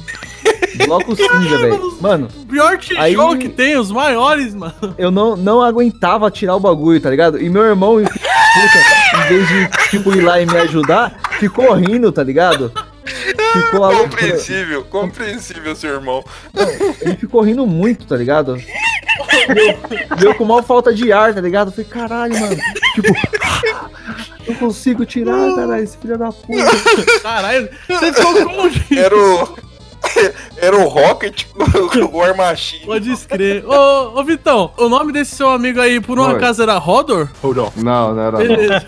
Bloco 0.86 1.14
cinza, 1.16 1.58
velho. 1.58 1.98
Mano, 2.00 2.28
O 2.42 2.46
pior 2.46 2.78
tijolo 2.78 3.32
Aí- 3.32 3.38
que 3.38 3.48
tem, 3.48 3.76
os 3.76 3.90
maiores, 3.90 4.54
mano. 4.54 4.72
eu 4.96 5.10
não, 5.10 5.36
não 5.36 5.60
aguentava 5.62 6.30
tirar 6.30 6.56
o 6.56 6.60
bagulho, 6.60 7.00
tá 7.00 7.10
ligado? 7.10 7.40
E 7.40 7.50
meu 7.50 7.64
irmão, 7.64 7.96
puta, 7.96 9.24
em 9.24 9.28
vez 9.28 9.48
de, 9.48 9.68
tipo, 9.90 10.14
ir 10.14 10.22
lá 10.22 10.40
e 10.40 10.46
me 10.46 10.56
ajudar, 10.58 11.18
ficou 11.38 11.72
rindo, 11.74 12.10
tá 12.10 12.22
ligado? 12.22 12.72
Ficou 13.52 13.80
lá. 13.80 13.94
Compreensível, 13.94 14.84
compreensível, 14.84 15.74
seu 15.76 15.90
irmão. 15.90 16.24
Ele 17.00 17.16
ficou 17.16 17.40
rindo 17.42 17.66
muito, 17.66 18.06
tá 18.06 18.16
ligado? 18.16 18.56
Deu, 19.54 20.16
deu 20.16 20.34
com 20.34 20.44
mal 20.44 20.62
falta 20.62 20.92
de 20.92 21.12
ar, 21.12 21.34
tá 21.34 21.40
ligado? 21.40 21.68
Eu 21.68 21.72
falei, 21.72 21.90
caralho, 21.90 22.40
mano. 22.40 22.56
Tipo, 22.94 23.14
não 24.48 24.54
consigo 24.56 25.04
tirar, 25.04 25.54
caralho, 25.54 25.82
esse 25.82 25.98
filho 25.98 26.18
da 26.18 26.32
puta. 26.32 27.20
Caralho, 27.22 27.68
você 27.88 28.12
ficou 28.12 28.44
como 28.44 28.70
gente? 28.70 28.98
Era 28.98 29.16
o. 29.16 29.70
Era 30.56 30.76
o 30.76 30.88
Rocket 30.88 31.44
com 31.52 31.62
o 32.04 32.16
War 32.16 32.36
Machine. 32.36 32.86
Pode 32.86 33.10
escrever. 33.10 33.64
Ô, 33.66 34.18
ô, 34.18 34.24
Vitão, 34.24 34.72
o 34.76 34.88
nome 34.88 35.12
desse 35.12 35.34
seu 35.36 35.50
amigo 35.50 35.80
aí, 35.80 36.00
por 36.00 36.18
um 36.18 36.22
Oi. 36.22 36.36
acaso, 36.36 36.62
era 36.62 36.76
Rodor? 36.78 37.28
Não, 37.76 38.14
não 38.14 38.22
era. 38.22 38.38
não. 38.38 38.38
Beleza, 38.38 38.86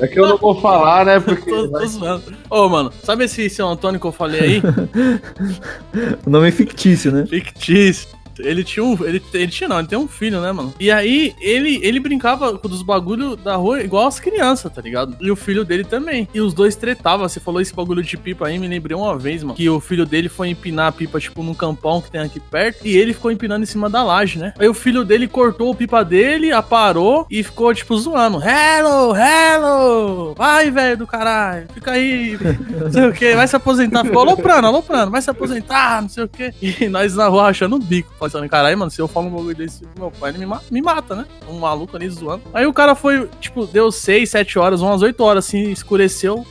É 0.00 0.06
que 0.06 0.18
eu 0.18 0.26
não 0.26 0.36
vou 0.36 0.60
falar, 0.60 1.04
né? 1.04 1.20
Porque. 1.20 1.50
tô, 1.50 1.68
tô 1.68 1.86
zoando. 1.86 2.34
Ô, 2.50 2.68
mano, 2.68 2.92
sabe 3.02 3.24
esse 3.24 3.48
seu 3.48 3.68
Antônio 3.68 4.00
que 4.00 4.06
eu 4.06 4.12
falei 4.12 4.40
aí? 4.40 4.62
O 6.26 6.30
nome 6.30 6.48
é 6.48 6.50
fictício, 6.50 7.12
né? 7.12 7.26
Fictício. 7.26 8.08
Ele 8.38 8.64
tinha 8.64 8.84
um. 8.84 8.92
Ele, 9.04 9.22
ele 9.32 9.48
tinha, 9.48 9.68
não, 9.68 9.78
ele 9.78 9.88
tem 9.88 9.98
um 9.98 10.08
filho, 10.08 10.40
né, 10.40 10.52
mano? 10.52 10.74
E 10.78 10.90
aí, 10.90 11.34
ele, 11.40 11.80
ele 11.82 12.00
brincava 12.00 12.58
com 12.58 12.68
dos 12.68 12.82
bagulho 12.82 13.36
da 13.36 13.56
rua 13.56 13.82
igual 13.82 14.06
as 14.06 14.20
crianças, 14.20 14.72
tá 14.72 14.80
ligado? 14.80 15.16
E 15.20 15.30
o 15.30 15.36
filho 15.36 15.64
dele 15.64 15.84
também. 15.84 16.28
E 16.34 16.40
os 16.40 16.54
dois 16.54 16.76
tretavam. 16.76 17.28
Você 17.28 17.40
falou 17.40 17.60
esse 17.60 17.74
bagulho 17.74 18.02
de 18.02 18.16
pipa 18.16 18.46
aí, 18.46 18.58
me 18.58 18.68
lembrei 18.68 18.96
uma 18.96 19.16
vez, 19.16 19.42
mano. 19.42 19.54
Que 19.54 19.68
o 19.68 19.80
filho 19.80 20.06
dele 20.06 20.28
foi 20.28 20.48
empinar 20.48 20.88
a 20.88 20.92
pipa, 20.92 21.20
tipo, 21.20 21.42
num 21.42 21.54
campão 21.54 22.00
que 22.00 22.10
tem 22.10 22.20
aqui 22.20 22.40
perto. 22.40 22.86
E 22.86 22.96
ele 22.96 23.14
ficou 23.14 23.30
empinando 23.30 23.62
em 23.62 23.66
cima 23.66 23.88
da 23.88 24.02
laje, 24.02 24.38
né? 24.38 24.52
Aí 24.58 24.68
o 24.68 24.74
filho 24.74 25.04
dele 25.04 25.28
cortou 25.28 25.70
o 25.70 25.74
pipa 25.74 26.04
dele, 26.04 26.52
aparou 26.52 27.26
e 27.30 27.42
ficou, 27.42 27.72
tipo, 27.74 27.96
zoando. 27.96 28.40
Hello, 28.42 29.14
hello! 29.14 30.34
Vai, 30.36 30.70
velho 30.70 30.96
do 30.96 31.06
caralho. 31.06 31.66
Fica 31.72 31.92
aí. 31.92 32.38
Não 32.80 32.90
sei 32.90 33.08
o 33.08 33.12
que, 33.12 33.34
vai 33.34 33.46
se 33.46 33.56
aposentar. 33.56 34.04
Ficou 34.04 34.22
aloprando, 34.22 34.66
aloprando, 34.66 35.10
vai 35.10 35.22
se 35.22 35.30
aposentar, 35.30 36.02
não 36.02 36.08
sei 36.08 36.24
o 36.24 36.28
que. 36.28 36.52
E 36.60 36.88
nós 36.88 37.14
na 37.14 37.28
rua 37.28 37.44
achando 37.44 37.76
o 37.76 37.78
bico. 37.78 38.12
Pensando, 38.24 38.48
caralho, 38.48 38.76
mano, 38.78 38.90
se 38.90 39.00
eu 39.00 39.06
falo 39.08 39.26
um 39.26 39.30
bagulho 39.30 39.56
desse 39.56 39.80
pro 39.86 40.02
meu 40.02 40.10
pai, 40.10 40.30
ele 40.30 40.38
me, 40.38 40.46
ma- 40.46 40.60
me 40.70 40.80
mata, 40.82 41.14
né? 41.14 41.26
Um 41.48 41.58
maluco 41.58 41.96
ali 41.96 42.08
zoando. 42.08 42.42
Aí 42.52 42.66
o 42.66 42.72
cara 42.72 42.94
foi, 42.94 43.28
tipo, 43.40 43.66
deu 43.66 43.90
6, 43.92 44.28
7 44.30 44.58
horas, 44.58 44.80
umas 44.80 45.02
8 45.02 45.22
horas, 45.22 45.46
assim, 45.46 45.70
escureceu. 45.70 46.46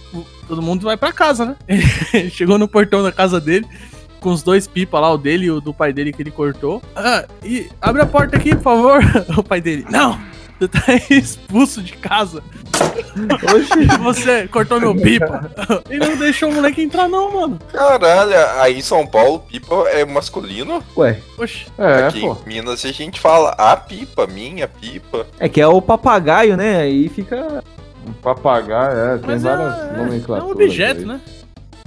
Todo 0.47 0.61
mundo 0.61 0.83
vai 0.83 0.97
pra 0.97 1.11
casa, 1.11 1.45
né? 1.45 1.55
Ele 2.13 2.29
chegou 2.29 2.57
no 2.57 2.67
portão 2.67 3.01
da 3.03 3.11
casa 3.11 3.39
dele. 3.39 3.65
Com 4.19 4.31
os 4.31 4.41
dois 4.41 4.67
pipa 4.67 4.99
lá, 5.01 5.11
o 5.11 5.17
dele 5.17 5.47
e 5.47 5.51
o 5.51 5.59
do 5.59 5.73
pai 5.73 5.91
dele 5.91 6.13
que 6.13 6.21
ele 6.21 6.31
cortou. 6.31 6.81
Ah, 6.95 7.25
e 7.43 7.69
abre 7.81 8.01
a 8.01 8.05
porta 8.05 8.37
aqui, 8.37 8.55
por 8.55 8.61
favor. 8.63 9.01
O 9.37 9.43
pai 9.43 9.59
dele, 9.59 9.85
não! 9.89 10.17
Você 10.63 10.67
tá 10.67 10.93
expulso 11.13 11.81
de 11.81 11.93
casa. 11.93 12.41
Você 14.01 14.47
cortou 14.47 14.79
meu 14.79 14.95
pipa. 14.95 15.51
E 15.89 15.97
não 15.97 16.15
deixou 16.17 16.49
o 16.49 16.53
moleque 16.53 16.81
entrar, 16.81 17.07
não, 17.07 17.31
mano. 17.33 17.59
Caralho, 17.71 18.33
aí 18.59 18.77
em 18.77 18.81
São 18.81 19.05
Paulo, 19.05 19.39
pipa 19.39 19.75
é 19.89 20.05
masculino. 20.05 20.83
Ué, 20.97 21.19
Oxi. 21.37 21.65
É, 21.77 22.05
Aqui 22.07 22.21
pô. 22.21 22.37
em 22.45 22.49
Minas 22.49 22.83
a 22.85 22.91
gente 22.91 23.19
fala 23.19 23.49
a 23.51 23.75
pipa, 23.75 24.25
minha 24.27 24.67
pipa. 24.67 25.27
é 25.39 25.47
que 25.49 25.61
é 25.61 25.67
o 25.67 25.81
papagaio, 25.81 26.55
né? 26.57 26.77
Aí 26.81 27.09
fica. 27.09 27.63
Um 28.07 28.13
papagaio, 28.13 28.97
é, 28.97 29.17
tem 29.17 29.27
Mas 29.27 29.43
várias 29.43 29.77
é, 29.77 29.93
é 29.93 29.97
nomenclaturas. 29.97 30.43
um 30.49 30.51
objeto, 30.51 30.99
aí. 31.01 31.05
né? 31.05 31.21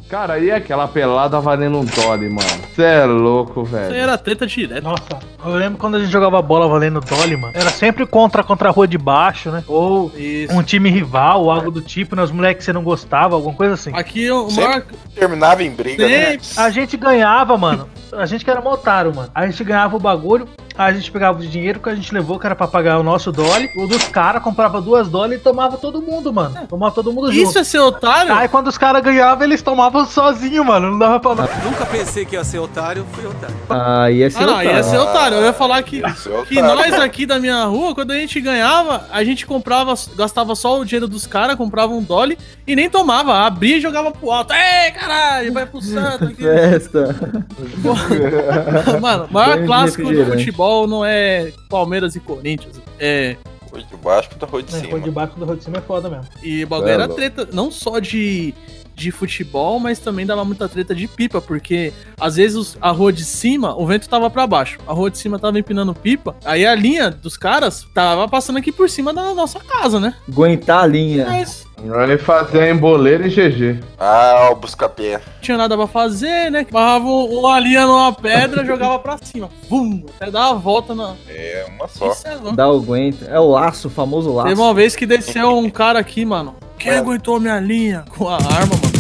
Cara, 0.09 0.38
e 0.38 0.53
aquela 0.53 0.87
pelada 0.87 1.40
valendo 1.40 1.79
um 1.79 1.85
dolly, 1.85 2.29
mano? 2.29 2.49
Você 2.73 2.83
é 2.83 3.05
louco, 3.05 3.62
Isso 3.64 3.75
aí 3.77 3.88
velho. 3.88 3.97
era 3.97 4.16
treta 4.16 4.47
direto. 4.47 4.85
Nossa, 4.85 5.19
eu 5.45 5.51
lembro 5.53 5.79
quando 5.79 5.97
a 5.97 5.99
gente 6.01 6.12
jogava 6.12 6.40
bola 6.40 6.69
valendo 6.69 7.01
Dolly, 7.01 7.37
mano. 7.37 7.53
Era 7.57 7.71
sempre 7.71 8.07
contra, 8.07 8.45
contra 8.45 8.69
a 8.69 8.73
rua 8.73 8.87
de 8.87 8.97
baixo, 8.97 9.51
né? 9.51 9.64
Ou 9.66 10.12
Isso. 10.14 10.53
um 10.57 10.62
time 10.62 10.90
rival, 10.90 11.42
ou 11.42 11.51
algo 11.51 11.71
do 11.73 11.81
tipo, 11.81 12.14
né? 12.14 12.23
Os 12.23 12.31
moleques 12.31 12.59
que 12.59 12.64
você 12.64 12.73
não 12.73 12.85
gostava, 12.85 13.35
alguma 13.35 13.55
coisa 13.55 13.75
assim. 13.75 13.90
Aqui 13.95 14.31
o 14.31 14.49
Sempre. 14.49 14.64
maior. 14.64 14.83
Terminava 15.14 15.64
em 15.64 15.71
briga, 15.71 16.07
né? 16.09 16.31
Sempre. 16.33 16.47
A 16.57 16.71
gente 16.71 16.97
ganhava, 16.97 17.57
mano. 17.59 17.88
A 18.12 18.27
gente 18.27 18.45
que 18.45 18.51
era 18.51 18.61
mó 18.61 18.75
otário, 18.75 19.14
mano. 19.14 19.31
A 19.35 19.47
gente 19.47 19.62
ganhava 19.64 19.97
o 19.97 20.01
bagulho. 20.01 20.49
Aí 20.79 20.93
a 20.93 20.93
gente 20.95 21.11
pegava 21.11 21.39
o 21.39 21.47
dinheiro 21.47 21.81
que 21.81 21.89
a 21.89 21.95
gente 21.95 22.12
levou, 22.12 22.39
que 22.39 22.47
era 22.47 22.55
pra 22.55 22.67
pagar 22.67 22.99
o 22.99 23.03
nosso 23.03 23.33
dolly. 23.33 23.71
O 23.77 23.87
dos 23.87 24.05
caras 24.05 24.43
comprava 24.43 24.81
duas 24.81 25.09
dolly 25.09 25.37
e 25.37 25.39
tomava 25.39 25.77
todo 25.79 26.03
mundo, 26.03 26.33
mano. 26.33 26.55
Tomava 26.69 26.95
todo 26.95 27.12
mundo 27.12 27.33
junto. 27.33 27.49
Isso 27.49 27.59
é 27.59 27.65
ser 27.65 27.79
otário? 27.79 28.33
Aí 28.35 28.47
quando 28.49 28.67
os 28.69 28.77
caras 28.77 29.03
ganhavam, 29.03 29.45
eles 29.45 29.62
tomavam 29.62 30.05
sozinho, 30.07 30.65
mano. 30.65 30.91
Não 30.91 30.99
dava 30.99 31.19
pra. 31.21 31.35
Nunca 31.65 31.87
pensei 31.87 32.25
que 32.25 32.35
ia 32.37 32.45
ser 32.45 32.59
otário, 32.59 33.07
fui 33.12 33.27
otário. 33.27 33.57
Ah, 33.71 34.11
ia 34.11 34.31
ser 34.31 34.43
Ah, 34.43 34.47
não, 34.47 34.53
otário. 34.55 34.71
ia 34.71 34.83
ser 34.83 34.99
otário. 34.99 35.37
Eu 35.39 35.45
ia 35.45 35.53
falar 35.53 35.83
que, 35.83 36.03
Isso 36.07 36.31
é 36.31 36.45
que 36.45 36.61
nós 36.61 36.93
aqui 36.95 37.25
da 37.27 37.39
minha 37.39 37.65
rua, 37.65 37.95
quando 37.95 38.11
a 38.11 38.17
gente 38.19 38.41
ganhava, 38.41 39.05
a 39.11 39.25
gente 39.25 39.47
comprava, 39.47 39.95
gastava 40.17 40.55
só 40.55 40.79
o 40.79 40.85
dinheiro 40.85 41.09
dos 41.09 41.27
caras, 41.27 41.57
comprava 41.57 41.93
um 41.93 42.03
dolly 42.03 42.37
e 42.67 42.77
nem 42.77 42.91
tomava. 42.91 43.35
Abria 43.47 43.79
e 43.79 43.81
jogava 43.81 44.11
pro 44.11 44.31
alto. 44.31 44.53
Ei, 44.53 44.91
caralho, 44.93 45.53
vai 45.53 45.65
pro 45.67 45.81
santo. 45.81 46.25
aqui. 46.25 46.43
Festa. 46.43 47.17
Mano, 49.01 49.27
o 49.31 49.33
maior 49.33 49.61
de 49.61 49.67
clássico 49.67 50.03
do 50.03 50.09
refrigerante. 50.09 50.45
Futebol 50.67 50.87
não 50.87 51.05
é 51.05 51.53
Palmeiras 51.69 52.15
e 52.17 52.21
Corinthians. 52.21 52.81
É. 52.99 53.37
Rua 53.71 53.83
de 53.83 53.97
baixo 53.97 54.31
contra 54.31 54.49
rua 54.49 54.63
de 54.63 54.75
É, 54.75 54.79
cima. 54.81 54.91
Rua 54.93 55.01
de 55.01 55.11
baixo 55.11 55.33
do 55.39 55.45
Rua 55.45 55.57
de 55.57 55.65
Cima 55.65 55.79
é 55.79 55.81
foda 55.81 56.09
mesmo. 56.09 56.27
E 56.43 56.65
o 56.65 56.67
bagulho 56.67 56.89
É, 56.89 56.93
era 56.95 57.05
louco. 57.07 57.17
treta, 57.17 57.49
não 57.53 57.71
só 57.71 57.99
de, 57.99 58.55
de 58.95 59.11
futebol, 59.11 59.79
mas 59.79 59.99
também 59.99 60.25
dava 60.25 60.45
muita 60.45 60.69
treta 60.69 60.95
de 60.95 61.07
pipa, 61.09 61.41
porque 61.43 61.93
às 62.19 62.37
vezes 62.37 62.57
os- 62.57 62.79
a 62.81 62.91
rua 62.91 63.13
de 63.13 63.25
cima, 63.25 63.75
o 63.77 63.85
vento 63.87 64.09
tava 64.09 64.31
pra 64.31 64.47
baixo, 64.47 64.79
a 64.87 64.93
rua 64.93 65.11
de 65.11 65.19
cima 65.19 65.39
tava 65.39 65.59
empinando 65.59 65.93
pipa, 65.95 66.35
aí 66.45 66.65
a 66.65 66.75
linha 66.75 67.11
dos 67.11 67.37
caras 67.37 67.87
tava 67.93 68.27
passando 68.29 68.57
aqui 68.59 68.73
por 68.73 68.89
cima 68.89 69.13
da 69.13 69.35
nossa 69.35 69.61
casa, 69.61 70.01
né? 70.01 70.15
Aguentar 70.29 70.85
a 70.85 70.87
linha. 70.87 71.27
Mas 71.27 71.66
Ele 71.83 72.17
fazia 72.17 72.71
emboleiro 72.71 73.27
e 73.27 73.31
GG. 73.31 73.81
Ah, 73.99 74.49
o 74.51 74.57
busca-pé. 74.57 75.12
não 75.12 75.41
tinha 75.43 75.57
nada 75.59 75.77
pra 75.77 75.87
fazer, 75.87 76.51
né? 76.51 76.67
Barrava 76.71 77.07
uma 77.07 77.61
linha 77.61 77.87
numa 77.87 78.12
pedra, 78.12 78.65
jogava 78.67 78.99
pra 78.99 79.19
cima. 79.19 79.51
Bum! 79.69 80.05
Até 80.17 80.31
dar 80.31 80.51
a 80.51 80.55
volta 80.55 80.95
na. 80.95 81.15
É 81.29 81.67
uma 81.69 81.87
só. 81.87 82.11
Isso 82.11 82.27
é. 82.27 82.39
Dá 82.55 82.69
o 82.71 82.77
aguenta. 82.79 83.27
É 83.27 83.39
o 83.39 83.51
laço, 83.51 83.89
o 83.89 83.91
famoso 83.91 84.33
laço. 84.33 84.49
Teve 84.49 84.61
uma 84.61 84.75
vez 84.75 84.97
que 84.97 85.05
desceu 85.05 85.57
um 85.59 85.69
cara 85.69 85.99
aqui, 85.99 86.25
mano. 86.25 86.57
Quem 86.79 86.93
aguentou 86.93 87.39
minha 87.39 87.61
linha? 87.61 88.05
Com 88.17 88.29
a 88.29 88.37
arma, 88.37 88.75
mano. 88.83 88.97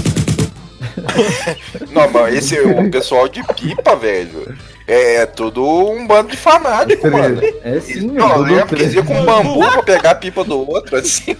Não, 1.92 2.10
mas 2.10 2.34
esse 2.36 2.60
o 2.60 2.90
pessoal 2.90 3.28
de 3.28 3.42
pipa, 3.54 3.96
velho. 3.96 4.56
É, 4.88 5.16
é 5.16 5.26
tudo 5.26 5.64
um 5.64 6.06
bando 6.06 6.30
de 6.30 6.36
fanático, 6.36 7.10
mano. 7.10 7.40
É 7.64 7.80
sim, 7.80 8.06
Não, 8.06 8.36
eu 8.36 8.42
lembro 8.42 8.66
que 8.68 8.74
eles 8.76 8.94
iam 8.94 9.04
com 9.04 9.24
bambu 9.24 9.58
pra 9.58 9.82
pegar 9.82 10.10
a 10.12 10.14
pipa 10.14 10.44
do 10.44 10.68
outro, 10.70 10.96
assim. 10.96 11.36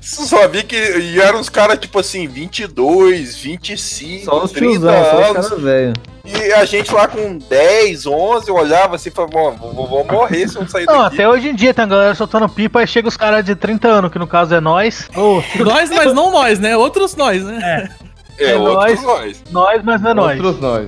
Só 0.00 0.48
vi 0.48 0.62
que 0.62 0.76
e 0.76 1.20
eram 1.20 1.40
uns 1.40 1.48
caras, 1.50 1.78
tipo 1.78 1.98
assim, 1.98 2.26
22, 2.26 3.36
25, 3.36 4.24
Só 4.24 4.44
os 4.44 4.50
30 4.52 4.70
tiozão, 4.70 5.04
só 5.04 5.18
os 5.20 5.24
anos. 5.36 5.48
caras 5.48 5.62
velhos. 5.62 5.94
E 6.24 6.52
a 6.54 6.64
gente 6.64 6.92
lá 6.92 7.06
com 7.06 7.38
10, 7.38 8.06
11, 8.06 8.48
eu 8.48 8.54
olhava 8.56 8.96
assim 8.96 9.10
e 9.10 9.12
falava, 9.12 9.32
bom, 9.32 9.52
vou, 9.72 9.86
vou 9.86 10.04
morrer 10.04 10.48
se 10.48 10.56
eu 10.56 10.62
não 10.62 10.68
sair 10.68 10.84
Não, 10.86 11.02
daqui. 11.02 11.14
até 11.16 11.28
hoje 11.28 11.48
em 11.50 11.54
dia 11.54 11.72
tem 11.72 11.84
a 11.84 11.88
galera 11.88 12.14
soltando 12.16 12.48
pipa 12.48 12.82
e 12.82 12.86
chega 12.86 13.06
os 13.06 13.16
caras 13.16 13.44
de 13.44 13.54
30 13.54 13.86
anos, 13.86 14.10
que 14.10 14.18
no 14.18 14.26
caso 14.26 14.52
é 14.54 14.60
nós. 14.60 15.08
Ô, 15.14 15.40
Nós, 15.62 15.88
mas 15.90 16.12
não 16.12 16.32
nós, 16.32 16.58
né? 16.58 16.76
Outros 16.76 17.14
nós, 17.14 17.44
né? 17.44 17.88
É, 18.38 18.50
é 18.52 18.56
outros 18.56 19.02
nós. 19.02 19.02
nós. 19.02 19.42
nós, 19.52 19.82
mas 19.84 20.00
não 20.00 20.10
é 20.10 20.14
nós. 20.14 20.40
Outros 20.40 20.60
nós. 20.60 20.86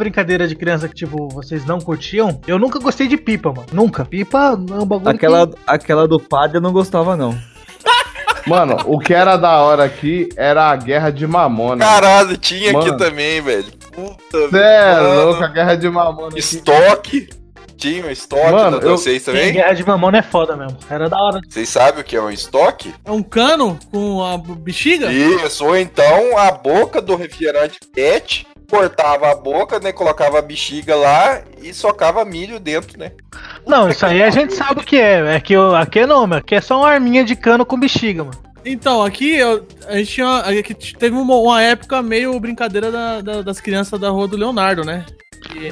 Brincadeira 0.00 0.48
de 0.48 0.56
criança 0.56 0.88
que, 0.88 0.94
tipo, 0.94 1.28
vocês 1.28 1.64
não 1.66 1.78
curtiam? 1.78 2.40
Eu 2.46 2.58
nunca 2.58 2.78
gostei 2.78 3.06
de 3.06 3.16
pipa, 3.16 3.50
mano. 3.52 3.66
Nunca. 3.72 4.04
Pipa 4.04 4.58
é 4.70 4.74
um 4.74 4.86
bagulho 4.86 5.08
Aquela, 5.10 5.46
que... 5.46 5.54
aquela 5.66 6.08
do 6.08 6.18
padre 6.18 6.56
eu 6.56 6.60
não 6.60 6.72
gostava, 6.72 7.16
não. 7.16 7.38
Mano, 8.46 8.76
o 8.86 8.98
que 8.98 9.12
era 9.12 9.36
da 9.36 9.58
hora 9.60 9.84
aqui 9.84 10.28
era 10.34 10.70
a 10.70 10.76
guerra 10.76 11.10
de 11.10 11.26
mamona. 11.26 11.84
Caralho, 11.84 12.36
tinha 12.38 12.70
aqui 12.70 12.88
Mano. 12.88 12.96
também, 12.96 13.40
velho. 13.42 13.66
Puta, 13.92 14.48
Cê 14.50 14.56
é 14.58 14.98
louco, 15.00 15.44
a 15.44 15.48
guerra 15.48 15.74
de 15.76 15.88
mamona. 15.90 16.28
aqui. 16.28 16.38
Estoque. 16.38 17.28
Tinha 17.76 18.04
um 18.06 18.10
estoque 18.10 18.50
Mano, 18.50 18.78
da 18.80 18.86
eu- 18.86 18.96
vocês 18.98 19.24
também? 19.24 19.52
guerra 19.52 19.72
de 19.74 19.86
mamona 19.86 20.18
é 20.18 20.22
foda 20.22 20.54
mesmo. 20.56 20.76
Era 20.90 21.08
da 21.08 21.16
hora. 21.18 21.40
Vocês 21.48 21.68
sabem 21.68 22.00
o 22.00 22.04
que 22.04 22.14
é 22.16 22.20
um 22.20 22.30
estoque? 22.30 22.92
É 23.04 23.10
um 23.10 23.22
cano 23.22 23.78
com 23.90 24.22
a 24.22 24.36
bexiga? 24.38 25.10
Isso, 25.12 25.64
ou 25.64 25.76
então 25.76 26.36
a 26.38 26.50
boca 26.50 27.00
do 27.00 27.16
refrigerante 27.16 27.78
PET, 27.94 28.46
cortava 28.70 29.30
a 29.30 29.34
boca, 29.34 29.80
né? 29.80 29.92
Colocava 29.92 30.38
a 30.38 30.42
bexiga 30.42 30.94
lá 30.94 31.42
e 31.60 31.74
socava 31.74 32.24
milho 32.24 32.60
dentro, 32.60 32.98
né? 32.98 33.12
Não, 33.66 33.88
isso 33.88 34.06
aí 34.06 34.22
a 34.22 34.30
gente 34.30 34.54
sabe 34.54 34.80
o 34.80 34.84
que 34.84 34.96
é. 34.98 35.34
É 35.36 35.40
que 35.40 35.52
eu, 35.52 35.74
aqui 35.74 35.98
é 36.00 36.06
não, 36.06 36.26
meu. 36.26 36.38
Aqui 36.38 36.54
é 36.54 36.60
só 36.60 36.78
uma 36.78 36.88
arminha 36.90 37.24
de 37.24 37.34
cano 37.34 37.66
com 37.66 37.78
bexiga, 37.78 38.24
mano. 38.24 38.38
Então, 38.64 39.02
aqui 39.02 39.36
eu- 39.36 39.66
a 39.88 39.96
gente 39.96 40.12
tinha. 40.12 40.36
Aqui 40.38 40.74
teve 40.74 41.16
uma, 41.16 41.34
uma 41.34 41.62
época 41.62 42.02
meio 42.02 42.38
brincadeira 42.38 42.90
da- 42.92 43.20
da- 43.20 43.42
das 43.42 43.60
crianças 43.60 43.98
da 43.98 44.10
rua 44.10 44.28
do 44.28 44.36
Leonardo, 44.36 44.84
né? 44.84 45.04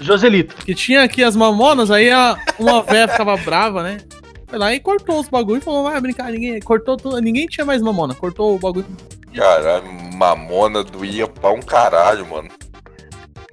Joselito. 0.00 0.56
Que 0.56 0.74
tinha 0.74 1.02
aqui 1.02 1.22
as 1.22 1.36
mamonas, 1.36 1.90
aí 1.90 2.10
a, 2.10 2.36
uma 2.58 2.82
véia 2.82 3.06
ficava 3.06 3.36
brava, 3.36 3.82
né? 3.82 3.98
Foi 4.46 4.58
lá 4.58 4.72
e 4.72 4.80
cortou 4.80 5.20
os 5.20 5.28
bagulho 5.28 5.58
e 5.58 5.60
falou, 5.60 5.82
vai 5.84 6.00
brincar, 6.00 6.32
ninguém. 6.32 6.58
Cortou 6.60 6.96
tudo, 6.96 7.20
ninguém 7.20 7.46
tinha 7.46 7.66
mais 7.66 7.82
mamona, 7.82 8.14
cortou 8.14 8.54
o 8.54 8.58
bagulho. 8.58 8.86
Caralho, 9.34 9.84
mamona 10.14 10.82
doía 10.82 11.26
pra 11.28 11.50
um 11.50 11.60
caralho, 11.60 12.26
mano. 12.26 12.48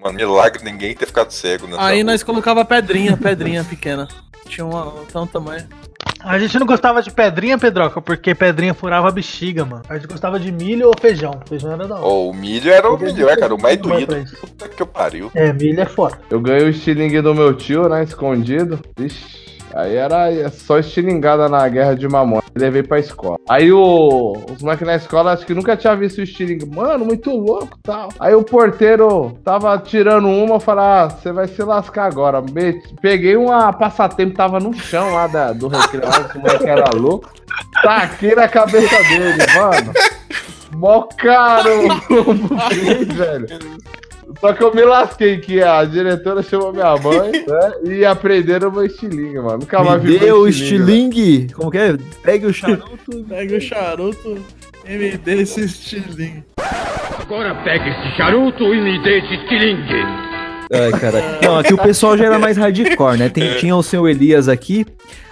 Mano, 0.06 0.18
milagre 0.18 0.64
ninguém 0.64 0.94
ter 0.94 1.08
ficado 1.08 1.32
cego 1.32 1.66
nessa 1.66 1.82
Aí 1.82 2.04
rua. 2.04 2.12
nós 2.12 2.22
colocava 2.22 2.64
pedrinha, 2.64 3.18
pedrinha 3.18 3.64
pequena. 3.64 4.08
Tinha 4.48 4.64
uma, 4.64 4.94
um 5.16 5.26
tamanho. 5.26 5.68
A 6.20 6.38
gente 6.38 6.60
não 6.60 6.68
gostava 6.68 7.02
de 7.02 7.12
pedrinha, 7.12 7.58
Pedroca, 7.58 8.00
porque 8.00 8.36
pedrinha 8.36 8.76
furava 8.76 9.08
a 9.08 9.12
bexiga, 9.12 9.66
mano. 9.66 9.82
A 9.90 9.96
gente 9.96 10.08
gostava 10.08 10.40
de 10.40 10.52
milho 10.52 10.88
ou 10.88 10.94
feijão. 11.00 11.40
Feijão 11.50 11.72
era 11.72 11.88
da 11.88 11.96
hora. 11.96 12.06
Ô, 12.06 12.30
o 12.30 12.34
milho 12.34 12.72
era 12.72 12.88
o 12.88 12.98
melhor, 13.00 13.36
cara, 13.36 13.56
o 13.56 13.62
mais 13.62 13.78
doído. 13.78 14.16
Puta 14.40 14.70
que 14.70 14.82
eu 14.82 14.88
pariu. 14.88 15.32
É, 15.34 15.52
milho 15.52 15.82
é 15.82 15.86
foda. 15.86 16.20
Eu 16.30 16.40
ganhei 16.40 16.66
o 16.66 16.70
estilingue 16.70 17.22
do 17.22 17.34
meu 17.34 17.56
tio, 17.56 17.90
né? 17.90 18.04
Escondido. 18.04 18.80
Vixe. 18.96 19.45
Aí 19.76 19.98
era 19.98 20.50
só 20.52 20.80
estilingada 20.80 21.50
na 21.50 21.68
guerra 21.68 21.96
de 21.96 22.08
mamona. 22.08 22.42
Levei 22.56 22.82
pra 22.82 22.98
escola. 22.98 23.38
Aí 23.50 23.74
o, 23.74 24.38
os 24.50 24.62
moleques 24.62 24.88
na 24.88 24.96
escola 24.96 25.34
acho 25.34 25.46
que 25.46 25.54
nunca 25.54 25.76
tinha 25.76 25.94
visto 25.98 26.20
o 26.20 26.24
estilingue. 26.24 26.66
Mano, 26.66 27.04
muito 27.04 27.30
louco 27.30 27.78
tal. 27.84 28.08
Aí 28.18 28.34
o 28.34 28.42
porteiro 28.42 29.38
tava 29.44 29.78
tirando 29.80 30.30
uma, 30.30 30.56
eu 30.56 30.60
falei, 30.62 30.86
ah, 30.86 31.10
você 31.10 31.34
vai 31.34 31.48
se 31.48 31.62
lascar 31.62 32.06
agora. 32.06 32.42
Peguei 33.02 33.36
uma 33.36 33.74
passatempo, 33.74 34.34
tava 34.34 34.62
no 34.62 34.74
chão 34.74 35.14
lá 35.14 35.28
da, 35.28 35.52
do 35.52 35.68
recreio, 35.68 36.10
esse 36.10 36.38
moleque 36.38 36.70
era 36.70 36.90
louco. 36.96 37.30
Taquei 37.84 38.34
na 38.34 38.48
cabeça 38.48 38.98
dele, 39.04 39.44
mano. 39.58 39.94
Mó 40.74 41.08
caro, 41.18 41.88
velho. 43.14 43.48
Só 44.40 44.54
que 44.54 44.64
eu 44.64 44.74
me 44.74 44.84
lasquei 44.84 45.38
que 45.38 45.62
a 45.62 45.84
diretora 45.86 46.44
chamou 46.44 46.74
minha 46.74 46.96
mãe, 46.98 47.32
né? 47.48 47.74
E 47.98 48.06
aprenderam 48.06 48.70
o 48.70 48.72
meu 48.72 48.86
estilingue, 48.86 49.40
mano. 49.40 49.60
Nunca 49.60 49.84
mais 49.84 50.04
Me 50.04 50.12
vi 50.12 50.20
dê 50.20 50.32
o 50.32 50.38
meu 50.38 50.48
estilingue. 50.48 51.48
Como 51.54 51.72
que 51.72 51.78
é? 51.78 51.98
Pegue 52.24 52.46
o 52.48 52.54
charuto. 52.54 53.24
Pega 53.28 53.56
o 53.58 53.62
charuto 53.62 54.38
e 54.88 54.98
me 54.98 55.18
dê 55.18 55.42
esse 55.42 55.62
estilingue. 55.66 56.44
Agora 57.20 57.56
pegue 57.64 57.90
esse 57.90 58.18
charuto 58.18 58.64
e 58.74 58.82
me 58.82 59.04
dê 59.04 59.20
esse 59.20 59.34
estilingue. 59.36 60.35
Ai, 60.84 60.92
cara. 61.00 61.40
Não, 61.42 61.58
aqui 61.60 61.74
o 61.74 61.78
pessoal 61.78 62.18
já 62.18 62.26
era 62.26 62.40
mais 62.40 62.58
hardcore, 62.58 63.18
né? 63.18 63.30
Tem- 63.30 63.56
tinha 63.58 63.76
o 63.76 63.84
seu 63.84 64.08
Elias 64.08 64.48
aqui. 64.48 64.86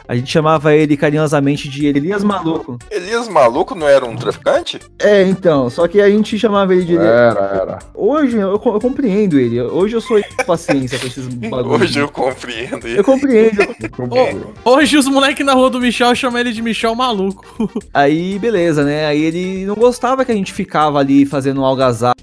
A 0.05 0.15
gente 0.15 0.29
chamava 0.29 0.75
ele 0.75 0.97
carinhosamente 0.97 1.69
de 1.69 1.87
Elias 1.87 2.25
Maluco. 2.25 2.77
Elias 2.91 3.29
Maluco 3.29 3.73
não 3.73 3.87
era 3.87 4.05
um 4.05 4.17
traficante? 4.17 4.77
É, 4.99 5.23
então. 5.23 5.69
Só 5.69 5.87
que 5.87 6.01
a 6.01 6.09
gente 6.09 6.37
chamava 6.37 6.75
ele 6.75 6.83
de 6.83 6.93
Elias. 6.95 7.07
Era, 7.07 7.39
era. 7.61 7.79
Hoje 7.95 8.35
eu, 8.35 8.49
eu 8.51 8.59
compreendo 8.59 9.39
ele. 9.39 9.61
Hoje 9.61 9.95
eu 9.95 10.01
sou 10.01 10.21
com 10.21 10.43
paciência 10.43 10.99
com 10.99 11.07
esses 11.07 11.25
bagulhos. 11.25 11.81
Hoje 11.81 11.99
eu 11.99 12.09
compreendo 12.09 12.85
Eu 12.85 12.95
isso. 12.95 13.03
compreendo. 13.03 14.47
Hoje 14.65 14.97
os 14.97 15.07
moleques 15.07 15.45
na 15.45 15.53
rua 15.53 15.69
do 15.69 15.79
Michel 15.79 16.13
chamam 16.15 16.37
ele 16.41 16.51
de 16.51 16.61
Michel 16.61 16.93
Maluco. 16.95 17.71
Aí, 17.93 18.37
beleza, 18.37 18.83
né? 18.83 19.05
Aí 19.05 19.23
ele 19.23 19.65
não 19.65 19.75
gostava 19.75 20.25
que 20.25 20.31
a 20.33 20.35
gente 20.35 20.51
ficava 20.51 20.99
ali 20.99 21.25
fazendo 21.25 21.63
algazarra 21.63 22.13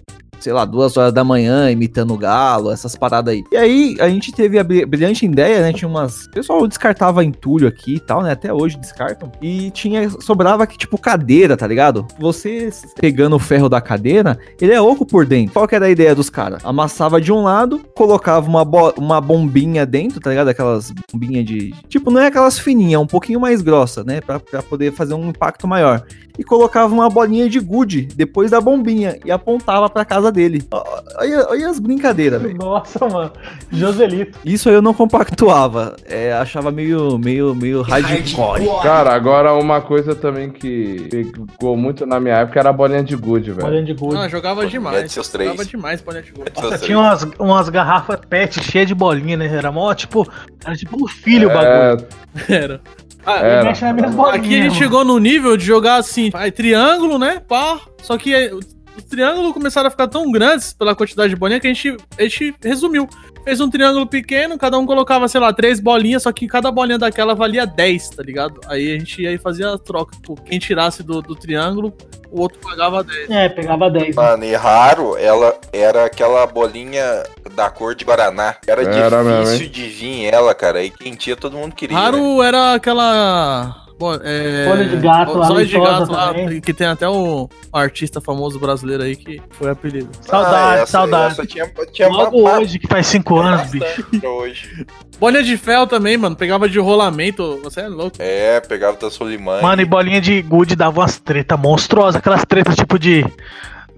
sei 0.41 0.53
lá, 0.53 0.65
duas 0.65 0.97
horas 0.97 1.13
da 1.13 1.23
manhã 1.23 1.71
imitando 1.71 2.17
galo, 2.17 2.71
essas 2.71 2.97
paradas 2.97 3.35
aí. 3.35 3.45
E 3.53 3.57
aí 3.57 3.97
a 4.01 4.09
gente 4.09 4.33
teve 4.33 4.59
a 4.59 4.65
bri- 4.65 4.85
brilhante 4.87 5.25
ideia, 5.25 5.61
né? 5.61 5.73
Tinha 5.73 5.89
umas. 5.89 6.25
O 6.27 6.31
pessoal 6.31 6.67
descartava 6.67 7.25
entulho 7.25 7.69
aqui 7.69 7.95
e 7.97 8.01
tal, 8.01 8.23
né? 8.23 8.33
Até 8.33 8.53
hoje 8.53 8.77
descartam. 8.79 9.31
E 9.41 9.71
tinha. 9.71 10.09
Sobrava 10.21 10.67
que, 10.67 10.77
tipo, 10.79 10.99
cadeira, 10.99 11.57
tá 11.57 11.67
ligado? 11.67 12.07
Você 12.19 12.71
pegando 13.01 13.37
o 13.37 13.39
ferro 13.39 13.69
da 13.69 13.81
cadeira, 13.81 14.39
ele 14.61 14.73
é 14.73 14.81
oco 14.81 15.05
por 15.07 15.25
dentro. 15.27 15.53
Qual 15.53 15.69
que 15.69 15.75
era 15.75 15.87
a 15.87 15.91
ideia 15.91 16.15
dos 16.15 16.31
caras? 16.31 16.65
Amassava 16.65 17.21
de 17.21 17.33
um 17.33 17.43
lado, 17.43 17.81
colocava 17.95 18.49
uma, 18.49 18.65
bo- 18.65 18.95
uma 18.97 19.21
bombinha 19.21 19.85
dentro, 19.87 20.21
tá 20.21 20.31
ligado? 20.31 20.49
Aquelas 20.49 20.93
bombinhas 21.13 21.45
de. 21.45 21.75
Tipo, 21.89 22.11
não 22.11 22.21
é 22.21 22.27
aquelas 22.27 22.59
fininhas, 22.59 22.95
é 22.95 22.99
um 22.99 23.07
pouquinho 23.07 23.41
mais 23.41 23.63
grossa, 23.63 24.03
né? 24.05 24.21
Pra, 24.21 24.39
pra 24.41 24.63
poder 24.63 24.93
fazer 24.93 25.15
um 25.15 25.29
impacto 25.29 25.67
maior. 25.69 26.03
E 26.41 26.43
colocava 26.43 26.91
uma 26.95 27.11
bolinha 27.11 27.51
de 27.51 27.61
gude 27.61 28.09
depois 28.17 28.51
da 28.51 28.63
bombinha 28.63 29.19
e 29.23 29.31
apontava 29.31 29.91
pra 29.91 30.07
casa 30.07 30.33
dele. 30.33 30.67
Olha, 30.71 31.47
olha 31.51 31.69
as 31.69 31.79
brincadeiras, 31.79 32.41
velho. 32.41 32.57
Nossa, 32.57 33.07
mano. 33.07 33.31
Joselito. 33.71 34.39
Isso 34.43 34.71
eu 34.71 34.81
não 34.81 34.95
compactuava. 34.95 35.97
É, 36.07 36.33
achava 36.33 36.71
meio, 36.71 37.19
meio, 37.19 37.55
meio 37.55 37.83
hardcore. 37.83 38.67
Cara, 38.83 39.13
agora 39.13 39.53
uma 39.53 39.83
coisa 39.83 40.15
também 40.15 40.49
que 40.49 41.09
pegou 41.11 41.77
muito 41.77 42.07
na 42.07 42.19
minha 42.19 42.37
época 42.37 42.59
era 42.59 42.71
a 42.71 42.73
bolinha 42.73 43.05
de 43.05 43.17
gude, 43.17 43.51
velho. 43.51 43.67
Bolinha 43.67 43.85
de 43.85 43.93
gude. 43.93 44.17
Ah, 44.17 44.27
jogava 44.27 44.67
demais. 44.67 45.13
seus 45.13 45.29
três. 45.29 45.51
Jogava 45.51 45.69
demais 45.69 46.01
bolinha 46.01 46.23
de 46.23 46.33
gude. 46.33 46.53
Nossa, 46.57 46.79
tinha 46.79 46.99
umas, 46.99 47.23
umas 47.39 47.69
garrafas 47.69 48.19
pet 48.31 48.65
cheias 48.65 48.89
de 48.89 48.95
bolinha, 48.95 49.37
né? 49.37 49.45
Era 49.45 49.71
mó, 49.71 49.93
tipo, 49.93 50.27
era 50.65 50.75
tipo 50.75 51.05
um 51.05 51.07
filho 51.07 51.51
o 51.51 51.53
bagulho. 51.53 52.07
Era. 52.49 52.81
Ah. 53.25 53.63
Mexe 53.65 53.85
nas 53.85 53.95
minhas 53.95 54.15
bolinhas. 54.15 54.41
Aqui 54.41 54.55
a 54.55 54.63
gente 54.63 54.67
mano. 54.69 54.75
chegou 54.75 55.05
no 55.05 55.19
nível 55.19 55.57
de 55.57 55.65
jogar 55.65 55.97
assim, 55.97 56.31
aí 56.35 56.51
triângulo, 56.51 57.19
né? 57.19 57.41
Pá. 57.47 57.81
Só 58.03 58.17
que 58.17 58.51
os 58.97 59.05
triângulos 59.05 59.53
começaram 59.53 59.89
a 59.89 59.91
ficar 59.91 60.09
tão 60.09 60.31
grandes 60.31 60.73
pela 60.73 60.95
quantidade 60.95 61.31
de 61.31 61.37
bolinha 61.37 61.61
que 61.61 61.67
a 61.67 61.73
gente, 61.73 61.97
a 62.19 62.23
gente 62.23 62.55
resumiu. 62.63 63.09
Fez 63.43 63.59
um 63.59 63.71
triângulo 63.71 64.07
pequeno, 64.07 64.59
cada 64.59 64.79
um 64.79 64.85
colocava, 64.85 65.27
sei 65.27 65.41
lá, 65.41 65.51
três 65.51 65.81
bolinhas, 65.81 66.25
só 66.25 66.33
que 66.33 66.47
cada 66.47 66.71
bolinha 66.71 66.99
daquela 66.99 67.35
valia 67.35 67.67
10, 67.67 68.11
tá 68.11 68.23
ligado? 68.23 68.61
Aí 68.67 68.95
a 68.95 68.99
gente 68.99 69.27
aí 69.27 69.39
fazia 69.39 69.73
a 69.73 69.79
troca. 69.79 70.15
Tipo, 70.17 70.35
quem 70.43 70.59
tirasse 70.59 71.03
do, 71.03 71.23
do 71.23 71.35
triângulo, 71.35 71.91
o 72.31 72.43
outro 72.43 72.59
pagava 72.61 73.03
10. 73.03 73.31
É, 73.31 73.49
pegava 73.49 73.89
10. 73.91 74.15
né? 74.15 74.23
Mano, 74.23 74.45
e 74.45 74.55
raro, 74.55 75.17
ela 75.17 75.59
era 75.73 76.05
aquela 76.05 76.47
bolinha 76.47 77.23
da 77.55 77.71
cor 77.71 77.95
de 77.95 78.05
Guaraná. 78.05 78.57
Era, 78.67 78.83
Era 78.83 79.23
mesmo, 79.25 79.45
difícil 79.45 79.65
hein? 79.67 79.73
de 79.73 79.87
vir 79.89 80.25
ela, 80.27 80.55
cara. 80.55 80.83
E 80.85 80.91
quem 80.91 81.15
tinha, 81.15 81.35
todo 81.35 81.57
mundo 81.57 81.75
queria. 81.75 81.97
né? 81.97 82.03
Raro 82.03 82.43
era 82.43 82.75
aquela. 82.75 83.87
Bom, 84.01 84.15
é, 84.25 84.65
Folha 84.67 84.89
de 84.89 84.97
gato 84.97 85.37
lá, 85.37 85.47
Zóio 85.47 85.67
de 85.67 85.79
gato 85.79 86.11
lá, 86.11 86.29
também. 86.33 86.59
que 86.59 86.73
tem 86.73 86.87
até 86.87 87.07
o 87.07 87.47
artista 87.71 88.19
famoso 88.19 88.59
brasileiro 88.59 89.03
aí 89.03 89.15
que 89.15 89.43
foi 89.51 89.71
apelido. 89.71 90.09
Saudade, 90.23 90.55
Ah, 90.57 90.75
essa- 90.77 90.87
saudade. 90.87 91.33
essa 91.35 91.47
tinha, 91.47 91.71
tinha 91.93 92.09
Logo 92.09 92.43
ba- 92.43 92.59
hoje, 92.61 92.79
que 92.79 92.89
faz 92.89 93.07
5 93.09 93.39
anos, 93.39 93.71
bicho. 93.71 94.07
hoje. 94.27 94.87
Bolinha 95.21 95.43
de 95.43 95.55
fel 95.59 95.87
também, 95.87 96.17
mano. 96.17 96.35
Pegava 96.35 96.67
de 96.67 96.79
rolamento. 96.79 97.61
Você 97.63 97.81
é 97.83 97.89
louco. 97.89 98.17
É, 98.19 98.59
pegava 98.61 98.97
da 98.97 99.11
Solimã. 99.11 99.61
Mano, 99.61 99.83
e 99.83 99.85
bolinha 99.85 100.19
de 100.19 100.41
gude 100.41 100.75
dava 100.75 101.01
umas 101.01 101.19
tretas 101.19 101.61
monstruosas, 101.61 102.17
aquelas 102.17 102.43
tretas 102.47 102.75
tipo 102.77 102.99
de 102.99 103.23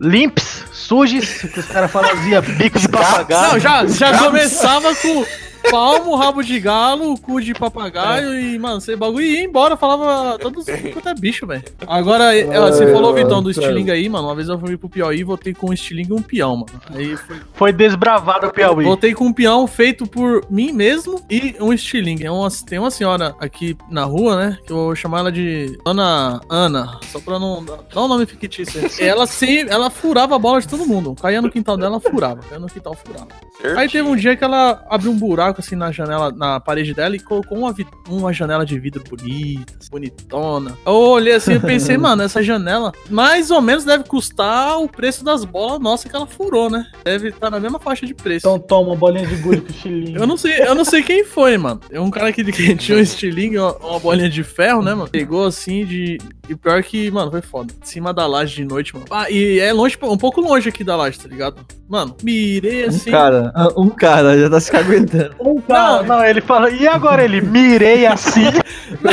limps, 0.00 0.64
sujes, 0.72 1.42
que 1.42 1.60
os 1.60 1.66
caras 1.66 1.90
faziam 1.92 2.42
bico 2.42 2.78
de 2.78 2.88
papagaio. 2.88 3.52
Não, 3.52 3.58
já, 3.60 3.86
já 3.86 4.18
começava 4.18 4.92
com 4.96 5.24
palmo, 5.70 6.14
rabo 6.16 6.42
de 6.42 6.58
galo, 6.60 7.16
cu 7.18 7.40
de 7.40 7.54
papagaio 7.54 8.38
e, 8.38 8.58
mano, 8.58 8.80
você 8.80 8.96
bagulho 8.96 9.24
ia 9.24 9.42
embora, 9.44 9.76
falava 9.76 10.38
todos 10.38 10.64
quanto 10.92 11.08
é 11.08 11.14
bicho, 11.14 11.46
velho. 11.46 11.62
Agora, 11.86 12.36
é, 12.36 12.44
você 12.60 12.84
Ai, 12.84 12.92
falou, 12.92 13.14
Vitão, 13.14 13.42
do 13.42 13.50
estilingue 13.50 13.90
aí, 13.90 14.08
mano. 14.08 14.28
Uma 14.28 14.34
vez 14.34 14.48
eu 14.48 14.58
fui 14.58 14.76
pro 14.76 14.88
Piauí 14.88 15.20
e 15.20 15.24
voltei 15.24 15.52
com 15.54 15.70
um 15.70 15.72
estilingue 15.72 16.10
e 16.10 16.14
um 16.14 16.22
peão, 16.22 16.56
mano. 16.56 16.80
Aí 16.94 17.16
foi 17.16 17.36
Foi 17.54 17.72
desbravado 17.72 18.46
o 18.46 18.52
Piauí. 18.52 18.84
Voltei 18.84 19.14
com 19.14 19.24
um 19.26 19.32
peão 19.32 19.66
feito 19.66 20.06
por 20.06 20.44
mim 20.50 20.72
mesmo 20.72 21.20
e 21.30 21.54
um 21.60 21.72
estilingue. 21.72 22.24
É 22.26 22.30
uma- 22.30 22.48
tem 22.66 22.78
uma 22.78 22.90
senhora 22.90 23.34
aqui 23.40 23.76
na 23.90 24.04
rua, 24.04 24.36
né? 24.36 24.58
Que 24.66 24.72
eu 24.72 24.76
vou 24.76 24.94
chamar 24.96 25.20
ela 25.20 25.32
de 25.32 25.78
Dona 25.84 26.40
Ana. 26.48 26.98
Só 27.10 27.20
pra 27.20 27.38
não 27.38 27.64
dar 27.64 28.02
um 28.02 28.08
nome 28.08 28.26
fictício. 28.26 28.80
aí. 28.80 28.88
ela 29.08 29.26
sim, 29.26 29.60
ela 29.68 29.90
furava 29.90 30.36
a 30.36 30.38
bola 30.38 30.60
de 30.60 30.68
todo 30.68 30.86
mundo. 30.86 31.14
Caía 31.20 31.42
no 31.42 31.50
quintal 31.50 31.76
dela, 31.76 31.98
furava. 32.00 32.40
Caía 32.42 32.58
no 32.60 32.66
quintal, 32.68 32.94
furava. 32.94 33.28
Aí 33.76 33.88
teve 33.88 34.08
um 34.08 34.16
dia 34.16 34.36
que 34.36 34.42
ela 34.44 34.84
abriu 34.88 35.10
um 35.12 35.16
buraco 35.18 35.51
assim 35.60 35.76
na 35.76 35.90
janela, 35.92 36.30
na 36.32 36.60
parede 36.60 36.94
dela 36.94 37.14
e 37.16 37.20
colocou 37.20 37.58
uma, 37.58 37.74
uma 38.08 38.32
janela 38.32 38.64
de 38.64 38.78
vidro 38.78 39.02
bonita, 39.08 39.74
bonitona. 39.90 40.76
Eu 40.86 40.92
olhei 40.92 41.34
assim 41.34 41.54
e 41.54 41.60
pensei, 41.60 41.96
mano, 41.98 42.22
essa 42.22 42.42
janela 42.42 42.92
mais 43.10 43.50
ou 43.50 43.60
menos 43.60 43.84
deve 43.84 44.04
custar 44.04 44.78
o 44.80 44.88
preço 44.88 45.24
das 45.24 45.44
bolas 45.44 45.80
nossas 45.80 46.10
que 46.10 46.16
ela 46.16 46.26
furou, 46.26 46.70
né? 46.70 46.84
Deve 47.04 47.28
estar 47.28 47.50
na 47.50 47.60
mesma 47.60 47.78
faixa 47.78 48.06
de 48.06 48.14
preço. 48.14 48.46
Então 48.46 48.58
toma, 48.58 48.94
bolinha 48.96 49.26
de 49.26 49.36
gude 49.36 49.60
com 49.62 49.70
estilingue. 49.70 50.14
Eu 50.14 50.26
não 50.26 50.36
sei, 50.36 50.60
eu 50.62 50.74
não 50.74 50.84
sei 50.84 51.02
quem 51.02 51.24
foi, 51.24 51.56
mano. 51.58 51.80
É 51.90 52.00
um 52.00 52.10
cara 52.10 52.32
que, 52.32 52.44
que 52.52 52.74
tinha 52.76 52.98
um 52.98 53.00
estilingue, 53.00 53.58
uma, 53.58 53.76
uma 53.78 53.98
bolinha 54.00 54.28
de 54.28 54.42
ferro, 54.42 54.82
né, 54.82 54.94
mano? 54.94 55.08
Pegou 55.10 55.46
assim 55.46 55.84
de. 55.84 56.18
E 56.48 56.56
pior 56.56 56.82
que, 56.82 57.10
mano, 57.10 57.30
foi 57.30 57.40
foda. 57.40 57.72
Em 57.82 57.86
cima 57.86 58.12
da 58.12 58.26
laje 58.26 58.56
de 58.56 58.64
noite, 58.64 58.92
mano. 58.94 59.06
Ah, 59.10 59.30
e 59.30 59.58
é 59.58 59.72
longe, 59.72 59.96
um 60.02 60.18
pouco 60.18 60.40
longe 60.40 60.68
aqui 60.68 60.82
da 60.84 60.96
laje, 60.96 61.18
tá 61.18 61.28
ligado? 61.28 61.64
Mano, 61.88 62.16
mirei 62.22 62.84
Um 62.84 62.88
assim. 62.88 63.10
cara, 63.10 63.52
um 63.76 63.88
cara 63.88 64.38
já 64.38 64.50
tá 64.50 64.58
se 64.60 64.74
aguentando. 64.74 65.34
Um 65.44 65.60
cara, 65.60 66.02
não, 66.02 66.24
ele 66.24 66.40
fala, 66.40 66.70
e 66.70 66.86
agora 66.86 67.24
ele 67.24 67.40
mirei 67.40 68.06
assim. 68.06 68.44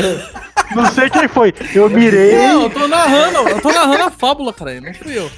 não 0.76 0.86
sei 0.92 1.10
quem 1.10 1.28
foi. 1.28 1.54
Eu 1.74 1.90
mirei. 1.90 2.38
Não, 2.38 2.64
eu 2.64 2.70
tô 2.70 2.88
narrando, 2.88 3.50
eu 3.50 3.62
tô 3.62 3.72
narrando 3.72 4.04
a 4.04 4.12
fábula, 4.12 4.54
cara. 4.54 4.80
Não 4.80 4.94
fui 4.94 5.18
eu. 5.18 5.30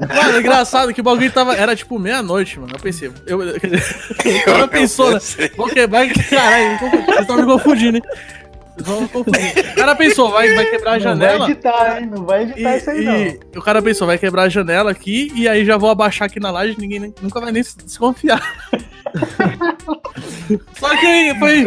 Mano, 0.00 0.36
é 0.36 0.40
engraçado 0.40 0.92
que 0.92 1.00
o 1.00 1.04
bagulho 1.04 1.30
tava. 1.30 1.54
Era 1.54 1.76
tipo 1.76 1.98
meia-noite, 1.98 2.58
mano. 2.58 2.72
Eu 2.74 2.80
pensei. 2.80 3.12
Eu, 3.26 3.38
quer 3.60 3.68
dizer, 3.68 4.40
o 4.40 4.44
cara 4.44 4.68
pensou, 4.68 5.12
né? 5.12 5.20
Vou 5.56 5.68
quebrar. 5.68 6.08
Caralho, 6.08 6.78
vocês 6.78 7.20
estão 7.20 7.36
me 7.36 7.44
confundindo, 7.44 7.98
hein? 7.98 8.02
Confundir. 8.84 9.70
O 9.72 9.74
cara 9.76 9.94
pensou, 9.94 10.30
vai, 10.30 10.54
vai 10.54 10.66
quebrar 10.66 10.90
a 10.92 10.94
Não 10.94 11.00
janela. 11.00 11.38
vai 11.38 11.50
editar, 11.50 12.00
hein? 12.00 12.06
Não 12.10 12.24
vai 12.24 12.42
editar 12.42 12.76
isso 12.76 12.90
aí, 12.90 13.04
não. 13.04 13.14
E 13.16 13.40
o 13.58 13.62
cara 13.62 13.80
pensou, 13.82 14.06
vai 14.06 14.18
quebrar 14.18 14.42
a 14.42 14.48
janela 14.48 14.90
aqui 14.90 15.32
e 15.34 15.48
aí 15.48 15.64
já 15.64 15.76
vou 15.76 15.90
abaixar 15.90 16.26
aqui 16.26 16.38
na 16.40 16.50
laje, 16.50 16.76
ninguém 16.78 16.98
nem- 17.00 17.14
nunca 17.22 17.40
vai 17.40 17.52
nem 17.52 17.62
se 17.62 17.76
desconfiar. 17.78 18.40
Só 20.78 20.88
que 20.96 21.06
aí 21.06 21.38
foi, 21.38 21.64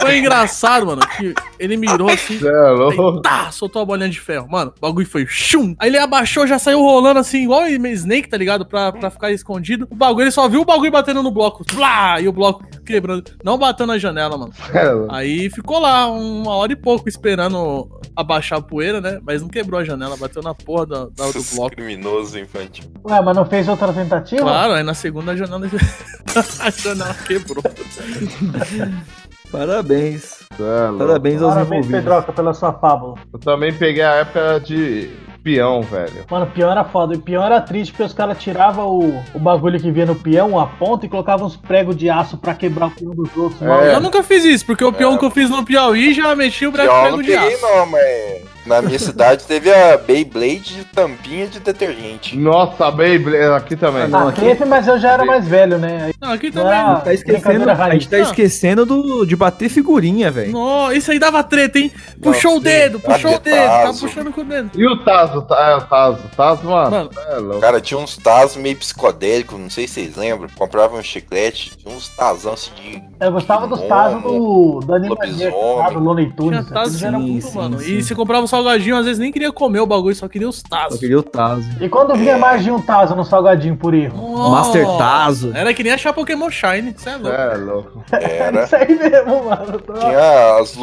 foi 0.00 0.18
engraçado, 0.18 0.86
mano, 0.86 1.02
que 1.16 1.34
ele 1.58 1.76
mirou 1.76 2.08
assim, 2.10 2.38
é 2.44 2.48
aí, 2.48 3.22
tá, 3.22 3.50
soltou 3.52 3.82
a 3.82 3.84
bolinha 3.84 4.08
de 4.08 4.18
ferro, 4.20 4.48
mano, 4.50 4.72
o 4.76 4.80
bagulho 4.80 5.06
foi 5.06 5.26
chum. 5.28 5.74
Aí 5.78 5.88
ele 5.90 5.98
abaixou, 5.98 6.46
já 6.46 6.58
saiu 6.58 6.80
rolando 6.80 7.20
assim, 7.20 7.44
igual 7.44 7.62
o 7.62 7.86
Snake, 7.86 8.28
tá 8.28 8.36
ligado? 8.36 8.66
Pra, 8.66 8.90
pra 8.92 9.10
ficar 9.10 9.30
escondido. 9.30 9.86
O 9.90 9.94
bagulho, 9.94 10.24
ele 10.24 10.30
só 10.30 10.48
viu 10.48 10.62
o 10.62 10.64
bagulho 10.64 10.90
batendo 10.90 11.22
no 11.22 11.30
bloco, 11.30 11.64
blá, 11.72 12.20
e 12.20 12.26
o 12.28 12.32
bloco 12.32 12.64
quebrando, 12.84 13.24
não 13.44 13.56
batendo 13.58 13.88
na 13.88 13.98
janela, 13.98 14.36
mano. 14.36 14.52
É. 14.72 14.90
Aí 15.10 15.48
ficou 15.50 15.78
lá 15.78 16.08
uma 16.08 16.52
hora 16.54 16.72
e 16.72 16.76
pouco 16.76 17.08
esperando 17.08 17.88
abaixar 18.16 18.58
a 18.58 18.62
poeira, 18.62 19.00
né? 19.00 19.20
Mas 19.24 19.40
não 19.42 19.48
quebrou 19.48 19.80
a 19.80 19.84
janela, 19.84 20.16
bateu 20.16 20.42
na 20.42 20.54
porra 20.54 20.86
da, 20.86 20.98
da- 21.04 21.30
do 21.30 21.42
bloco. 21.54 21.76
Criminoso 21.76 22.38
infantil. 22.38 22.84
Ué, 23.04 23.20
mas 23.20 23.36
não 23.36 23.44
fez 23.44 23.68
outra 23.68 23.92
tentativa? 23.92 24.42
Claro, 24.42 24.72
aí 24.72 24.82
na 24.82 24.94
segunda 24.94 25.32
a 25.32 25.36
janela, 25.36 25.60
a 26.60 26.70
janela 26.70 27.14
quebrou. 27.26 27.62
Parabéns. 29.50 30.40
É. 30.52 30.96
Parabéns 30.98 31.42
aos 31.42 31.54
Parabéns, 31.54 31.86
envolvidos. 31.86 31.90
Pedroca, 31.90 32.32
pela 32.32 32.54
sua 32.54 32.72
fábula. 32.72 33.14
Eu 33.32 33.38
também 33.38 33.72
peguei 33.72 34.02
a 34.02 34.14
época 34.16 34.60
de 34.60 35.10
peão, 35.42 35.82
velho. 35.82 36.24
Mano, 36.30 36.44
o 36.44 36.50
peão 36.50 36.70
era 36.70 36.84
foda. 36.84 37.14
E 37.14 37.16
o 37.16 37.20
peão 37.20 37.42
era 37.42 37.60
triste 37.60 37.90
porque 37.92 38.04
os 38.04 38.12
caras 38.12 38.38
tiravam 38.38 38.86
o, 38.86 39.24
o 39.34 39.38
bagulho 39.38 39.80
que 39.80 39.90
vinha 39.90 40.06
no 40.06 40.14
peão, 40.14 40.58
a 40.58 40.66
ponta, 40.66 41.06
e 41.06 41.08
colocavam 41.08 41.46
uns 41.46 41.56
pregos 41.56 41.96
de 41.96 42.08
aço 42.08 42.36
pra 42.36 42.54
quebrar 42.54 42.86
o 42.88 42.90
peão 42.92 43.10
dos 43.12 43.36
outros. 43.36 43.60
É. 43.62 43.94
Eu 43.94 44.00
nunca 44.00 44.22
fiz 44.22 44.44
isso, 44.44 44.64
porque 44.66 44.84
o 44.84 44.92
peão 44.92 45.18
que 45.18 45.24
eu 45.24 45.30
fiz 45.30 45.50
no 45.50 45.64
Piauí 45.64 46.14
já 46.14 46.36
meti 46.36 46.66
o 46.66 46.72
prego 46.72 46.92
não 46.92 47.20
de 47.22 47.28
peguei 47.32 47.54
aço. 47.54 47.62
não, 47.62 47.86
mas 47.86 48.42
na 48.66 48.82
minha 48.82 48.98
cidade 48.98 49.44
teve 49.44 49.72
a 49.72 49.96
Beyblade 49.96 50.74
de 50.76 50.84
tampinha 50.84 51.46
de 51.46 51.60
detergente. 51.60 52.36
Nossa, 52.36 52.86
a 52.86 52.90
Beyblade 52.90 53.44
aqui 53.54 53.76
também. 53.76 54.06
não, 54.08 54.26
Ah, 54.26 54.30
aqui- 54.30 54.40
teve, 54.40 54.64
mas 54.64 54.86
eu 54.86 54.98
já 54.98 55.12
era 55.12 55.24
mais 55.24 55.46
velho, 55.46 55.78
né? 55.78 56.10
Não, 56.20 56.32
aqui 56.32 56.46
não 56.54 56.62
também. 56.64 57.00
Tá 57.04 57.14
esquecendo, 57.14 57.70
a 57.70 57.90
gente 57.90 58.08
tá 58.08 58.18
esquecendo 58.18 58.86
do, 58.86 59.24
de 59.24 59.34
bater 59.36 59.68
figurinha, 59.68 60.30
velho. 60.30 60.52
Isso 60.92 61.10
aí 61.10 61.18
dava 61.18 61.42
treta, 61.42 61.78
hein? 61.78 61.90
Puxou 62.22 62.52
o 62.52 62.56
sim. 62.56 62.62
dedo, 62.64 63.00
puxou 63.00 63.32
o 63.32 63.34
Ah, 63.34 63.38
dedo, 63.38 63.56
tava 63.56 63.82
Tazo. 63.86 64.06
puxando 64.06 64.32
com 64.32 64.40
o 64.40 64.44
dedo. 64.44 64.70
E 64.74 64.86
o 64.86 64.96
Tazo? 65.04 65.42
Tá, 65.42 65.70
é, 65.70 65.76
o 65.76 65.80
Tazo. 65.82 66.22
Tazo, 66.36 66.64
mano. 66.68 66.90
Mano. 66.90 67.10
É 67.28 67.36
louco. 67.36 67.60
Cara, 67.60 67.80
tinha 67.80 67.98
uns 67.98 68.16
tazos 68.16 68.56
meio 68.56 68.76
psicodélicos, 68.76 69.58
não 69.58 69.70
sei 69.70 69.86
se 69.88 69.94
vocês 69.94 70.16
lembram. 70.16 70.48
Comprava 70.56 70.96
um 70.96 71.02
chiclete, 71.02 71.76
tinha 71.76 71.94
uns 71.94 72.08
tazão 72.10 72.52
assim 72.54 72.70
de. 72.74 73.02
Eu 73.20 73.32
gostava 73.32 73.66
dos 73.66 73.80
tazos 73.82 74.22
do, 74.22 74.80
do 74.80 75.16
tá? 75.16 75.90
do 75.90 75.98
Looney 76.00 76.24
Tinha 76.26 76.36
Tunes. 76.36 76.66
sim, 76.98 77.10
muito- 77.10 77.46
sim. 77.46 77.56
Mano, 77.58 77.82
e 77.82 78.02
você 78.02 78.14
comprava 78.14 78.44
um 78.44 78.46
salgadinho, 78.50 78.96
às 78.96 79.04
vezes 79.06 79.18
nem 79.18 79.32
queria 79.32 79.50
comer 79.52 79.80
o 79.80 79.86
bagulho, 79.86 80.14
só 80.14 80.28
queria 80.28 80.48
os 80.48 80.56
Só 80.58 80.68
tazos. 80.68 81.00
queria 81.00 81.18
o 81.18 81.22
Tazo. 81.22 81.68
E 81.80 81.88
quando 81.88 82.14
vinha 82.16 82.36
mais 82.36 82.62
de 82.62 82.70
um 82.70 82.80
tazo 82.80 83.14
no 83.14 83.24
salgadinho 83.24 83.76
por 83.76 83.94
erro? 83.94 84.36
Nó, 84.36 84.50
Master 84.50 84.86
Tazo. 84.98 85.52
Era 85.54 85.72
que 85.72 85.82
nem 85.82 85.92
achar 85.92 86.12
Pokémon 86.12 86.50
Shine, 86.50 86.92
você 86.96 87.10
é 87.10 87.16
louco. 87.16 87.36
É 87.38 87.56
louco. 87.56 88.04
Era. 88.12 88.64
Isso 88.64 88.76
aí 88.76 88.98
mesmo, 88.98 89.44
mano. 89.44 89.80
Tinha 90.00 90.58
as. 90.60 90.76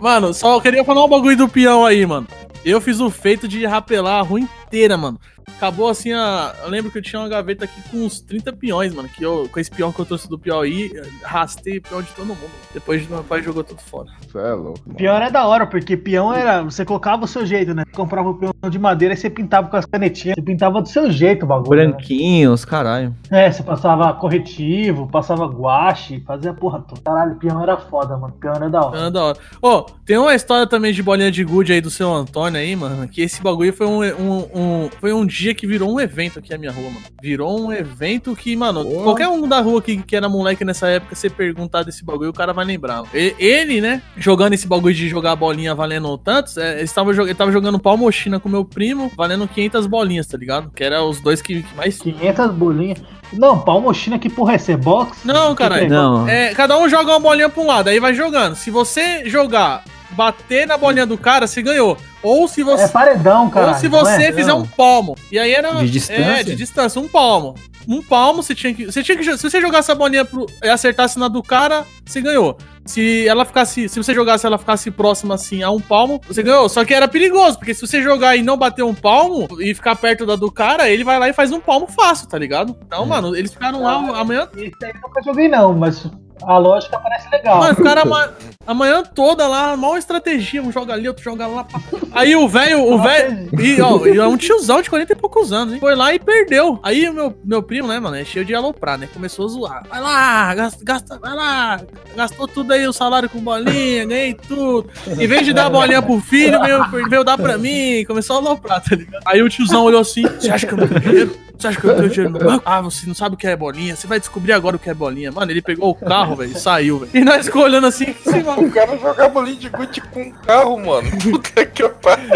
Mano, 0.00 0.34
só 0.34 0.60
queria 0.60 0.84
falar 0.84 1.04
um 1.04 1.08
bagulho 1.08 1.36
do 1.36 1.48
peão 1.48 1.86
aí, 1.86 2.04
mano. 2.04 2.26
Eu 2.64 2.80
fiz 2.80 2.98
o 3.00 3.10
feito 3.10 3.46
de 3.46 3.64
rapelar 3.66 4.18
a 4.20 4.22
rua 4.22 4.40
inteira, 4.40 4.96
mano. 4.96 5.18
Acabou 5.56 5.88
assim 5.88 6.12
a. 6.12 6.54
Eu 6.64 6.70
lembro 6.70 6.90
que 6.90 6.98
eu 6.98 7.02
tinha 7.02 7.20
uma 7.20 7.28
gaveta 7.28 7.64
aqui 7.64 7.80
com 7.90 7.98
uns 8.04 8.20
30 8.20 8.52
peões, 8.52 8.94
mano. 8.94 9.08
Que 9.08 9.24
eu, 9.24 9.48
com 9.52 9.60
esse 9.60 9.70
peão 9.70 9.92
que 9.92 10.00
eu 10.00 10.04
trouxe 10.04 10.28
do 10.28 10.38
Piauí, 10.38 10.90
rastei 11.22 11.78
o 11.78 11.82
peão 11.82 12.02
de 12.02 12.08
todo 12.12 12.26
mundo. 12.26 12.40
Depois 12.72 13.08
meu 13.08 13.22
pai 13.24 13.42
jogou 13.42 13.62
tudo 13.64 13.80
fora. 13.80 14.08
Isso 14.26 14.38
é 14.38 14.52
louco. 14.52 14.80
Pior 14.96 15.22
é 15.22 15.30
da 15.30 15.46
hora, 15.46 15.66
porque 15.66 15.96
peão 15.96 16.32
era. 16.32 16.62
Você 16.62 16.84
colocava 16.84 17.24
o 17.24 17.28
seu 17.28 17.46
jeito, 17.46 17.72
né? 17.74 17.84
Comprava 17.92 18.28
o 18.30 18.34
peão 18.34 18.52
de 18.68 18.78
madeira 18.78 19.14
e 19.14 19.16
você 19.16 19.30
pintava 19.30 19.68
com 19.68 19.76
as 19.76 19.86
canetinhas. 19.86 20.34
Você 20.36 20.42
pintava 20.42 20.82
do 20.82 20.88
seu 20.88 21.10
jeito 21.10 21.44
o 21.44 21.46
bagulho. 21.48 21.80
né? 21.80 21.86
Branquinhos, 21.88 22.64
caralho. 22.64 23.14
É, 23.30 23.50
você 23.50 23.62
passava 23.62 24.12
corretivo, 24.14 25.06
passava 25.08 25.46
guache, 25.46 26.20
fazia 26.26 26.52
porra 26.52 26.80
toda. 26.80 27.00
Caralho, 27.00 27.36
peão 27.36 27.62
era 27.62 27.76
foda, 27.76 28.16
mano. 28.16 28.34
Peão 28.40 28.54
era 28.54 28.68
da 28.68 28.80
hora. 28.86 29.06
Ah, 29.06 29.10
da 29.10 29.24
hora. 29.24 29.38
Ô, 29.62 29.82
tem 30.04 30.18
uma 30.18 30.34
história 30.34 30.66
também 30.66 30.92
de 30.92 31.02
bolinha 31.02 31.30
de 31.30 31.44
gude 31.44 31.72
aí 31.72 31.80
do 31.80 31.90
seu 31.90 32.12
Antônio 32.12 32.58
aí, 32.60 32.74
mano. 32.74 33.06
Que 33.08 33.22
esse 33.22 33.42
bagulho 33.42 33.72
foi 33.72 33.86
um, 33.86 34.02
um- 34.02 34.48
um- 34.54 34.90
foi 35.00 35.12
um 35.12 35.24
dia 35.34 35.54
que 35.54 35.66
virou 35.66 35.92
um 35.92 36.00
evento 36.00 36.38
aqui 36.38 36.50
na 36.50 36.58
minha 36.58 36.70
rua, 36.72 36.90
mano. 36.90 37.04
Virou 37.22 37.60
um 37.60 37.72
evento 37.72 38.34
que, 38.36 38.54
mano, 38.56 38.84
qualquer 39.02 39.28
um 39.28 39.48
da 39.48 39.60
rua 39.60 39.82
que, 39.82 39.96
que 40.02 40.14
era 40.14 40.28
moleque 40.28 40.64
nessa 40.64 40.86
época, 40.88 41.14
você 41.14 41.28
perguntar 41.28 41.82
desse 41.82 42.04
bagulho, 42.04 42.30
o 42.30 42.34
cara 42.34 42.52
vai 42.52 42.64
lembrar. 42.64 43.02
E- 43.12 43.34
Ele, 43.38 43.80
né, 43.80 44.00
jogando 44.16 44.52
esse 44.52 44.66
bagulho 44.66 44.94
de 44.94 45.08
jogar 45.08 45.34
bolinha 45.36 45.74
valendo 45.74 46.16
tantos, 46.18 46.56
é, 46.56 46.78
ele, 46.78 46.88
tava, 46.88 47.10
ele 47.12 47.34
tava 47.34 47.50
jogando 47.52 47.78
pau 47.78 47.96
mochina 47.96 48.38
com 48.38 48.48
meu 48.48 48.64
primo, 48.64 49.10
valendo 49.16 49.48
500 49.48 49.86
bolinhas, 49.86 50.26
tá 50.26 50.38
ligado? 50.38 50.70
Que 50.70 50.84
era 50.84 51.02
os 51.02 51.20
dois 51.20 51.42
que, 51.42 51.62
que 51.62 51.74
mais 51.76 51.98
500 51.98 52.50
bolinhas. 52.52 52.98
Não, 53.32 53.58
palmochina, 53.58 54.18
que 54.18 54.28
porra 54.30 54.52
é 54.52 54.56
esse? 54.56 54.70
É 54.72 54.76
box? 54.76 55.24
Não, 55.24 55.54
caralho. 55.56 55.88
Não. 55.88 56.28
É, 56.28 56.54
cada 56.54 56.78
um 56.78 56.88
joga 56.88 57.10
uma 57.10 57.18
bolinha 57.20 57.48
pra 57.48 57.62
um 57.62 57.66
lado, 57.66 57.88
aí 57.88 57.98
vai 57.98 58.14
jogando. 58.14 58.54
Se 58.54 58.70
você 58.70 59.28
jogar, 59.28 59.82
bater 60.10 60.66
na 60.66 60.76
bolinha 60.76 61.04
do 61.06 61.18
cara, 61.18 61.46
você 61.46 61.60
ganhou. 61.60 61.96
Ou 62.24 62.48
se 62.48 62.62
você. 62.62 62.84
É 62.84 62.88
paredão, 62.88 63.50
cara. 63.50 63.68
Ou 63.68 63.74
se 63.74 63.86
você 63.86 64.32
fizer 64.32 64.54
um 64.54 64.66
palmo. 64.66 65.14
E 65.30 65.38
aí 65.38 65.52
era. 65.52 65.72
De 65.74 65.90
distância? 65.90 66.22
É, 66.22 66.42
de 66.42 66.56
distância, 66.56 67.00
um 67.00 67.06
palmo. 67.08 67.54
Um 67.86 68.02
palmo, 68.02 68.42
você 68.42 68.54
tinha 68.54 68.72
que. 68.74 68.86
Você 68.86 69.02
tinha 69.02 69.16
que. 69.16 69.24
Se 69.36 69.42
você 69.42 69.60
jogasse 69.60 69.92
a 69.92 69.94
bolinha 69.94 70.24
pro, 70.24 70.46
e 70.62 70.68
acertasse 70.68 71.18
na 71.18 71.28
do 71.28 71.42
cara, 71.42 71.84
você 72.04 72.20
ganhou. 72.22 72.56
Se 72.86 73.28
ela 73.28 73.44
ficasse. 73.44 73.88
Se 73.90 74.02
você 74.02 74.14
jogasse 74.14 74.46
ela 74.46 74.56
ficasse 74.56 74.90
próxima 74.90 75.34
assim 75.34 75.62
a 75.62 75.70
um 75.70 75.80
palmo, 75.80 76.18
você 76.26 76.42
ganhou. 76.42 76.66
Só 76.68 76.82
que 76.84 76.94
era 76.94 77.06
perigoso, 77.06 77.58
porque 77.58 77.74
se 77.74 77.86
você 77.86 78.02
jogar 78.02 78.36
e 78.36 78.42
não 78.42 78.56
bater 78.56 78.82
um 78.82 78.94
palmo 78.94 79.46
e 79.60 79.74
ficar 79.74 79.96
perto 79.96 80.24
da 80.24 80.34
do 80.34 80.50
cara, 80.50 80.88
ele 80.88 81.04
vai 81.04 81.18
lá 81.18 81.28
e 81.28 81.34
faz 81.34 81.52
um 81.52 81.60
palmo 81.60 81.86
fácil, 81.86 82.26
tá 82.26 82.38
ligado? 82.38 82.74
Então, 82.86 83.04
mano, 83.04 83.36
eles 83.36 83.52
ficaram 83.52 83.82
lá 83.82 83.96
amanhã. 84.18 84.48
Esse 84.56 84.72
aí 84.82 84.90
eu 84.94 85.00
nunca 85.02 85.22
joguei, 85.22 85.48
não, 85.48 85.74
mas 85.74 86.06
a 86.42 86.58
lógica 86.58 86.98
parece 86.98 87.28
legal. 87.30 87.58
Mano, 87.58 87.74
ficaram 87.74 88.02
ama- 88.02 88.32
a 88.66 88.74
manhã 88.74 89.02
toda 89.02 89.46
lá, 89.46 89.76
mal 89.76 89.96
estratégia, 89.96 90.62
um 90.62 90.72
joga 90.72 90.92
ali, 90.94 91.06
outro 91.08 91.22
joga 91.22 91.46
lá. 91.46 91.64
pá. 91.64 91.80
Aí 92.14 92.36
o 92.36 92.48
velho, 92.48 92.80
o 92.80 93.02
velho, 93.02 93.48
e 93.58 93.80
ó, 93.80 94.06
e 94.06 94.18
é 94.18 94.26
um 94.26 94.36
tiozão 94.36 94.80
de 94.80 94.88
40 94.88 95.12
e 95.12 95.16
poucos 95.16 95.52
anos, 95.52 95.74
hein? 95.74 95.80
Foi 95.80 95.94
lá 95.94 96.14
e 96.14 96.18
perdeu. 96.18 96.78
Aí 96.82 97.08
o 97.08 97.12
meu, 97.12 97.36
meu 97.44 97.62
primo, 97.62 97.88
né, 97.88 97.98
mano, 97.98 98.16
é 98.16 98.24
cheio 98.24 98.44
de 98.44 98.54
aloprar, 98.54 98.96
né? 98.96 99.08
Começou 99.12 99.46
a 99.46 99.48
zoar. 99.48 99.86
Vai 99.88 100.00
lá, 100.00 100.54
gasta, 100.54 100.84
gasta, 100.84 101.18
vai 101.18 101.34
lá. 101.34 101.80
Gastou 102.16 102.46
tudo 102.46 102.72
aí, 102.72 102.86
o 102.86 102.92
salário 102.92 103.28
com 103.28 103.40
bolinha, 103.40 104.06
ganhei 104.06 104.34
tudo. 104.34 104.88
Em 105.06 105.26
vez 105.26 105.44
de 105.44 105.52
dar 105.52 105.66
a 105.66 105.70
bolinha 105.70 106.00
pro 106.00 106.20
filho, 106.20 106.60
veio, 106.62 107.08
veio 107.08 107.24
dar 107.24 107.36
pra 107.36 107.58
mim. 107.58 108.04
Começou 108.06 108.36
a 108.36 108.38
aloprar, 108.38 108.80
tá 108.80 108.94
ligado? 108.94 109.22
Aí 109.26 109.42
o 109.42 109.48
tiozão 109.48 109.82
olhou 109.82 110.00
assim: 110.00 110.22
Você 110.22 110.50
acha 110.50 110.66
que 110.66 110.72
eu 110.72 110.78
não 110.78 110.86
tenho 110.86 111.00
dinheiro? 111.00 111.44
Você 111.58 111.68
acha 111.68 111.80
que 111.80 111.86
eu 111.86 111.96
tenho 111.96 112.08
dinheiro 112.10 112.32
no 112.32 112.38
banco? 112.38 112.62
Ah, 112.66 112.80
você 112.80 113.06
não 113.06 113.14
sabe 113.14 113.36
o 113.36 113.38
que 113.38 113.46
é 113.46 113.56
bolinha? 113.56 113.94
Você 113.94 114.06
vai 114.06 114.18
descobrir 114.18 114.52
agora 114.52 114.76
o 114.76 114.78
que 114.78 114.90
é 114.90 114.94
bolinha. 114.94 115.30
Mano, 115.30 115.50
ele 115.50 115.62
pegou 115.62 115.90
o 115.90 115.94
carro, 115.94 116.36
velho, 116.36 116.52
e 116.52 116.58
saiu, 116.58 116.98
velho. 116.98 117.10
E 117.14 117.24
nós 117.24 117.46
ficou 117.46 117.62
olhando 117.62 117.86
assim, 117.86 118.06
se 118.22 118.38
O 118.38 118.70
cara 118.70 118.98
jogar 118.98 119.28
bolinha 119.28 119.56
de 119.56 119.68
gude 119.68 120.00
com 120.00 120.22
um 120.22 120.30
carro, 120.30 120.78
mano. 120.78 121.08
Puta 121.22 121.64
que 121.64 121.82
pariu. 122.04 122.28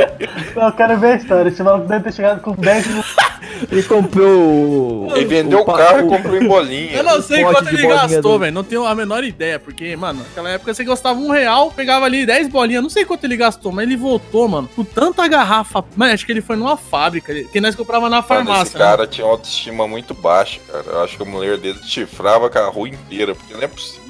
Eu 0.57 0.73
quero 0.73 0.99
ver 0.99 1.13
a 1.13 1.17
história. 1.17 1.49
Esse 1.49 1.63
maluco 1.63 1.87
deve 1.87 2.05
ter 2.05 2.13
chegado 2.15 2.41
com 2.41 2.53
10 2.53 2.87
mil. 2.87 3.05
Ele 3.71 3.83
comprou. 3.83 5.11
Ele 5.17 5.25
vendeu 5.25 5.61
o 5.61 5.65
pa- 5.65 5.77
carro 5.79 6.01
e 6.07 6.09
comprou 6.09 6.37
em 6.37 6.47
bolinha. 6.47 6.93
Eu 6.97 7.03
não 7.05 7.21
sei 7.23 7.43
quanto 7.43 7.69
ele 7.69 7.87
gastou, 7.87 8.39
velho. 8.39 8.53
Não 8.53 8.63
tenho 8.63 8.85
a 8.87 8.95
menor 8.95 9.25
ideia. 9.25 9.59
Porque, 9.59 9.97
mano, 9.97 10.21
naquela 10.23 10.51
época 10.51 10.73
você 10.75 10.85
gastava 10.85 11.19
um 11.19 11.31
real, 11.31 11.71
pegava 11.73 12.05
ali 12.05 12.25
10 12.27 12.49
bolinhas. 12.49 12.83
Não 12.83 12.91
sei 12.91 13.05
quanto 13.05 13.25
ele 13.25 13.37
gastou, 13.37 13.73
mas 13.73 13.85
ele 13.87 13.97
voltou, 13.97 14.47
mano, 14.49 14.69
com 14.77 14.85
tanta 14.85 15.27
garrafa. 15.27 15.85
Mano, 15.97 16.13
acho 16.13 16.25
que 16.27 16.33
ele 16.33 16.41
foi 16.43 16.57
numa 16.57 16.77
fábrica. 16.77 17.35
Que 17.45 17.61
nós 17.61 17.75
comprava 17.75 18.09
na 18.09 18.17
Mano, 18.17 18.21
esse 18.21 18.29
farmácia. 18.29 18.79
né? 18.79 18.85
cara 18.85 19.07
tinha 19.07 19.27
uma 19.27 19.33
autoestima 19.33 19.89
muito 19.89 20.15
baixa, 20.15 20.61
cara. 20.71 20.85
Eu 20.87 21.03
acho 21.05 21.17
que 21.17 21.23
a 21.23 21.27
mulher 21.27 21.59
dele 21.59 21.79
chifrava 21.83 22.49
com 22.51 22.59
a 22.59 22.69
rua 22.69 22.89
inteira, 22.89 23.35
porque 23.35 23.55
não 23.55 23.63
é 23.63 23.69
possível. 23.69 24.08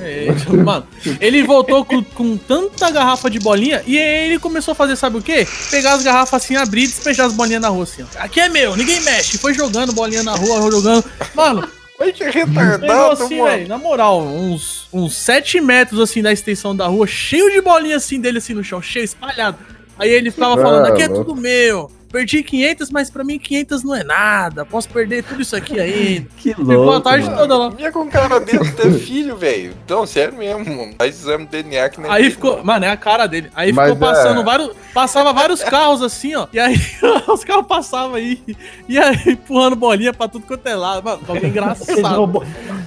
É, 0.00 0.28
mano, 0.64 0.86
ele 1.20 1.42
voltou 1.42 1.84
com, 1.84 2.02
com 2.02 2.36
tanta 2.36 2.90
garrafa 2.90 3.30
de 3.30 3.38
bolinha 3.38 3.82
e 3.86 3.98
aí 3.98 4.26
ele 4.26 4.38
começou 4.38 4.72
a 4.72 4.74
fazer, 4.74 4.96
sabe 4.96 5.18
o 5.18 5.22
quê? 5.22 5.46
Pegar 5.70 5.94
as 5.94 6.02
garrafas 6.02 6.42
assim, 6.42 6.56
abrir 6.56 6.84
e 6.84 6.86
despejar 6.88 7.26
as 7.26 7.32
bolinhas 7.32 7.62
na 7.62 7.68
rua 7.68 7.84
assim, 7.84 8.02
ó. 8.02 8.06
Aqui 8.18 8.40
é 8.40 8.48
meu, 8.48 8.76
ninguém 8.76 9.00
mexe. 9.00 9.38
Foi 9.38 9.54
jogando 9.54 9.92
bolinha 9.92 10.22
na 10.22 10.34
rua, 10.34 10.70
jogando. 10.70 11.04
Mano, 11.34 11.68
que 12.12 12.24
pegou 12.24 12.32
retardado, 12.32 13.24
assim, 13.24 13.38
mano. 13.38 13.50
velho, 13.50 13.68
na 13.68 13.78
moral, 13.78 14.20
uns, 14.20 14.88
uns 14.92 15.14
7 15.16 15.60
metros 15.60 16.00
assim 16.00 16.22
da 16.22 16.32
extensão 16.32 16.76
da 16.76 16.86
rua, 16.86 17.06
cheio 17.06 17.50
de 17.50 17.60
bolinha 17.60 17.96
assim 17.96 18.20
dele 18.20 18.38
assim 18.38 18.54
no 18.54 18.62
chão, 18.62 18.82
cheio, 18.82 19.04
espalhado. 19.04 19.58
Aí 19.98 20.10
ele 20.10 20.30
ficava 20.30 20.60
falando, 20.60 20.86
aqui 20.86 21.02
é 21.02 21.08
tudo 21.08 21.34
meu. 21.34 21.90
Perdi 22.16 22.42
500, 22.42 22.90
mas 22.90 23.10
pra 23.10 23.22
mim 23.22 23.38
500 23.38 23.82
não 23.82 23.94
é 23.94 24.02
nada. 24.02 24.64
Posso 24.64 24.88
perder 24.88 25.22
tudo 25.22 25.42
isso 25.42 25.54
aqui 25.54 25.78
ainda. 25.78 26.26
Que 26.38 26.54
Ficou 26.54 26.72
a 26.72 26.76
louco. 26.76 27.00
tarde 27.02 27.26
mano. 27.26 27.36
toda 27.38 27.56
lá. 27.58 27.70
Minha 27.70 27.92
com 27.92 28.08
cara 28.08 28.40
dele 28.40 28.70
ter 28.72 28.90
filho, 28.94 29.36
velho. 29.36 29.74
Não, 29.88 30.06
sério 30.06 30.38
mesmo, 30.38 30.64
mano. 30.64 30.94
Faz 30.96 31.14
exame 31.20 31.44
de 31.44 31.62
DNA 31.62 31.88
que 31.90 32.00
nem 32.00 32.10
Aí 32.10 32.22
dele, 32.22 32.34
ficou, 32.34 32.52
mano. 32.52 32.64
mano, 32.64 32.84
é 32.86 32.88
a 32.90 32.96
cara 32.96 33.26
dele. 33.26 33.50
Aí 33.54 33.70
Mas 33.72 33.90
ficou 33.92 34.08
passando 34.08 34.40
é- 34.40 34.44
vários. 34.44 34.70
Passava 34.94 35.30
vários 35.34 35.62
carros 35.62 36.00
assim, 36.02 36.34
ó. 36.34 36.46
E 36.52 36.58
aí 36.58 36.74
os 37.28 37.44
carros 37.44 37.66
passavam 37.66 38.14
aí. 38.14 38.40
E 38.88 38.98
aí 38.98 39.18
empurrando 39.26 39.76
bolinha 39.76 40.14
pra 40.14 40.26
tudo 40.26 40.46
quanto 40.46 40.66
é 40.66 40.74
lado. 40.74 41.04
Mano, 41.04 41.20
bagulho 41.26 41.46
engraçado. 41.48 42.46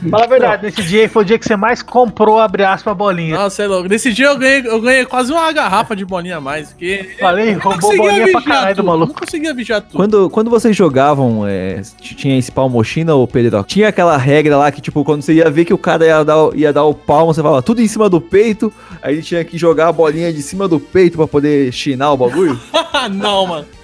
Fala 0.09 0.23
a 0.23 0.27
verdade, 0.27 0.63
nesse 0.65 0.81
dia 0.83 1.01
aí 1.01 1.07
foi 1.07 1.21
o 1.21 1.25
dia 1.25 1.37
que 1.37 1.45
você 1.45 1.55
mais 1.55 1.83
comprou, 1.83 2.39
abre 2.39 2.63
aspas, 2.63 2.95
bolinha. 2.97 3.35
Nossa, 3.37 3.61
é 3.61 3.67
louco. 3.67 3.87
Nesse 3.89 4.11
dia 4.13 4.27
eu 4.27 4.37
ganhei, 4.37 4.63
eu 4.65 4.81
ganhei 4.81 5.05
quase 5.05 5.31
uma 5.31 5.51
garrafa 5.51 5.95
de 5.95 6.03
bolinha 6.05 6.37
a 6.37 6.41
mais. 6.41 6.69
Porque 6.69 7.15
Falei, 7.19 7.51
roubou 7.53 7.95
bolinha 7.95 8.31
pra 8.31 8.41
caralho 8.41 8.75
do 8.77 8.83
maluco. 8.83 9.18
Conseguia 9.19 9.53
vigiar 9.53 9.81
tudo. 9.81 9.95
Quando, 9.95 10.29
quando 10.29 10.49
vocês 10.49 10.75
jogavam, 10.75 11.45
é, 11.45 11.81
tinha 11.99 12.37
esse 12.37 12.51
palmochina 12.51 13.13
ou 13.13 13.27
Pedro? 13.27 13.63
Tinha 13.63 13.89
aquela 13.89 14.15
regra 14.15 14.57
lá 14.57 14.71
que, 14.71 14.81
tipo, 14.81 15.03
quando 15.03 15.21
você 15.21 15.33
ia 15.33 15.49
ver 15.49 15.65
que 15.65 15.73
o 15.73 15.77
cara 15.77 16.05
ia 16.05 16.23
dar, 16.23 16.49
ia 16.55 16.71
dar 16.71 16.85
o 16.85 16.93
palmo, 16.93 17.33
você 17.33 17.41
falava 17.41 17.61
tudo 17.61 17.81
em 17.81 17.87
cima 17.87 18.09
do 18.09 18.21
peito, 18.21 18.71
aí 19.01 19.15
ele 19.15 19.21
tinha 19.21 19.43
que 19.43 19.57
jogar 19.57 19.89
a 19.89 19.91
bolinha 19.91 20.31
de 20.31 20.41
cima 20.41 20.67
do 20.67 20.79
peito 20.79 21.17
pra 21.17 21.27
poder 21.27 21.71
chinar 21.73 22.13
o 22.13 22.17
bagulho? 22.17 22.59
não, 23.11 23.45
mano. 23.45 23.78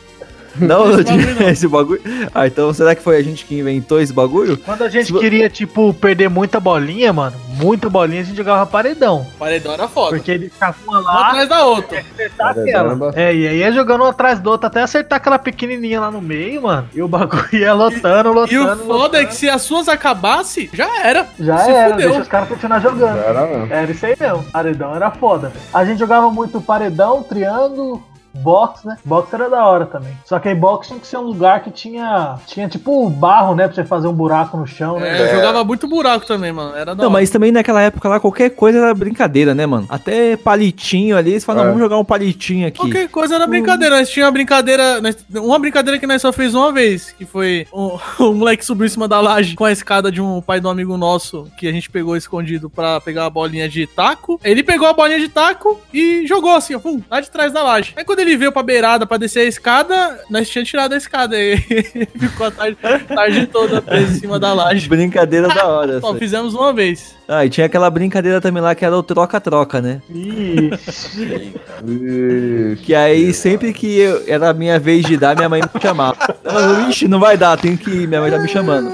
Não, 0.60 0.88
não 0.88 1.00
Esse 1.00 1.04
bagulho 1.04 1.36
tinha 1.36 1.50
esse 1.52 1.68
bagulho. 1.68 2.02
Ah, 2.34 2.48
então 2.48 2.74
será 2.74 2.96
que 2.96 3.02
foi 3.02 3.18
a 3.18 3.22
gente 3.24 3.46
que 3.46 3.60
inventou 3.60 4.00
esse 4.00 4.14
bagulho? 4.14 4.58
Quando 4.58 4.84
a 4.84 4.90
gente 4.90 5.12
queria, 5.14 5.50
tipo, 5.50 5.94
perder 5.94 6.30
muita 6.30 6.60
bolinha, 6.60 7.12
mano, 7.12 7.36
muita 7.50 7.90
bolinha, 7.90 8.22
a 8.22 8.24
gente 8.24 8.38
jogava 8.38 8.66
paredão. 8.66 9.26
Paredão 9.38 9.74
era 9.74 9.88
foda. 9.88 10.16
Porque 10.16 10.32
ele 10.32 10.50
ficava 10.50 10.76
uma 10.88 11.00
Uma 11.00 11.12
lá, 11.12 11.28
atrás 11.30 11.50
da 11.50 11.66
outra. 11.66 12.00
acertar 12.00 12.54
Paredão 12.56 12.80
era 12.80 12.94
aquela. 12.94 13.12
É, 13.16 13.36
e 13.36 13.48
aí 13.48 13.58
ia 13.58 13.72
jogando 13.72 14.02
uma 14.02 14.10
atrás 14.10 14.40
do 14.40 14.50
outro 14.50 14.68
até 14.68 14.82
acertar 14.82 15.18
aquela 15.18 15.38
pequenininha 15.40 16.00
lá 16.00 16.10
no 16.12 16.22
meio, 16.22 16.62
mano. 16.62 16.88
E 16.94 17.02
o 17.02 17.08
bagulho 17.08 17.48
ia 17.54 17.74
lotando, 17.74 18.32
lotando. 18.32 18.54
E 18.54 18.58
o 18.58 18.66
foda 18.78 18.84
lotando. 18.94 19.18
é 19.18 19.26
que 19.26 19.36
se 19.36 19.50
as 19.50 19.62
suas 19.62 19.88
acabassem, 19.90 20.70
já 20.74 21.06
era. 21.06 21.28
Já 21.40 21.58
Se 21.60 21.72
era, 21.72 21.92
fudeu. 21.92 22.08
deixa 22.10 22.22
os 22.24 22.28
caras 22.28 22.48
continuar 22.50 22.80
jogando. 22.80 23.18
Era 23.20 23.46
mesmo. 23.48 23.74
Era 23.74 23.92
isso 23.92 24.06
aí 24.06 24.16
mesmo. 24.20 24.44
Paredão 24.52 24.96
era 24.96 25.12
foda. 25.12 25.52
A 25.74 25.84
gente 25.84 26.00
jogava 26.00 26.30
muito 26.32 26.62
paredão, 26.62 27.24
triângulo, 27.24 28.02
box, 28.40 28.86
né? 28.86 28.98
Box 29.06 29.34
era 29.34 29.50
da 29.50 29.66
hora 29.66 29.86
também. 29.86 30.14
Só 30.26 30.40
que 30.40 30.50
aí 30.50 30.56
box 30.56 30.88
tinha 30.88 31.00
que 31.00 31.08
ser 31.08 31.18
um 31.18 31.22
lugar 31.22 31.64
que 31.64 31.72
tinha. 31.72 32.36
Tinha 32.48 32.68
tipo 32.68 33.10
barro, 33.10 33.56
né? 33.56 33.66
Pra 33.68 33.76
você 33.76 33.84
fazer 33.84 34.08
um 34.08 34.14
buraco 34.14 34.58
no 34.58 34.68
chão, 34.68 35.00
né? 35.00 35.18
É, 35.20 35.32
eu 35.32 35.36
jogava 35.36 35.64
muito 35.64 35.88
buraco 35.88 36.26
também, 36.26 36.52
mano. 36.52 36.76
Era 36.76 36.94
da 36.94 36.96
Não, 36.96 37.04
hora. 37.06 37.10
mas 37.14 37.30
também 37.30 37.52
naquela 37.52 37.82
época 37.82 38.08
lá, 38.10 38.20
qualquer 38.20 38.50
coisa 38.52 38.80
era 38.80 38.94
brincadeira, 38.94 39.54
né, 39.56 39.66
mano? 39.66 39.86
Até 39.90 40.36
palitinho 40.38 41.18
ali, 41.18 41.40
você 41.40 41.46
fala, 41.46 41.60
não, 41.60 41.66
É. 41.66 41.68
vamos 41.70 41.82
jogar 41.82 41.98
um 41.98 42.06
palitinho 42.06 42.68
aqui. 42.68 42.78
Qualquer 42.80 43.10
coisa 43.10 43.36
era 43.36 43.48
brincadeira. 43.48 43.98
Nós 43.98 44.10
tinha 44.10 44.26
uma 44.26 44.32
brincadeira. 44.32 45.02
nós- 45.02 45.18
uma 45.34 45.60
brincadeira 45.60 46.00
que 46.00 46.08
nós 46.08 46.22
só 46.22 46.32
fez 46.32 46.54
uma 46.56 46.72
vez. 46.72 47.12
Que 47.12 47.26
foi 47.26 47.68
um, 47.74 47.98
um 48.24 48.34
moleque 48.34 48.66
subiu 48.66 48.86
em 48.86 48.90
cima 48.90 49.08
da 49.08 49.20
laje 49.22 49.56
com 49.56 49.66
a 49.66 49.72
escada 49.72 50.12
de 50.12 50.22
um 50.22 50.42
pai 50.42 50.60
de 50.60 50.68
um 50.68 50.70
amigo 50.70 50.98
nosso. 50.98 51.48
Que 51.58 51.68
a 51.68 51.72
gente 51.72 51.90
pegou 51.90 52.16
escondido 52.16 52.70
pra 52.70 53.00
pegar 53.02 53.26
a 53.26 53.30
bolinha 53.30 53.68
de 53.70 53.86
taco. 53.88 54.40
Ele 54.44 54.64
pegou 54.64 54.88
a 54.88 54.94
bolinha 54.94 55.20
de 55.20 55.30
taco 55.30 55.80
e 55.94 56.26
jogou 56.28 56.56
assim, 56.56 56.76
ó, 56.76 56.80
pum, 56.80 57.02
lá 57.10 57.20
de 57.22 57.30
trás 57.30 57.52
da 57.52 57.64
laje. 57.64 57.94
Aí 57.96 58.04
quando 58.04 58.20
ele 58.20 58.25
veio 58.38 58.52
pra 58.52 58.64
beirada 58.64 59.06
pra 59.06 59.18
descer 59.18 59.42
a 59.42 59.44
escada, 59.46 60.20
nós 60.30 60.48
tínhamos 60.50 60.70
tirado 60.70 60.94
a 60.94 60.98
escada. 60.98 61.36
E 61.38 61.58
ficou 62.18 62.48
a 62.48 62.52
tarde, 62.52 62.78
tarde 63.14 63.48
toda 63.48 63.82
preso 63.82 64.14
em 64.14 64.20
cima 64.20 64.40
da 64.40 64.54
laje. 64.54 64.88
Brincadeira 64.88 65.48
da 65.50 65.68
hora. 65.68 66.00
Só 66.00 66.16
fizemos 66.16 66.54
uma 66.54 66.72
vez. 66.74 67.14
Ah, 67.28 67.46
e 67.46 67.50
tinha 67.50 67.66
aquela 67.66 67.90
brincadeira 67.90 68.40
também 68.40 68.62
lá 68.62 68.74
que 68.76 68.86
era 68.86 68.96
o 68.96 69.04
troca-troca, 69.04 69.82
né? 69.82 70.02
Ixi, 70.10 71.54
Que 72.84 72.94
aí 72.96 73.34
sempre 73.34 73.74
que 73.74 74.00
eu- 74.00 74.24
era 74.28 74.50
a 74.50 74.54
minha 74.54 74.80
vez 74.80 75.04
de 75.06 75.18
dar, 75.18 75.36
minha 75.36 75.50
mãe 75.50 75.62
me 75.62 75.82
chamava. 75.82 76.18
Eu, 76.44 76.90
Ixi, 76.90 77.08
não 77.08 77.20
vai 77.20 77.36
dar, 77.38 77.58
tenho 77.58 77.78
que 77.78 77.90
ir, 77.90 78.08
minha 78.08 78.22
mãe 78.22 78.32
tá 78.32 78.40
me 78.40 78.48
chamando. 78.48 78.92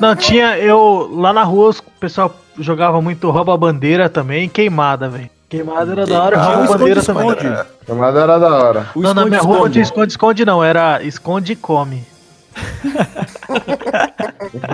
Não, 0.00 0.14
tinha. 0.14 0.58
Eu. 0.58 1.08
Lá 1.12 1.32
na 1.32 1.42
rua, 1.42 1.70
o 1.70 2.00
pessoal 2.00 2.34
jogava 2.58 3.00
muito 3.00 3.30
rouba-bandeira 3.30 4.08
também, 4.08 4.48
queimada, 4.48 5.08
velho. 5.08 5.30
Queimada 5.48 5.92
era 5.92 6.06
da 6.06 6.22
hora, 6.22 6.36
rouba 6.36 6.78
bandeira 6.78 7.02
também. 7.02 7.36
Queimada 7.84 8.20
era 8.20 8.38
da 8.38 8.48
hora. 8.48 8.86
Não, 8.96 9.14
na 9.14 9.24
minha 9.24 9.40
rua 9.40 9.60
não 9.60 9.70
tinha 9.70 9.82
esconde-esconde, 9.84 10.44
não. 10.44 10.62
Era 10.62 11.00
esconde 11.02 11.52
e 11.52 11.56
come. 11.56 12.04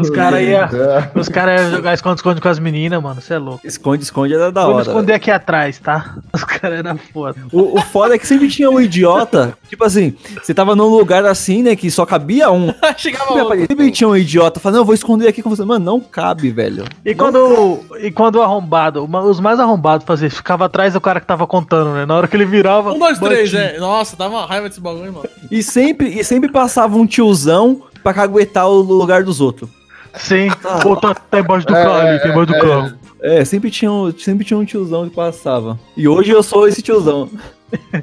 Os 0.00 0.10
caras 0.10 0.40
iam 0.42 0.68
os 1.14 1.28
cara 1.28 1.54
ia 1.54 1.70
jogar 1.70 1.94
esconde-esconde 1.94 2.40
com 2.40 2.48
as 2.48 2.58
meninas, 2.58 3.02
mano. 3.02 3.20
Você 3.20 3.34
é 3.34 3.38
louco. 3.38 3.66
Esconde, 3.66 4.04
esconde 4.04 4.34
era 4.34 4.50
da 4.50 4.62
Vou 4.62 4.70
me 4.70 4.80
hora. 4.80 4.88
esconder 4.88 5.14
aqui 5.14 5.30
atrás, 5.30 5.78
tá? 5.78 6.16
Os 6.32 6.44
caras 6.44 6.78
eram 6.78 6.96
foda. 6.98 7.36
O, 7.52 7.78
o 7.78 7.82
foda 7.82 8.14
é 8.14 8.18
que 8.18 8.26
sempre 8.26 8.48
tinha 8.48 8.70
um 8.70 8.80
idiota. 8.80 9.56
Tipo 9.68 9.84
assim, 9.84 10.14
você 10.42 10.52
tava 10.54 10.74
num 10.76 10.86
lugar 10.86 11.24
assim, 11.24 11.62
né? 11.62 11.76
Que 11.76 11.90
só 11.90 12.04
cabia 12.06 12.50
um. 12.50 12.72
Chegava 12.96 13.32
outro. 13.32 13.58
Sempre 13.58 13.90
tinha 13.90 14.08
um 14.08 14.16
idiota 14.16 14.60
falando, 14.60 14.76
não, 14.76 14.82
eu 14.82 14.86
vou 14.86 14.94
esconder 14.94 15.28
aqui 15.28 15.42
com 15.42 15.50
você. 15.50 15.64
Mano, 15.64 15.84
não 15.84 16.00
cabe, 16.00 16.50
velho. 16.50 16.84
E 17.04 17.14
quando, 17.14 17.80
e 18.00 18.10
quando 18.10 18.36
o 18.36 18.42
arrombado, 18.42 19.04
os 19.04 19.40
mais 19.40 19.58
arrombados 19.58 20.06
faziam, 20.06 20.28
isso, 20.28 20.36
ficava 20.36 20.66
atrás 20.66 20.94
do 20.94 21.00
cara 21.00 21.20
que 21.20 21.26
tava 21.26 21.46
contando, 21.46 21.92
né? 21.94 22.06
Na 22.06 22.14
hora 22.14 22.28
que 22.28 22.36
ele 22.36 22.44
virava. 22.46 22.92
Um, 22.92 22.98
dois, 22.98 23.18
três, 23.18 23.52
batia. 23.52 23.76
é. 23.76 23.78
Nossa, 23.78 24.16
dava 24.16 24.36
uma 24.36 24.46
raiva 24.46 24.68
desse 24.68 24.80
bagulho, 24.80 25.12
mano. 25.12 25.28
E 25.50 25.62
sempre, 25.62 26.08
e 26.08 26.24
sempre 26.24 26.50
passava 26.50 26.96
um 26.96 27.06
tiozão 27.06 27.71
pra 28.02 28.14
caguetar 28.14 28.68
o 28.68 28.80
lugar 28.80 29.22
dos 29.22 29.40
outros. 29.40 29.68
Sim, 30.14 30.48
pô, 30.82 30.96
tá, 30.96 31.14
tá 31.14 31.40
embaixo 31.40 31.66
do 31.66 31.74
É, 31.74 31.82
carro 31.82 31.94
ali, 31.94 32.20
tá 32.20 32.28
embaixo 32.28 32.46
do 32.46 32.54
é, 32.56 32.60
carro. 32.60 32.92
É, 33.22 33.44
sempre 33.44 33.70
tinha, 33.70 33.90
um, 33.90 34.12
sempre 34.18 34.44
tinha 34.44 34.58
um 34.58 34.64
tiozão 34.64 35.08
que 35.08 35.14
passava. 35.14 35.78
E 35.96 36.06
hoje 36.06 36.30
eu 36.30 36.42
sou 36.42 36.66
esse 36.66 36.82
tiozão. 36.82 37.30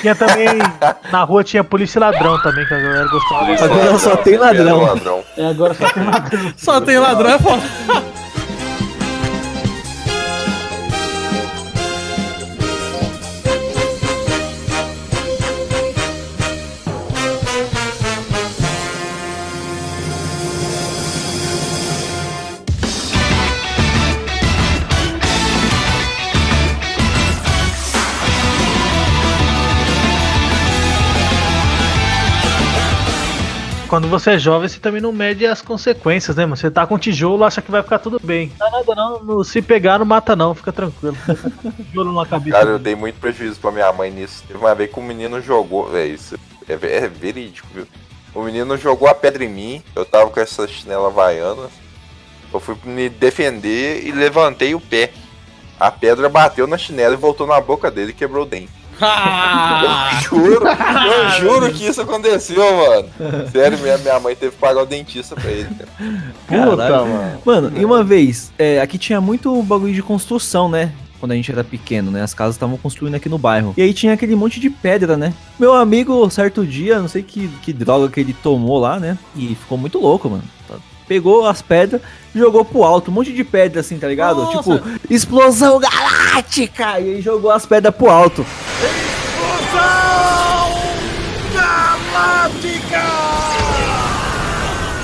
Tinha 0.00 0.14
também, 0.14 0.46
na 1.12 1.22
rua 1.22 1.44
tinha 1.44 1.62
polícia 1.62 1.98
e 1.98 2.00
ladrão 2.00 2.40
também, 2.40 2.64
que 2.66 2.72
a 2.72 2.78
galera 2.78 3.08
gostava. 3.08 3.52
Agora 3.52 3.98
só 3.98 4.16
tem 4.16 4.38
ladrão. 4.38 4.82
ladrão. 4.82 5.24
É, 5.36 5.46
agora 5.46 5.74
só 5.74 5.90
tem 5.90 6.04
ladrão. 6.04 6.52
Só 6.56 6.80
tem 6.80 6.98
ladrão, 6.98 7.30
é 7.30 7.38
foda. 7.38 7.62
Quando 33.92 34.08
você 34.08 34.30
é 34.30 34.38
jovem, 34.38 34.66
você 34.66 34.80
também 34.80 35.02
não 35.02 35.12
mede 35.12 35.44
as 35.44 35.60
consequências, 35.60 36.34
né, 36.34 36.46
mano? 36.46 36.56
Você 36.56 36.70
tá 36.70 36.86
com 36.86 36.98
tijolo, 36.98 37.44
acha 37.44 37.60
que 37.60 37.70
vai 37.70 37.82
ficar 37.82 37.98
tudo 37.98 38.18
bem. 38.24 38.50
Não 38.58 38.70
dá 38.70 38.78
nada 38.78 38.94
não, 38.94 39.44
se 39.44 39.60
pegar 39.60 39.98
não 39.98 40.06
mata 40.06 40.34
não, 40.34 40.54
fica 40.54 40.72
tranquilo. 40.72 41.14
tijolo 41.90 42.24
cabeça. 42.24 42.56
Cara, 42.56 42.70
eu 42.70 42.78
dei 42.78 42.94
muito 42.94 43.20
prejuízo 43.20 43.60
pra 43.60 43.70
minha 43.70 43.92
mãe 43.92 44.10
nisso. 44.10 44.44
Teve 44.48 44.58
uma 44.58 44.74
vez 44.74 44.90
que 44.90 44.98
o 44.98 45.02
menino 45.02 45.42
jogou. 45.42 45.94
É 45.94 46.06
isso. 46.06 46.38
É, 46.66 46.72
é 46.72 47.06
verídico, 47.06 47.68
viu? 47.74 47.86
O 48.34 48.42
menino 48.42 48.78
jogou 48.78 49.08
a 49.08 49.14
pedra 49.14 49.44
em 49.44 49.50
mim. 49.50 49.82
Eu 49.94 50.06
tava 50.06 50.30
com 50.30 50.40
essa 50.40 50.66
chinela 50.66 51.08
havaiana. 51.08 51.68
Eu 52.50 52.60
fui 52.60 52.74
me 52.84 53.10
defender 53.10 54.06
e 54.06 54.10
levantei 54.10 54.74
o 54.74 54.80
pé. 54.80 55.12
A 55.78 55.90
pedra 55.90 56.30
bateu 56.30 56.66
na 56.66 56.78
chinela 56.78 57.12
e 57.12 57.18
voltou 57.18 57.46
na 57.46 57.60
boca 57.60 57.90
dele 57.90 58.12
e 58.12 58.14
quebrou 58.14 58.44
o 58.44 58.48
dente. 58.48 58.72
Ah, 59.00 60.20
Eu 60.24 60.28
juro, 60.38 60.66
eu 60.66 61.30
juro 61.40 61.72
que 61.72 61.86
isso 61.86 62.00
aconteceu, 62.00 62.62
mano. 62.76 63.08
Sério, 63.50 63.78
minha, 63.78 63.98
minha 63.98 64.18
mãe 64.20 64.34
teve 64.36 64.52
que 64.52 64.58
pagar 64.58 64.82
o 64.82 64.86
dentista 64.86 65.34
pra 65.34 65.50
ele. 65.50 65.68
cara. 65.74 65.90
Puta, 66.46 66.76
Caralho. 66.76 67.06
mano. 67.06 67.38
Mano, 67.44 67.72
e 67.76 67.84
uma 67.84 68.02
vez, 68.04 68.52
é, 68.58 68.80
aqui 68.80 68.98
tinha 68.98 69.20
muito 69.20 69.62
bagulho 69.62 69.94
de 69.94 70.02
construção, 70.02 70.68
né? 70.68 70.92
Quando 71.20 71.32
a 71.32 71.36
gente 71.36 71.52
era 71.52 71.62
pequeno, 71.62 72.10
né? 72.10 72.20
As 72.22 72.34
casas 72.34 72.56
estavam 72.56 72.76
construindo 72.76 73.14
aqui 73.14 73.28
no 73.28 73.38
bairro. 73.38 73.72
E 73.76 73.82
aí 73.82 73.94
tinha 73.94 74.12
aquele 74.12 74.34
monte 74.34 74.58
de 74.58 74.68
pedra, 74.68 75.16
né? 75.16 75.32
Meu 75.58 75.72
amigo, 75.72 76.28
certo 76.30 76.66
dia, 76.66 76.98
não 76.98 77.06
sei 77.06 77.22
que, 77.22 77.46
que 77.62 77.72
droga 77.72 78.08
que 78.08 78.18
ele 78.18 78.32
tomou 78.42 78.80
lá, 78.80 78.98
né? 78.98 79.16
E 79.36 79.54
ficou 79.54 79.78
muito 79.78 80.00
louco, 80.00 80.28
mano. 80.28 80.42
Pegou 81.12 81.46
as 81.46 81.60
pedras, 81.60 82.00
jogou 82.34 82.64
pro 82.64 82.84
alto, 82.84 83.10
um 83.10 83.14
monte 83.14 83.34
de 83.34 83.44
pedra 83.44 83.80
assim, 83.80 83.98
tá 83.98 84.08
ligado? 84.08 84.44
Nossa. 84.44 84.78
Tipo, 84.78 84.80
explosão 85.10 85.78
galáctica! 85.78 86.98
E 87.00 87.16
aí 87.16 87.20
jogou 87.20 87.50
as 87.50 87.66
pedras 87.66 87.94
pro 87.94 88.08
alto. 88.08 88.46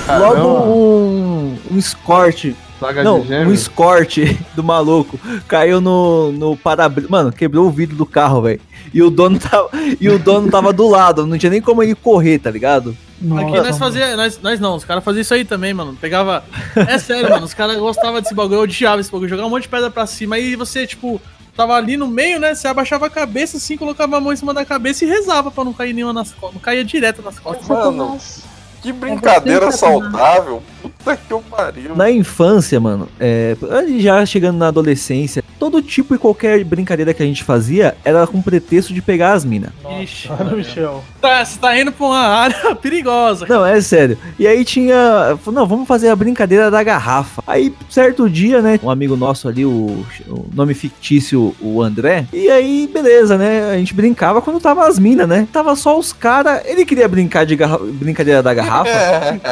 Logo 0.07 0.33
Caramba. 0.33 0.65
um, 0.65 1.57
um 1.69 1.77
escorte 1.77 2.55
Saga 2.79 3.03
não, 3.03 3.21
de 3.21 3.31
um 3.31 3.53
escorte 3.53 4.35
do 4.55 4.63
maluco 4.63 5.19
caiu 5.47 5.79
no, 5.79 6.31
no 6.31 6.57
para-brisa. 6.57 7.07
Mano, 7.07 7.31
quebrou 7.31 7.67
o 7.67 7.71
vidro 7.71 7.95
do 7.95 8.05
carro, 8.07 8.41
velho. 8.41 8.61
E 8.91 9.03
o 9.03 9.11
dono 9.11 9.37
tava 9.37 9.69
e 10.01 10.09
o 10.09 10.17
dono 10.17 10.49
tava 10.49 10.73
do 10.73 10.89
lado, 10.89 11.27
não 11.27 11.37
tinha 11.37 11.51
nem 11.51 11.61
como 11.61 11.83
ele 11.83 11.93
correr, 11.93 12.39
tá 12.39 12.49
ligado? 12.49 12.97
Aqui 13.19 13.59
nós 13.59 13.77
fazia, 13.77 14.15
nós, 14.15 14.39
nós 14.41 14.59
não, 14.59 14.75
os 14.75 14.85
caras 14.85 15.03
faziam 15.03 15.21
isso 15.21 15.33
aí 15.33 15.43
também, 15.43 15.73
mano. 15.73 15.97
Pegava. 15.99 16.43
É 16.75 16.97
sério, 16.97 17.29
mano. 17.29 17.45
Os 17.45 17.53
caras 17.53 17.77
gostavam 17.77 18.21
desse 18.21 18.33
bagulho, 18.33 18.59
eu 18.59 18.61
odiava 18.61 19.01
esse 19.01 19.11
bagulho. 19.11 19.29
Jogava 19.29 19.47
um 19.47 19.51
monte 19.51 19.63
de 19.63 19.69
pedra 19.69 19.91
pra 19.91 20.07
cima. 20.07 20.37
Aí 20.37 20.55
você, 20.55 20.87
tipo, 20.87 21.21
tava 21.55 21.73
ali 21.73 21.97
no 21.97 22.07
meio, 22.07 22.39
né? 22.39 22.55
Você 22.55 22.67
abaixava 22.67 23.07
a 23.07 23.09
cabeça 23.09 23.57
assim, 23.57 23.75
colocava 23.75 24.17
a 24.17 24.21
mão 24.21 24.31
em 24.31 24.37
cima 24.37 24.53
da 24.53 24.63
cabeça 24.63 25.03
e 25.03 25.07
rezava 25.07 25.51
pra 25.51 25.65
não 25.65 25.73
cair 25.73 25.93
nenhuma 25.93 26.13
nas 26.13 26.31
costas. 26.31 26.53
Não 26.53 26.61
caía 26.61 26.85
direto 26.85 27.21
nas 27.21 27.37
costas. 27.37 27.67
Mano, 27.67 28.17
que 28.81 28.93
brincadeira 28.93 29.69
saudável. 29.71 30.63
Puta 31.03 31.17
que 31.17 31.31
eu 31.33 31.41
pariu. 31.49 31.95
Na 31.95 32.11
infância, 32.11 32.79
mano, 32.79 33.07
é, 33.19 33.55
já 33.99 34.25
chegando 34.25 34.57
na 34.57 34.67
adolescência, 34.67 35.43
todo 35.57 35.81
tipo 35.81 36.13
e 36.13 36.17
qualquer 36.17 36.63
brincadeira 36.63 37.13
que 37.13 37.23
a 37.23 37.25
gente 37.25 37.43
fazia 37.43 37.95
era 38.03 38.27
com 38.27 38.41
pretexto 38.41 38.93
de 38.93 39.01
pegar 39.01 39.33
as 39.33 39.43
minas. 39.45 39.71
Ixi, 40.01 40.29
Olha 40.31 40.53
o 40.53 40.57
Michel. 40.57 41.03
tá, 41.21 41.43
você 41.43 41.57
tá 41.57 41.79
indo 41.79 41.91
pra 41.91 42.05
uma 42.05 42.19
área 42.19 42.75
perigosa. 42.75 43.45
Não, 43.47 43.65
é 43.65 43.79
sério. 43.81 44.17
E 44.37 44.45
aí 44.45 44.63
tinha. 44.65 45.37
Não, 45.47 45.65
vamos 45.65 45.87
fazer 45.87 46.09
a 46.09 46.15
brincadeira 46.15 46.69
da 46.69 46.83
garrafa. 46.83 47.41
Aí, 47.47 47.73
certo 47.89 48.29
dia, 48.29 48.61
né? 48.61 48.79
Um 48.83 48.89
amigo 48.91 49.15
nosso 49.15 49.47
ali, 49.47 49.65
o, 49.65 50.05
o 50.27 50.45
nome 50.53 50.73
fictício, 50.73 51.55
o 51.61 51.81
André. 51.81 52.25
E 52.33 52.49
aí, 52.49 52.89
beleza, 52.93 53.37
né? 53.37 53.71
A 53.71 53.77
gente 53.77 53.93
brincava 53.93 54.41
quando 54.41 54.59
tava 54.59 54.87
as 54.87 54.99
minas, 54.99 55.27
né? 55.27 55.47
Tava 55.51 55.75
só 55.75 55.97
os 55.97 56.11
caras. 56.13 56.61
Ele 56.65 56.85
queria 56.85 57.07
brincar 57.07 57.45
de 57.45 57.55
garra- 57.55 57.79
brincadeira 57.81 58.43
da 58.43 58.53
garrafa. 58.53 58.89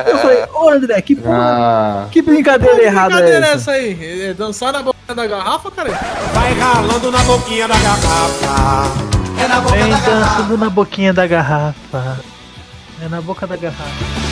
Eu 0.08 0.18
falei, 0.18 0.43
ô 0.54 0.70
André, 0.70 1.02
que 1.02 1.16
porra. 1.16 1.38
Ah, 1.48 2.06
Que 2.12 2.22
brincadeira 2.22 2.84
errada 2.84 3.14
é 3.14 3.18
brincadeira 3.18 3.45
é 3.45 3.50
essa? 3.52 3.72
essa 3.72 3.72
aí? 3.72 4.22
É 4.30 4.34
dançar 4.34 4.74
na 4.74 4.82
boca 4.84 4.98
da 5.16 5.26
garrafa, 5.26 5.72
cara? 5.72 5.89
Vai 6.34 6.54
ralando 6.54 7.12
na 7.12 7.20
boquinha 7.20 7.68
da 7.68 7.76
garrafa. 7.78 8.91
É 9.43 9.48
na 9.48 9.62
boca 9.62 9.76
Vem 9.76 9.89
da 9.89 9.98
garrafa. 10.00 10.12
dançando 10.36 10.58
na 10.58 10.70
boquinha 10.70 11.14
da 11.14 11.28
garrafa. 11.28 12.20
É 13.02 13.08
na 13.08 13.22
boca 13.22 13.45
da 13.48 13.56
garrafa. 13.56 14.26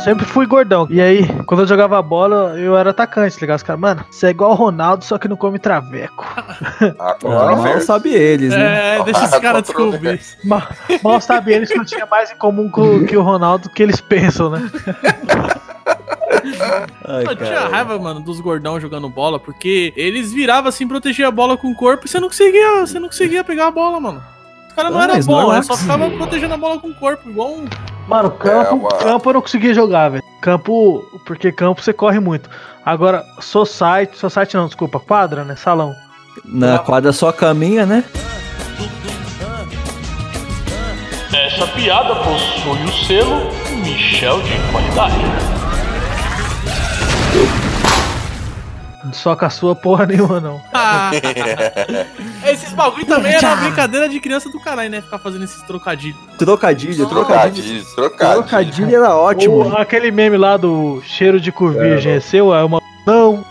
Sempre 0.00 0.24
fui 0.24 0.46
gordão. 0.46 0.86
E 0.90 1.00
aí, 1.00 1.26
quando 1.46 1.60
eu 1.60 1.66
jogava 1.66 2.00
bola, 2.02 2.58
eu 2.58 2.76
era 2.76 2.90
atacante, 2.90 3.34
tá 3.34 3.40
ligado? 3.42 3.56
Os 3.58 3.62
caras, 3.62 3.80
mano, 3.80 4.04
você 4.10 4.26
é 4.26 4.30
igual 4.30 4.50
o 4.52 4.54
Ronaldo, 4.54 5.04
só 5.04 5.18
que 5.18 5.28
não 5.28 5.36
come 5.36 5.58
traveco. 5.58 6.24
Ah, 6.98 7.14
Ah, 7.24 7.56
mal 7.56 7.80
sabe 7.82 8.08
eles, 8.10 8.50
né? 8.50 8.96
É, 8.96 9.02
deixa 9.04 9.24
os 9.24 9.38
caras 9.38 9.62
descobrir. 9.62 10.20
Mal, 10.44 10.62
mal 11.02 11.20
sabe 11.20 11.52
eles 11.52 11.70
que 11.70 11.78
eu 11.78 11.84
tinha 11.84 12.06
mais 12.06 12.30
em 12.30 12.36
comum 12.36 12.70
com, 12.70 13.04
que 13.04 13.16
o 13.16 13.22
Ronaldo 13.22 13.68
do 13.68 13.74
que 13.74 13.82
eles 13.82 14.00
pensam, 14.00 14.48
né? 14.50 14.70
Ai, 17.06 17.24
Eu 17.24 17.36
tinha 17.36 17.50
cara. 17.54 17.68
raiva, 17.68 17.98
mano, 17.98 18.20
dos 18.20 18.40
gordão 18.40 18.80
jogando 18.80 19.08
bola, 19.08 19.38
porque 19.38 19.92
eles 19.96 20.32
viravam 20.32 20.68
assim, 20.68 20.86
protegiam 20.88 21.28
a 21.28 21.32
bola 21.32 21.56
com 21.56 21.70
o 21.70 21.74
corpo 21.74 22.06
e 22.06 22.08
você 22.08 22.18
não 22.20 22.28
conseguia, 22.28 22.80
você 22.86 22.98
não 22.98 23.08
conseguia 23.08 23.44
pegar 23.44 23.66
a 23.66 23.70
bola, 23.70 24.00
mano. 24.00 24.22
Os 24.70 24.74
caras 24.76 24.92
não 24.92 25.00
Ah, 25.00 25.06
bons, 25.08 25.26
normal 25.26 25.54
eles 25.56 25.66
só 25.66 25.74
que 25.74 25.80
ficavam 25.82 26.10
protegendo 26.16 26.54
a 26.54 26.56
bola 26.56 26.78
com 26.78 26.88
o 26.88 26.94
corpo, 26.94 27.28
igual 27.28 27.50
um. 27.50 27.64
Mano, 28.06 28.30
campo, 28.30 28.70
É, 28.70 28.70
uma- 28.70 28.88
campo 28.90 29.28
eu 29.30 29.34
não 29.34 29.40
conseguia 29.42 29.74
jogar, 29.74 30.08
velho. 30.10 30.22
Campo, 30.40 31.04
porque 31.26 31.50
campo 31.52 31.82
você 31.82 31.92
corre 31.92 32.20
muito. 32.20 32.48
Agora, 32.86 33.24
society, 33.40 34.16
society 34.16 34.56
não, 34.56 34.66
desculpa, 34.66 34.98
quadra, 35.00 35.44
né? 35.44 35.56
Salão. 35.56 35.92
Na 36.44 36.78
quadra 36.78 37.12
só 37.12 37.32
caminha, 37.32 37.84
né? 37.84 38.04
Essa 41.32 41.66
piada 41.68 42.14
possui 42.16 42.84
o 42.84 42.92
selo 43.06 43.50
Michel 43.84 44.40
de 44.42 44.56
qualidade. 44.72 45.59
Só 49.12 49.34
com 49.36 49.44
a 49.44 49.50
sua 49.50 49.74
porra 49.74 50.06
nenhuma, 50.06 50.40
não. 50.40 50.60
Ah, 50.72 51.10
esses 52.50 52.72
bagulho 52.72 53.06
também 53.06 53.32
era 53.34 53.46
uma 53.48 53.56
brincadeira 53.56 54.08
de 54.08 54.18
criança 54.20 54.48
do 54.50 54.60
caralho, 54.60 54.90
né? 54.90 55.00
Ficar 55.00 55.18
fazendo 55.18 55.44
esses 55.44 55.62
trocadilhos. 55.62 56.18
Trocadilho, 56.38 57.06
trocadilho. 57.08 57.08
Trocadilho, 57.08 57.84
trocadilho. 57.94 58.42
Trocadilho 58.42 58.96
era 58.96 59.14
ótimo. 59.16 59.68
O- 59.68 59.76
aquele 59.76 60.10
meme 60.10 60.36
lá 60.36 60.56
do 60.56 61.02
cheiro 61.04 61.40
de 61.40 61.50
cu 61.52 61.68
virgem 61.70 62.12
é 62.14 62.20
seu? 62.20 62.54
É 62.54 62.62
uma. 62.64 62.80
Não. 63.06 63.44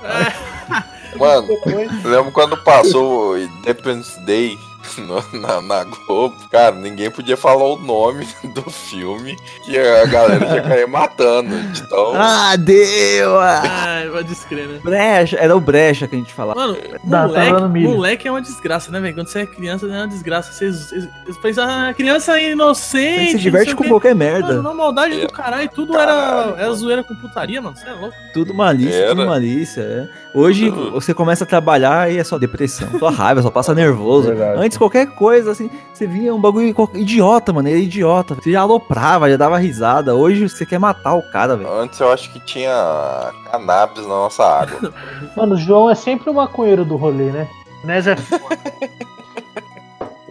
Mano, 1.18 1.48
lembro 2.06 2.32
quando 2.32 2.56
passou 2.58 3.32
o 3.32 3.38
Independence 3.38 4.20
Day 4.26 4.58
na, 5.34 5.62
na 5.62 5.84
Globo, 5.84 6.36
cara, 6.52 6.76
ninguém 6.76 7.10
podia 7.12 7.36
falar 7.38 7.64
o 7.66 7.78
nome 7.78 8.28
do 8.56 8.64
filme 8.70 9.36
que 9.66 9.78
a 9.78 10.06
galera 10.06 10.46
já 10.48 10.62
caía 10.62 10.88
matando. 10.88 11.56
Então, 11.56 12.14
Ah, 12.16 12.56
deu! 12.56 13.40
ah. 13.40 13.62
Ai, 13.64 14.10
vai 14.10 14.24
descrer, 14.24 14.68
né? 14.68 14.80
Brecha, 14.84 15.38
era 15.38 15.56
o 15.56 15.60
brecha 15.60 16.08
que 16.08 16.16
a 16.16 16.20
gente 16.20 16.34
falava. 16.34 16.60
Mano, 16.60 16.78
Dá, 17.04 17.22
tá 17.22 17.28
moleque, 17.28 17.68
milho. 17.70 17.90
moleque 17.90 18.28
é 18.28 18.32
uma 18.32 18.42
desgraça, 18.42 18.92
né, 18.92 19.00
velho? 19.00 19.16
Quando 19.16 19.28
você 19.28 19.40
é 19.42 19.46
criança, 19.46 19.86
é 19.86 19.90
uma 19.90 20.08
desgraça. 20.08 20.52
Vocês, 20.54 20.76
vocês, 20.76 21.08
vocês 21.24 21.38
pensam, 21.38 21.66
ah, 21.68 21.94
criança 21.94 22.40
é 22.40 22.52
inocente. 22.52 23.26
Você 23.32 23.38
se 23.38 23.40
diverte 23.40 23.76
com 23.76 23.88
qualquer 23.88 24.16
merda. 24.16 24.48
Mano, 24.48 24.64
na 24.64 24.74
maldade 24.74 25.20
do 25.22 25.32
caralho, 25.32 25.70
tudo 25.70 25.98
era, 25.98 26.56
era 26.58 26.74
zoeira 26.74 27.04
com 27.04 27.16
putaria, 27.16 27.62
mano. 27.62 27.76
Você 27.76 27.88
é 27.88 27.94
louco. 27.94 28.16
Tudo 28.34 28.54
malícia, 28.54 28.94
Era. 28.96 29.10
tudo 29.16 29.26
malícia. 29.28 29.82
é. 29.82 30.08
Hoje 30.34 30.70
você 30.70 31.12
começa 31.14 31.44
a 31.44 31.48
trabalhar 31.48 32.12
e 32.12 32.18
é 32.20 32.24
só 32.24 32.38
depressão, 32.38 32.88
só 33.00 33.10
raiva, 33.10 33.42
só 33.42 33.50
passa 33.50 33.74
nervoso. 33.74 34.28
Verdade. 34.28 34.60
Antes 34.64 34.69
qualquer 34.78 35.08
coisa, 35.08 35.52
assim, 35.52 35.70
você 35.94 36.06
via 36.06 36.34
um 36.34 36.40
bagulho 36.40 36.74
idiota, 36.94 37.52
mano, 37.54 37.68
era 37.70 37.78
idiota. 37.78 38.36
Você 38.36 38.52
já 38.52 38.62
aloprava, 38.62 39.30
já 39.30 39.38
dava 39.38 39.58
risada. 39.58 40.14
Hoje 40.16 40.48
você 40.50 40.66
quer 40.66 40.80
matar 40.80 41.14
o 41.16 41.22
cara, 41.32 41.56
velho. 41.58 41.72
antes 41.72 42.00
eu 42.00 42.12
acho 42.12 42.32
que 42.32 42.40
tinha 42.42 43.32
cannabis 43.52 44.04
na 44.04 44.10
nossa 44.10 44.44
água. 44.44 44.94
Mano, 45.36 45.56
o 45.56 45.58
João 45.58 45.90
é 45.90 45.96
sempre 45.96 46.30
o 46.30 46.34
maconheiro 46.34 46.84
do 46.86 46.96
rolê, 46.98 47.32
né? 47.32 47.48
Nes 47.84 48.06
é 48.08 48.16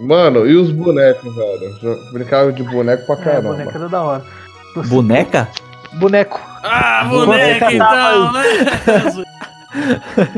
Mano, 0.01 0.47
e 0.47 0.55
os 0.55 0.71
bonecos, 0.71 1.35
velho? 1.35 2.13
Brincava 2.13 2.53
de 2.53 2.63
boneco 2.63 3.05
pra 3.07 3.15
É, 3.17 3.19
caramba. 3.25 3.49
boneca 3.51 3.79
era 3.79 3.89
da 3.89 4.03
hora. 4.03 4.25
Boneca? 4.87 5.49
Boneco. 5.95 6.41
Ah, 6.63 7.05
Boneca 7.09 7.67
boneca 7.67 7.73
então, 7.73 8.33
né? 8.33 8.43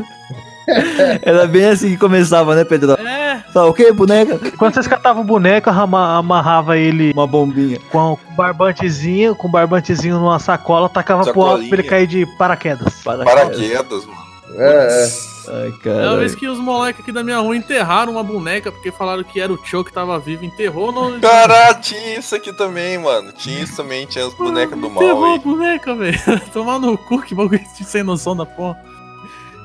Era 1.21 1.47
bem 1.47 1.65
assim 1.65 1.89
que 1.89 1.97
começava, 1.97 2.55
né, 2.55 2.63
Pedro? 2.63 2.93
É, 2.93 3.43
Tá 3.53 3.65
ok, 3.65 3.91
boneca? 3.91 4.39
Quando 4.57 4.73
vocês 4.73 4.87
catavam 4.87 5.23
o 5.23 5.25
boneco, 5.25 5.69
amarrava 5.69 6.77
ele 6.77 7.11
Uma 7.13 7.27
bombinha. 7.27 7.79
com 7.91 8.13
um 8.13 8.35
barbantezinho, 8.35 9.35
com 9.35 9.47
um 9.47 9.51
barbantezinho 9.51 10.17
numa 10.19 10.39
sacola, 10.39 10.87
tacava 10.87 11.31
pro 11.31 11.41
alto 11.41 11.67
pra 11.67 11.79
ele 11.79 11.87
cair 11.87 12.07
de 12.07 12.25
paraquedas. 12.37 13.01
Paraquedas, 13.03 14.05
mano. 14.05 14.21
É, 14.57 15.05
é. 15.05 15.31
Ai, 15.47 15.55
é 15.63 15.67
uma 15.67 15.77
cara. 15.79 16.17
vez 16.17 16.35
que 16.35 16.47
os 16.47 16.59
moleques 16.59 17.01
aqui 17.01 17.11
da 17.11 17.23
minha 17.23 17.39
rua 17.39 17.55
enterraram 17.57 18.13
uma 18.13 18.23
boneca 18.23 18.71
porque 18.71 18.91
falaram 18.91 19.23
que 19.23 19.39
era 19.41 19.51
o 19.51 19.57
Tio 19.57 19.83
que 19.83 19.91
tava 19.91 20.17
vivo. 20.19 20.45
Enterrou 20.45 20.91
no. 20.91 21.19
Caralho, 21.19 21.79
tinha 21.81 22.19
isso 22.19 22.35
aqui 22.35 22.53
também, 22.53 22.97
mano. 22.99 23.31
Tinha 23.31 23.63
isso 23.63 23.75
também, 23.75 24.05
tinha 24.05 24.25
as 24.27 24.33
bonecas 24.33 24.79
do 24.79 24.89
mal 24.89 25.03
Enterrou 25.03 25.25
a 25.25 25.33
aí. 25.33 25.39
boneca, 25.39 25.95
velho. 25.95 26.19
Tomar 26.53 26.79
no 26.79 26.97
cu, 26.97 27.21
que 27.21 27.33
bagulho 27.33 27.59
de 27.77 27.83
sem 27.83 28.03
noção 28.03 28.35
da 28.35 28.45
porra. 28.45 28.77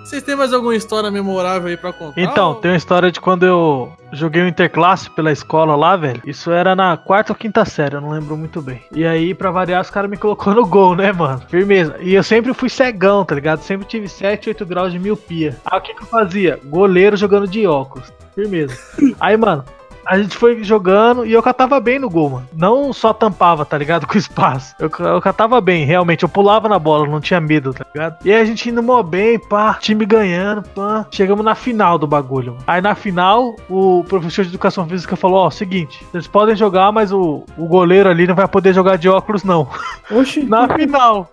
Vocês 0.06 0.22
têm 0.22 0.36
mais 0.36 0.52
alguma 0.52 0.76
história 0.76 1.10
memorável 1.10 1.68
aí 1.68 1.76
pra 1.76 1.92
contar? 1.92 2.20
Então, 2.20 2.50
ou- 2.50 2.54
tem 2.54 2.70
uma 2.70 2.76
história 2.76 3.10
de 3.10 3.20
quando 3.20 3.44
eu 3.44 3.92
joguei 4.12 4.40
o 4.42 4.46
interclasse 4.46 5.10
pela 5.10 5.32
escola 5.32 5.74
lá, 5.74 5.96
velho. 5.96 6.22
Isso 6.24 6.52
era 6.52 6.76
na 6.76 6.96
quarta 6.96 7.32
ou 7.32 7.36
quinta 7.36 7.64
série, 7.64 7.96
eu 7.96 8.00
não 8.00 8.10
lembro 8.10 8.36
muito 8.36 8.62
bem. 8.62 8.80
E 8.92 9.04
aí, 9.04 9.34
pra 9.34 9.50
variar, 9.50 9.82
os 9.82 9.90
caras 9.90 10.08
me 10.08 10.16
colocou 10.16 10.54
no 10.54 10.64
gol, 10.64 10.94
né, 10.94 11.10
mano? 11.12 11.42
Firmeza. 11.48 11.96
E 12.00 12.14
eu 12.14 12.22
sempre 12.22 12.54
fui 12.54 12.68
cegão, 12.68 13.24
tá 13.24 13.34
ligado? 13.34 13.60
Sempre 13.62 13.84
tive 13.88 14.06
7, 14.08 14.48
8 14.48 14.64
graus 14.64 14.92
de 14.92 14.98
miopia. 15.00 15.56
Aí 15.66 15.76
o 15.78 15.82
que 15.82 15.92
que 15.92 16.02
eu 16.02 16.06
fazia? 16.06 16.60
Goleiro 16.64 17.16
jogando 17.16 17.48
de 17.48 17.66
óculos. 17.66 18.12
Firmeza. 18.32 18.78
Aí, 19.18 19.36
mano. 19.36 19.64
A 20.06 20.18
gente 20.18 20.36
foi 20.36 20.62
jogando 20.62 21.26
e 21.26 21.32
eu 21.32 21.42
catava 21.42 21.80
bem 21.80 21.98
no 21.98 22.08
gol, 22.08 22.30
mano. 22.30 22.48
Não 22.52 22.92
só 22.92 23.12
tampava, 23.12 23.64
tá 23.64 23.76
ligado? 23.76 24.06
Com 24.08 24.16
espaço. 24.16 24.74
Eu, 24.78 24.90
eu 24.98 25.20
catava 25.20 25.60
bem, 25.60 25.84
realmente. 25.84 26.22
Eu 26.22 26.28
pulava 26.28 26.68
na 26.68 26.78
bola, 26.78 27.06
não 27.06 27.20
tinha 27.20 27.40
medo, 27.40 27.74
tá 27.74 27.84
ligado? 27.92 28.18
E 28.24 28.32
aí 28.32 28.40
a 28.40 28.44
gente 28.44 28.68
indo 28.68 28.82
mó 28.82 29.02
bem, 29.02 29.38
pá. 29.38 29.74
Time 29.74 30.06
ganhando, 30.06 30.62
pá. 30.68 31.06
Chegamos 31.10 31.44
na 31.44 31.54
final 31.54 31.98
do 31.98 32.06
bagulho. 32.06 32.52
mano. 32.52 32.64
Aí 32.66 32.80
na 32.80 32.94
final, 32.94 33.56
o 33.68 34.04
professor 34.08 34.44
de 34.44 34.50
educação 34.50 34.86
física 34.86 35.16
falou: 35.16 35.38
Ó, 35.38 35.50
seguinte, 35.50 36.04
vocês 36.10 36.26
podem 36.26 36.54
jogar, 36.54 36.92
mas 36.92 37.12
o, 37.12 37.44
o 37.56 37.66
goleiro 37.66 38.08
ali 38.08 38.26
não 38.26 38.34
vai 38.34 38.46
poder 38.46 38.72
jogar 38.72 38.96
de 38.96 39.08
óculos, 39.08 39.42
não. 39.42 39.68
Oxi. 40.10 40.44
Na 40.46 40.68
final. 40.68 41.30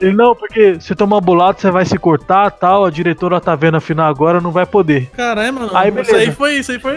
Ele, 0.00 0.14
não, 0.16 0.34
porque 0.34 0.78
se 0.80 0.94
tomar 0.94 1.20
bolado, 1.20 1.60
você 1.60 1.70
vai 1.70 1.84
se 1.84 1.98
cortar 1.98 2.50
tal. 2.50 2.84
A 2.84 2.90
diretora 2.90 3.40
tá 3.40 3.54
vendo 3.54 3.76
a 3.76 3.80
final 3.80 4.08
agora, 4.08 4.40
não 4.40 4.50
vai 4.50 4.64
poder. 4.66 5.10
Caralho, 5.16 5.52
mano. 5.54 5.70
Aí, 5.74 5.92
isso 6.00 6.14
aí 6.16 6.30
foi. 6.32 6.54
Isso 6.54 6.72
aí 6.72 6.78
foi. 6.78 6.96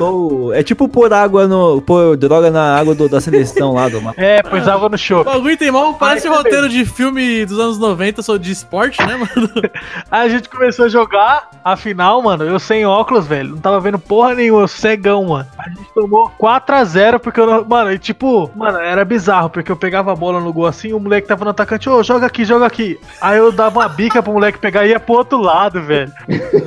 O- 0.00 0.52
É 0.52 0.62
tipo 0.62 0.88
pôr 0.88 1.12
água 1.12 1.46
no. 1.46 1.80
pôr 1.82 2.16
droga 2.16 2.50
na 2.50 2.76
água 2.78 2.94
do- 2.94 3.08
da 3.08 3.20
seleção 3.20 3.74
lá 3.74 3.88
do 3.88 4.00
mapa. 4.00 4.20
É, 4.20 4.42
pôs 4.42 4.66
água 4.68 4.88
no 4.88 4.94
O 4.94 4.98
show. 4.98 5.24
bagulho 5.24 5.56
tem 5.56 5.70
mal, 5.70 5.94
parece 5.94 6.28
roteiro 6.28 6.68
de 6.68 6.84
filme 6.84 7.44
dos 7.46 7.58
anos 7.58 7.78
90 7.78 8.22
sobre 8.22 8.42
de 8.42 8.52
esporte, 8.52 9.00
né, 9.04 9.16
mano? 9.16 9.48
Aí 10.10 10.26
a 10.26 10.28
gente 10.28 10.48
começou 10.48 10.86
a 10.86 10.88
jogar 10.88 11.48
a 11.64 11.76
final, 11.76 12.22
mano. 12.22 12.44
Eu 12.44 12.58
sem 12.58 12.84
óculos, 12.86 13.26
velho. 13.26 13.50
Não 13.50 13.58
tava 13.58 13.80
vendo 13.80 13.98
porra 13.98 14.34
nenhuma, 14.34 14.62
eu 14.62 14.68
cegão, 14.68 15.24
mano. 15.26 15.46
A 15.58 15.68
gente 15.68 15.92
tomou 15.94 16.30
4x0 16.38 17.18
porque 17.18 17.40
eu 17.40 17.46
não. 17.46 17.64
Mano, 17.64 17.92
e 17.92 17.98
tipo, 17.98 18.50
mano, 18.54 18.78
era 18.78 19.04
bizarro, 19.04 19.50
porque 19.50 19.70
eu 19.70 19.76
pegava 19.76 20.12
a 20.12 20.16
bola 20.16 20.40
no 20.40 20.52
gol 20.52 20.66
assim, 20.66 20.92
o 20.92 21.00
moleque 21.00 21.26
tava 21.28 21.44
no 21.44 21.50
atacante, 21.50 21.88
ô, 21.88 22.02
joga 22.14 22.26
aqui, 22.26 22.44
joga 22.44 22.66
aqui. 22.66 22.98
Aí 23.20 23.38
eu 23.38 23.50
dava 23.50 23.80
uma 23.80 23.88
bica 23.88 24.22
pro 24.22 24.32
moleque 24.32 24.58
pegar 24.58 24.86
e 24.86 24.90
ia 24.90 25.00
pro 25.00 25.16
outro 25.16 25.40
lado, 25.40 25.82
velho. 25.82 26.12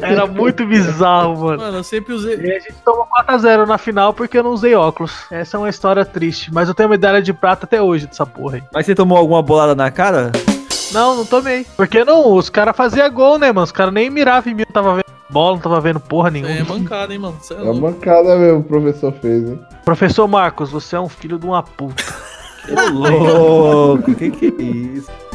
Era 0.01 0.27
muito 0.27 0.65
bizarro, 0.65 1.37
mano. 1.37 1.57
Mano, 1.61 1.77
eu 1.77 1.83
sempre 1.83 2.13
usei. 2.13 2.35
E 2.35 2.51
a 2.51 2.59
gente 2.59 2.73
tomou 2.83 3.07
4x0 3.25 3.65
na 3.65 3.77
final 3.77 4.13
porque 4.13 4.37
eu 4.37 4.43
não 4.43 4.51
usei 4.51 4.75
óculos. 4.75 5.13
Essa 5.31 5.57
é 5.57 5.59
uma 5.59 5.69
história 5.69 6.03
triste. 6.03 6.53
Mas 6.53 6.67
eu 6.67 6.75
tenho 6.75 6.89
medalha 6.89 7.21
de 7.21 7.31
prata 7.33 7.65
até 7.65 7.81
hoje 7.81 8.07
dessa 8.07 8.25
porra 8.25 8.57
aí. 8.57 8.63
Mas 8.73 8.85
você 8.85 8.93
tomou 8.93 9.17
alguma 9.17 9.41
bolada 9.41 9.73
na 9.73 9.89
cara? 9.89 10.31
Não, 10.91 11.15
não 11.15 11.25
tomei. 11.25 11.65
Porque 11.75 12.03
não, 12.03 12.33
os 12.33 12.49
caras 12.49 12.75
faziam 12.75 13.09
gol, 13.11 13.37
né, 13.37 13.47
mano? 13.51 13.63
Os 13.63 13.71
caras 13.71 13.93
nem 13.93 14.09
miravam 14.09 14.51
em 14.51 14.55
mim, 14.55 14.63
não 14.67 14.73
tava 14.73 14.95
vendo 14.95 15.05
bola, 15.29 15.55
não 15.55 15.61
tava 15.61 15.79
vendo 15.81 15.99
porra 15.99 16.29
nenhuma. 16.29 16.53
é 16.53 16.63
mancada, 16.63 17.13
hein, 17.13 17.19
mano? 17.19 17.37
Isso 17.41 17.53
é 17.53 17.57
É 17.57 17.73
mancada 17.73 18.35
mesmo 18.37 18.59
o 18.59 18.63
professor 18.63 19.13
fez, 19.13 19.49
hein? 19.49 19.59
Professor 19.83 20.27
Marcos, 20.27 20.71
você 20.71 20.95
é 20.95 20.99
um 20.99 21.09
filho 21.09 21.37
de 21.37 21.45
uma 21.45 21.61
puta. 21.63 22.03
Ô, 22.69 22.89
louco, 22.91 24.13
que 24.15 24.29
que 24.29 24.47
é 24.47 24.63
isso? 24.63 25.26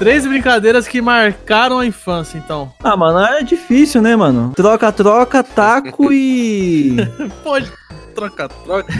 Três 0.00 0.26
brincadeiras 0.26 0.88
que 0.88 1.00
marcaram 1.00 1.78
a 1.78 1.84
infância, 1.86 2.38
então. 2.38 2.72
Ah, 2.82 2.96
mano, 2.96 3.20
é 3.20 3.42
difícil, 3.42 4.00
né, 4.02 4.16
mano? 4.16 4.52
Troca, 4.56 4.90
troca, 4.90 5.42
taco 5.44 6.10
e. 6.12 6.96
Pode. 7.44 7.70
Troca, 8.14 8.48
troca. 8.48 8.92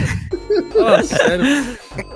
Ah, 0.79 1.03
sério. 1.03 1.43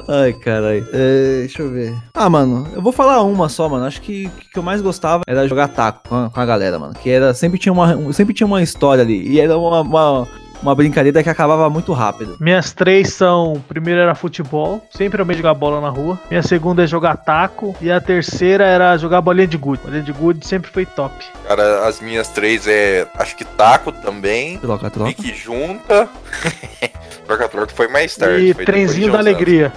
Ai, 0.08 0.34
caralho. 0.34 0.88
É, 0.94 1.40
deixa 1.42 1.62
eu 1.64 1.70
ver. 1.72 1.94
Ah, 2.14 2.30
mano, 2.30 2.68
eu 2.74 2.82
vou 2.82 2.92
falar 2.92 3.22
uma 3.24 3.50
só, 3.50 3.68
mano. 3.68 3.86
Acho 3.86 4.02
que 4.02 4.28
o 4.28 4.32
que 4.52 4.58
eu 4.58 4.64
mais 4.64 4.82
gostava 4.82 5.24
era 5.28 5.48
jogar 5.48 5.68
taco 5.70 6.08
com 6.08 6.16
a, 6.26 6.30
com 6.30 6.40
a 6.40 6.46
galera, 6.46 6.78
mano. 6.80 6.94
Que 6.94 7.10
era. 7.10 7.34
Sempre 7.34 7.58
tinha 7.60 7.74
uma, 7.74 7.96
um- 7.96 8.14
sempre 8.14 8.34
tinha 8.34 8.46
uma 8.48 8.62
história 8.62 9.04
ali. 9.04 9.28
E 9.28 9.40
era 9.40 9.58
uma, 9.58 9.82
uma, 9.82 10.28
uma 10.62 10.76
brincadeira 10.76 11.24
que 11.24 11.30
acabava 11.30 11.70
muito 11.70 11.94
rápido. 11.94 12.38
Minhas 12.40 12.74
três 12.74 13.14
são: 13.14 13.64
primeiro 13.68 14.00
era 14.00 14.16
futebol, 14.16 14.86
sempre 14.92 15.22
amei 15.22 15.36
jogar 15.36 15.54
bola 15.54 15.82
na 15.82 15.90
rua. 15.90 16.20
Minha 16.30 16.44
segunda 16.44 16.84
é 16.84 16.88
jogar 16.88 17.18
taco. 17.18 17.76
E 17.82 17.92
a 17.92 18.00
terceira 18.00 18.66
era 18.66 18.98
jogar 18.98 19.22
bolinha 19.22 19.48
de 19.48 19.58
gude. 19.58 19.82
Bolinha 19.84 20.04
de 20.04 20.12
gude 20.12 20.46
sempre 20.46 20.72
foi 20.72 20.86
top. 20.86 21.14
Cara, 21.48 21.88
as 21.88 22.00
minhas 22.00 22.28
três 22.30 22.68
é. 22.68 23.08
Acho 23.16 23.36
que 23.36 23.46
taco 23.46 23.92
também. 23.92 24.58
Troca, 24.58 24.90
troca. 24.90 25.14
Pique 25.14 25.34
junta. 25.34 26.10
Troca-troca 27.26 27.74
foi 27.74 27.88
mais 27.88 28.16
tarde. 28.16 28.50
e 28.50 28.54
trenzinho 28.54 29.08
de 29.08 29.12
da 29.12 29.18
alegria. 29.18 29.74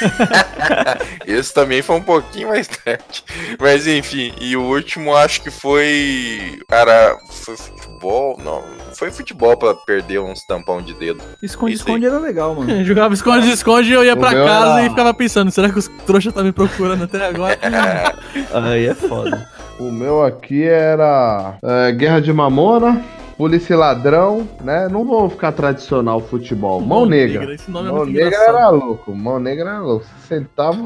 Esse 1.26 1.52
também 1.52 1.82
foi 1.82 1.96
um 1.96 2.02
pouquinho 2.02 2.48
mais 2.48 2.68
tarde. 2.68 3.24
Mas 3.58 3.86
enfim, 3.86 4.32
e 4.40 4.56
o 4.56 4.62
último 4.62 5.14
acho 5.14 5.42
que 5.42 5.50
foi. 5.50 6.60
Cara, 6.68 7.18
foi 7.28 7.56
futebol? 7.56 8.38
Não, 8.42 8.62
foi 9.00 9.10
futebol 9.10 9.56
pra 9.56 9.74
perder 9.74 10.20
uns 10.20 10.44
tampão 10.44 10.82
de 10.82 10.92
dedo. 10.92 11.22
Esconde-esconde 11.42 12.04
era 12.04 12.18
legal, 12.18 12.54
mano. 12.54 12.84
Jogava 12.84 13.14
esconde-esconde 13.14 13.88
e 13.88 13.92
eu 13.94 14.04
ia 14.04 14.12
O 14.12 14.18
pra 14.18 14.30
casa 14.30 14.72
era- 14.78 14.86
e 14.86 14.90
ficava 14.90 15.14
pensando, 15.14 15.50
será 15.50 15.70
que 15.70 15.78
os 15.78 15.88
trouxas 16.06 16.34
tá 16.34 16.42
me 16.42 16.52
procurando 16.52 17.04
até 17.04 17.26
agora? 17.26 17.58
Aí 18.52 18.86
é 18.86 18.94
foda. 18.94 19.48
O 19.78 19.90
meu 19.90 20.22
aqui 20.22 20.64
era 20.64 21.56
é, 21.64 21.92
Guerra 21.92 22.20
de 22.20 22.30
Mamona, 22.30 23.02
Polícia 23.40 23.74
Ladrão, 23.74 24.46
né? 24.60 24.86
Não 24.86 25.02
vou 25.02 25.30
ficar 25.30 25.50
tradicional 25.52 26.20
futebol. 26.20 26.78
Mão 26.78 27.06
Negra. 27.06 27.54
Esse 27.54 27.70
nome 27.70 27.88
é 27.88 27.90
Mão 27.90 28.00
muito 28.00 28.12
Negra 28.12 28.26
engraçado. 28.28 28.54
era 28.58 28.68
louco. 28.68 29.16
Mão 29.16 29.40
Negra 29.40 29.70
era 29.70 29.80
louco. 29.80 30.04
Você 30.04 30.34
sentava 30.34 30.76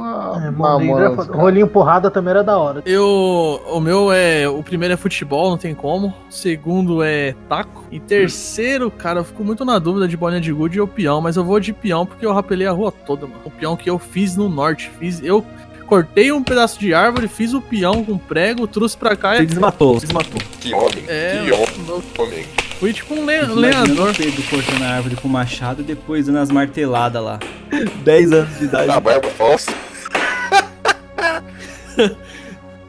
É, 0.41 0.51
mamona. 0.53 1.09
negra, 1.09 1.25
rolinho 1.37 1.67
porrada 1.67 2.13
também 2.13 2.31
era 2.31 2.45
da 2.45 2.57
hora. 2.57 2.81
Eu, 2.87 3.61
o 3.73 3.81
meu 3.81 4.13
é. 4.13 4.49
O 4.49 4.63
primeiro 4.63 4.95
é 4.95 4.97
futebol, 4.97 5.51
não 5.51 5.59
tem 5.59 5.75
como. 5.75 6.15
O 6.31 6.33
segundo 6.33 7.03
é 7.03 7.35
taco. 7.49 7.83
E 7.91 7.99
terceiro, 7.99 8.89
cara, 8.89 9.19
eu 9.19 9.25
fico 9.25 9.43
muito 9.43 9.65
na 9.65 9.81
dúvida 9.81 10.07
de 10.07 10.17
bolinha 10.17 10.41
de 10.41 10.53
gude 10.53 10.81
ou 10.81 10.87
peão, 10.87 11.21
mas 11.21 11.37
eu 11.37 11.43
vou 11.43 11.59
de 11.59 11.73
peão 11.73 12.07
porque 12.07 12.25
eu 12.25 12.33
rapelei 12.33 12.69
a 12.69 12.73
rua 12.73 12.93
toda, 12.93 13.27
mano. 13.27 13.41
O 13.45 13.51
peão 13.51 13.77
que 13.77 13.91
eu 13.91 13.99
fiz 13.99 14.37
no 14.37 14.49
norte. 14.49 14.93
Fiz. 14.97 15.21
Eu 15.25 15.45
cortei 15.85 16.33
um 16.33 16.43
pedaço 16.43 16.79
de 16.81 16.93
árvore, 16.95 17.29
fiz 17.29 17.53
o 17.55 17.61
peão 17.61 18.05
com 18.05 18.17
prego, 18.19 18.67
trouxe 18.67 18.97
pra 18.97 19.15
cá 19.17 19.41
e. 19.41 19.47
desmatou, 19.47 19.95
você 19.95 20.07
desmatou. 20.07 20.41
Que 20.61 20.75
homem, 20.75 21.05
É, 21.09 21.43
que 21.45 21.53
homem. 22.23 22.45
Fui 22.81 22.93
tipo 22.93 23.15
um 23.15 23.25
le- 23.25 23.43
lenhador. 23.47 24.11
o 24.11 24.15
Pedro 24.15 24.43
cortando 24.51 24.83
a 24.83 24.89
árvore 24.91 25.17
com 25.17 25.29
machado 25.29 25.83
e 25.83 25.85
depois 25.85 26.27
dando 26.27 26.39
as 26.39 26.51
marteladas 26.51 27.23
lá. 27.23 27.39
10 28.05 28.33
anos 28.33 28.59
de 28.59 28.65
idade. 28.65 28.91
A 28.91 29.01
barba 29.01 29.29
falsa. 29.31 29.73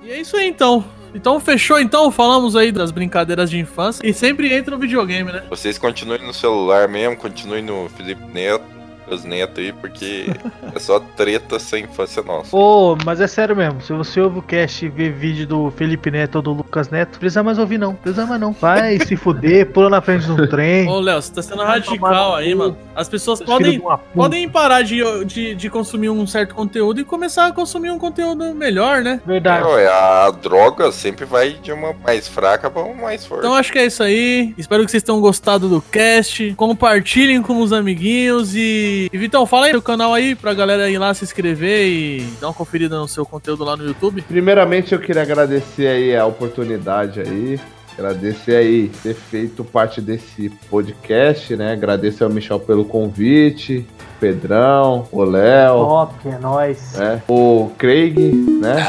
E 0.03 0.11
é 0.11 0.21
isso 0.21 0.37
aí 0.37 0.47
então. 0.47 0.83
Então 1.13 1.39
fechou 1.39 1.79
então, 1.79 2.11
falamos 2.11 2.55
aí 2.55 2.71
das 2.71 2.91
brincadeiras 2.91 3.49
de 3.49 3.57
infância 3.57 4.05
e 4.05 4.13
sempre 4.13 4.53
entra 4.53 4.75
no 4.75 4.81
videogame, 4.81 5.31
né? 5.31 5.43
Vocês 5.49 5.77
continuem 5.77 6.21
no 6.21 6.33
celular 6.33 6.87
mesmo, 6.89 7.15
continuem 7.15 7.63
no 7.63 7.87
Felipe 7.95 8.21
Neto, 8.33 8.63
os 9.09 9.23
netos 9.23 9.63
aí, 9.63 9.73
porque 9.73 10.27
é 10.73 10.79
só 10.79 10.99
treta 10.99 11.59
sem 11.59 11.83
infância 11.83 12.23
nossa. 12.23 12.55
Ô, 12.55 12.97
mas 13.05 13.21
é 13.21 13.27
sério 13.27 13.55
mesmo, 13.55 13.81
se 13.81 13.93
você 13.93 14.21
ouve 14.21 14.39
o 14.39 14.41
cast 14.41 14.85
e 14.85 14.89
vê 14.89 15.09
vídeo 15.09 15.47
do 15.47 15.71
Felipe 15.71 16.11
Neto 16.11 16.37
ou 16.37 16.41
do 16.41 16.53
Lucas 16.53 16.89
Neto, 16.89 17.19
precisa 17.19 17.43
mais 17.43 17.57
ouvir 17.57 17.77
não, 17.77 17.95
precisa 17.95 18.25
mais 18.25 18.39
não. 18.39 18.53
Vai 18.53 18.99
se 18.99 19.15
fuder, 19.15 19.67
pula 19.73 19.89
na 19.89 20.01
frente 20.01 20.25
do 20.27 20.47
trem. 20.47 20.87
Ô, 20.87 20.99
Léo, 20.99 21.21
você 21.21 21.33
tá 21.33 21.41
sendo 21.41 21.63
radical 21.63 22.35
aí, 22.35 22.53
mano. 22.55 22.77
As 22.95 23.09
pessoas 23.09 23.41
podem, 23.41 23.79
de 23.79 23.83
podem 24.13 24.49
parar 24.49 24.81
de, 24.81 25.03
de, 25.25 25.55
de 25.55 25.69
consumir 25.69 26.09
um 26.09 26.25
certo 26.25 26.55
conteúdo 26.55 26.99
e 26.99 27.03
começar 27.03 27.47
a 27.47 27.51
consumir 27.51 27.91
um 27.91 27.99
conteúdo 27.99 28.55
melhor, 28.55 29.01
né? 29.01 29.21
Verdade. 29.25 29.67
É, 29.79 29.87
a 29.87 30.31
droga 30.31 30.91
sempre 30.91 31.25
vai 31.25 31.53
de 31.53 31.71
uma 31.71 31.93
mais 31.93 32.27
fraca 32.27 32.69
pra 32.69 32.81
uma 32.81 33.01
mais 33.01 33.25
forte. 33.25 33.41
Então 33.41 33.53
acho 33.53 33.71
que 33.71 33.79
é 33.79 33.85
isso 33.85 34.01
aí. 34.01 34.53
Espero 34.57 34.85
que 34.85 34.91
vocês 34.91 35.03
tenham 35.03 35.19
gostado 35.19 35.67
do 35.67 35.81
cast. 35.81 36.53
Compartilhem 36.55 37.41
com 37.41 37.59
os 37.59 37.73
amiguinhos 37.73 38.55
e. 38.55 38.94
E 39.11 39.17
Vitão, 39.17 39.45
fala 39.45 39.67
aí 39.67 39.73
no 39.73 39.81
canal 39.81 40.13
aí 40.13 40.35
pra 40.35 40.53
galera 40.53 40.89
ir 40.89 40.97
lá 40.97 41.13
se 41.13 41.23
inscrever 41.23 41.87
e 41.87 42.21
dar 42.39 42.47
uma 42.47 42.53
conferida 42.53 42.97
no 42.97 43.07
seu 43.07 43.25
conteúdo 43.25 43.63
lá 43.63 43.75
no 43.75 43.85
YouTube. 43.85 44.21
Primeiramente 44.21 44.93
eu 44.93 44.99
queria 44.99 45.21
agradecer 45.21 45.87
aí 45.87 46.15
a 46.15 46.25
oportunidade 46.25 47.19
aí. 47.19 47.59
Agradecer 47.97 48.55
aí 48.55 48.91
ter 49.01 49.13
feito 49.13 49.63
parte 49.63 50.01
desse 50.01 50.49
podcast, 50.69 51.55
né? 51.55 51.73
Agradecer 51.73 52.25
ao 52.25 52.29
Michel 52.29 52.59
pelo 52.59 52.83
convite, 52.83 53.85
Pedrão, 54.19 55.07
o 55.11 55.23
Léo, 55.23 55.75
Top, 55.77 56.13
é 56.27 56.37
nóis. 56.37 56.93
né? 56.93 57.21
o 57.27 57.71
Craig, 57.77 58.17
né? 58.61 58.85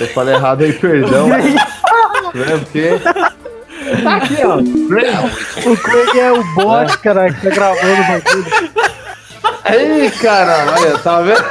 Eu 0.00 0.06
falei 0.08 0.34
errado 0.34 0.64
aí, 0.64 0.72
perdão. 0.72 1.28
né? 1.30 1.38
Porque 2.58 2.98
Tá 4.02 4.16
aqui, 4.16 4.36
ó. 4.44 4.58
O 4.58 5.76
Craig 5.76 6.18
é 6.18 6.32
o 6.32 6.44
bot, 6.54 6.98
cara, 6.98 7.32
que 7.32 7.42
tá 7.42 7.50
gravando 7.50 7.92
o 7.92 8.06
bagulho. 8.06 8.70
Aí, 9.64 10.10
caramba, 10.12 10.80
olha, 10.80 10.98
tá 10.98 11.20
vendo? 11.20 11.44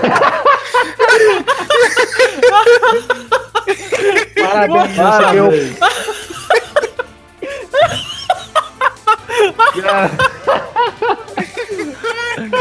Parabéns, 4.41 4.95
Parabéns. 4.95 5.33
meu. 5.33 5.79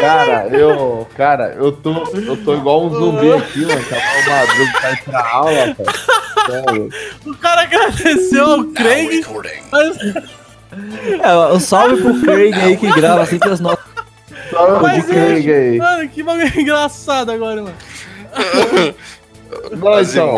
Cara, 0.00 0.48
eu. 0.50 1.06
Cara, 1.16 1.54
eu 1.56 1.72
tô. 1.72 1.92
Eu 2.14 2.36
tô 2.44 2.54
igual 2.54 2.86
um 2.86 2.90
zumbi 2.90 3.32
aqui, 3.32 3.64
mano. 3.64 3.80
O 3.80 4.30
Madruga 4.30 4.72
pra 4.80 4.92
ir 4.92 5.02
pra 5.04 5.28
aula, 5.30 5.76
cara. 5.76 5.92
Sério. 6.46 6.88
O 7.26 7.36
cara 7.36 7.62
agradeceu 7.62 8.44
ao 8.50 8.64
Craig. 8.64 9.24
Mas, 9.70 9.96
É, 11.22 11.36
um 11.54 11.60
salve 11.60 11.96
pro 12.02 12.20
Craig 12.22 12.54
aí 12.54 12.76
que 12.76 12.90
grava 12.92 13.24
sempre 13.26 13.50
as 13.50 13.60
notas. 13.60 13.84
Mas 14.82 15.10
aí. 15.10 15.78
Mano, 15.78 16.08
que 16.08 16.22
bagulho 16.22 16.52
engraçado 16.60 17.30
agora, 17.30 17.62
mano. 17.62 17.76
Mas, 19.78 20.14
então, 20.14 20.34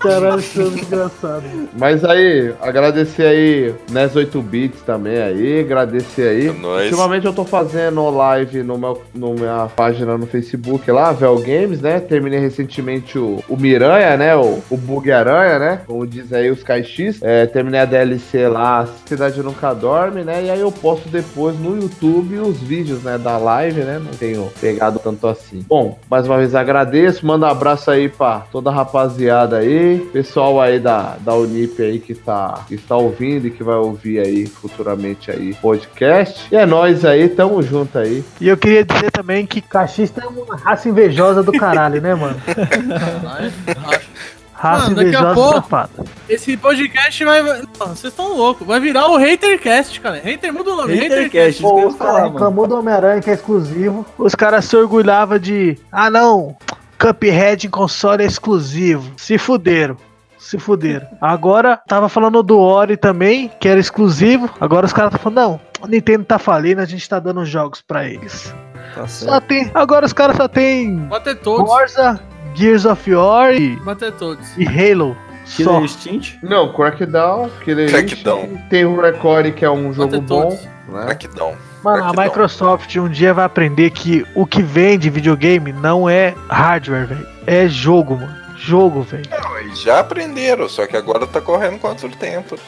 Caralho, 0.00 0.40
isso 0.40 0.60
é 0.60 0.64
muito 0.64 0.84
engraçado. 0.84 1.42
mas 1.76 2.04
aí, 2.04 2.54
agradecer 2.60 3.24
aí 3.24 3.74
Nes 3.90 4.16
8 4.16 4.42
Bits 4.42 4.82
também 4.82 5.18
aí, 5.18 5.60
agradecer 5.60 6.28
aí. 6.28 6.48
É 6.48 6.52
nóis. 6.52 6.90
Ultimamente 6.90 7.26
eu 7.26 7.32
tô 7.32 7.44
fazendo 7.44 8.08
live 8.10 8.62
no 8.62 8.78
meu, 8.78 9.02
no 9.14 9.34
minha 9.34 9.68
página 9.76 10.16
no 10.16 10.26
Facebook 10.26 10.90
lá, 10.90 11.12
Vel 11.12 11.38
Games, 11.38 11.80
né? 11.80 12.00
Terminei 12.00 12.38
recentemente 12.38 13.18
o, 13.18 13.42
o 13.48 13.56
Miranha, 13.56 14.16
né? 14.16 14.36
O, 14.36 14.62
o 14.70 14.76
Bug 14.76 15.10
Aranha, 15.10 15.58
né? 15.58 15.80
Como 15.86 16.06
diz 16.06 16.32
aí 16.32 16.50
os 16.50 16.62
KX. 16.62 17.22
É, 17.22 17.46
terminei 17.46 17.80
a 17.80 17.84
DLC 17.84 18.48
lá, 18.48 18.88
Cidade 19.06 19.42
Nunca 19.42 19.72
Dorme, 19.74 20.22
né? 20.22 20.44
E 20.44 20.50
aí 20.50 20.60
eu 20.60 20.72
posto 20.72 21.08
depois 21.08 21.58
no 21.58 21.76
YouTube 21.76 22.38
os 22.38 22.58
vídeos, 22.58 23.02
né? 23.02 23.18
Da 23.18 23.36
live, 23.38 23.80
né? 23.82 24.00
Não 24.02 24.12
tenho 24.12 24.50
pegado 24.60 24.98
tanto 24.98 25.26
assim. 25.26 25.64
Bom, 25.68 25.98
mais 26.10 26.26
uma 26.26 26.38
vez 26.38 26.54
agradeço, 26.54 27.26
manda 27.26 27.46
um 27.46 27.50
abraço 27.50 27.90
aí 27.90 28.08
pra 28.08 28.46
toda 28.50 28.70
a 28.70 28.72
rapaziada 28.72 29.58
aí, 29.58 29.89
pessoal 29.98 30.60
aí 30.60 30.78
da, 30.78 31.16
da 31.20 31.34
Unip 31.34 31.80
aí 31.82 31.98
que 31.98 32.14
tá, 32.14 32.64
que 32.68 32.74
está 32.74 32.96
ouvindo 32.96 33.46
e 33.46 33.50
que 33.50 33.62
vai 33.62 33.76
ouvir 33.76 34.18
aí 34.20 34.46
futuramente 34.46 35.30
aí 35.30 35.54
podcast. 35.54 36.46
E 36.52 36.56
é 36.56 36.64
nóis 36.66 37.04
aí, 37.04 37.28
tamo 37.28 37.62
junto 37.62 37.98
aí. 37.98 38.24
E 38.40 38.48
eu 38.48 38.56
queria 38.56 38.84
dizer 38.84 39.10
também 39.10 39.46
que 39.46 39.60
cachista 39.60 40.22
é 40.22 40.26
uma 40.26 40.56
raça 40.56 40.88
invejosa 40.88 41.42
do 41.42 41.52
caralho, 41.52 42.00
né, 42.00 42.14
mano? 42.14 42.36
Raça 44.52 44.90
Mano, 44.90 44.96
daqui 44.96 45.06
a 45.06 45.10
invejosa 45.20 45.34
pouco- 45.34 45.54
safada. 45.54 45.90
Esse 46.28 46.54
podcast 46.54 47.24
vai. 47.24 47.42
Vocês 47.78 48.04
estão 48.04 48.36
loucos. 48.36 48.66
Vai 48.66 48.78
virar 48.78 49.08
o 49.10 49.16
Hatercast, 49.16 49.98
cara. 50.02 50.20
Hater 50.22 50.52
muda 50.52 50.72
o 50.72 50.76
nome. 50.76 50.94
Hatercast, 51.02 51.62
eu 51.64 51.70
Pô, 51.70 51.86
os 51.88 51.96
caras 51.96 52.24
reclamou 52.24 52.66
do 52.66 52.76
Homem-Aranha 52.78 53.22
que 53.22 53.30
é 53.30 53.32
exclusivo. 53.32 54.04
Os 54.18 54.34
caras 54.34 54.66
se 54.66 54.76
orgulhavam 54.76 55.38
de. 55.38 55.78
Ah, 55.90 56.10
não! 56.10 56.54
Cuphead 57.00 57.66
em 57.66 57.70
console 57.70 58.22
é 58.22 58.26
exclusivo. 58.26 59.10
Se 59.16 59.38
fuderam. 59.38 59.96
Se 60.38 60.58
fuderam. 60.58 61.06
Agora, 61.20 61.80
tava 61.86 62.08
falando 62.08 62.42
do 62.42 62.58
Ori 62.58 62.96
também, 62.96 63.50
que 63.60 63.68
era 63.68 63.80
exclusivo. 63.80 64.50
Agora 64.60 64.84
os 64.86 64.92
caras 64.92 65.14
estão 65.14 65.32
falando, 65.32 65.60
não, 65.80 65.88
Nintendo 65.88 66.24
tá 66.24 66.38
falindo, 66.38 66.80
a 66.80 66.84
gente 66.86 67.08
tá 67.08 67.18
dando 67.18 67.44
jogos 67.44 67.80
pra 67.82 68.06
eles. 68.06 68.54
Tá 68.94 69.06
Só 69.06 69.30
certo. 69.30 69.46
tem. 69.46 69.70
Agora 69.74 70.04
os 70.04 70.12
caras 70.12 70.36
só 70.36 70.48
tem 70.48 70.96
Bater 71.06 71.36
todos. 71.36 71.68
Forza, 71.68 72.20
Gears 72.54 72.84
of 72.84 73.14
War 73.14 73.54
e, 73.54 73.76
Bater 73.76 74.12
todos. 74.12 74.46
e 74.58 74.66
Halo. 74.66 75.16
Só. 75.44 75.56
Killer 75.64 75.82
Instinct? 75.82 76.38
Não, 76.42 76.72
Crackdown, 76.72 77.50
Killer 77.64 77.90
Crackdown. 77.90 78.40
Instinct, 78.44 78.68
tem 78.68 78.84
o 78.84 79.00
Record 79.00 79.52
que 79.54 79.64
é 79.64 79.70
um 79.70 79.92
jogo 79.92 80.10
Bater 80.12 80.20
bom, 80.22 80.42
todos. 80.48 80.64
né? 80.88 81.04
Crackdown. 81.06 81.54
Mano, 81.82 82.04
a. 82.04 82.24
Microsoft 82.24 82.94
um 82.96 83.08
dia 83.08 83.32
vai 83.32 83.44
aprender 83.44 83.90
que 83.90 84.26
o 84.34 84.46
que 84.46 84.62
vende 84.62 85.10
videogame 85.10 85.72
não 85.72 86.08
é 86.08 86.34
hardware, 86.48 87.06
velho. 87.06 87.26
É 87.46 87.68
jogo, 87.68 88.16
mano. 88.16 88.40
Jogo, 88.56 89.02
velho. 89.02 89.24
Não, 89.30 89.58
eles 89.58 89.80
já 89.80 90.00
aprenderam, 90.00 90.68
só 90.68 90.86
que 90.86 90.96
agora 90.96 91.26
tá 91.26 91.40
correndo 91.40 91.78
contra 91.78 92.06
o 92.06 92.10
tempo. 92.10 92.58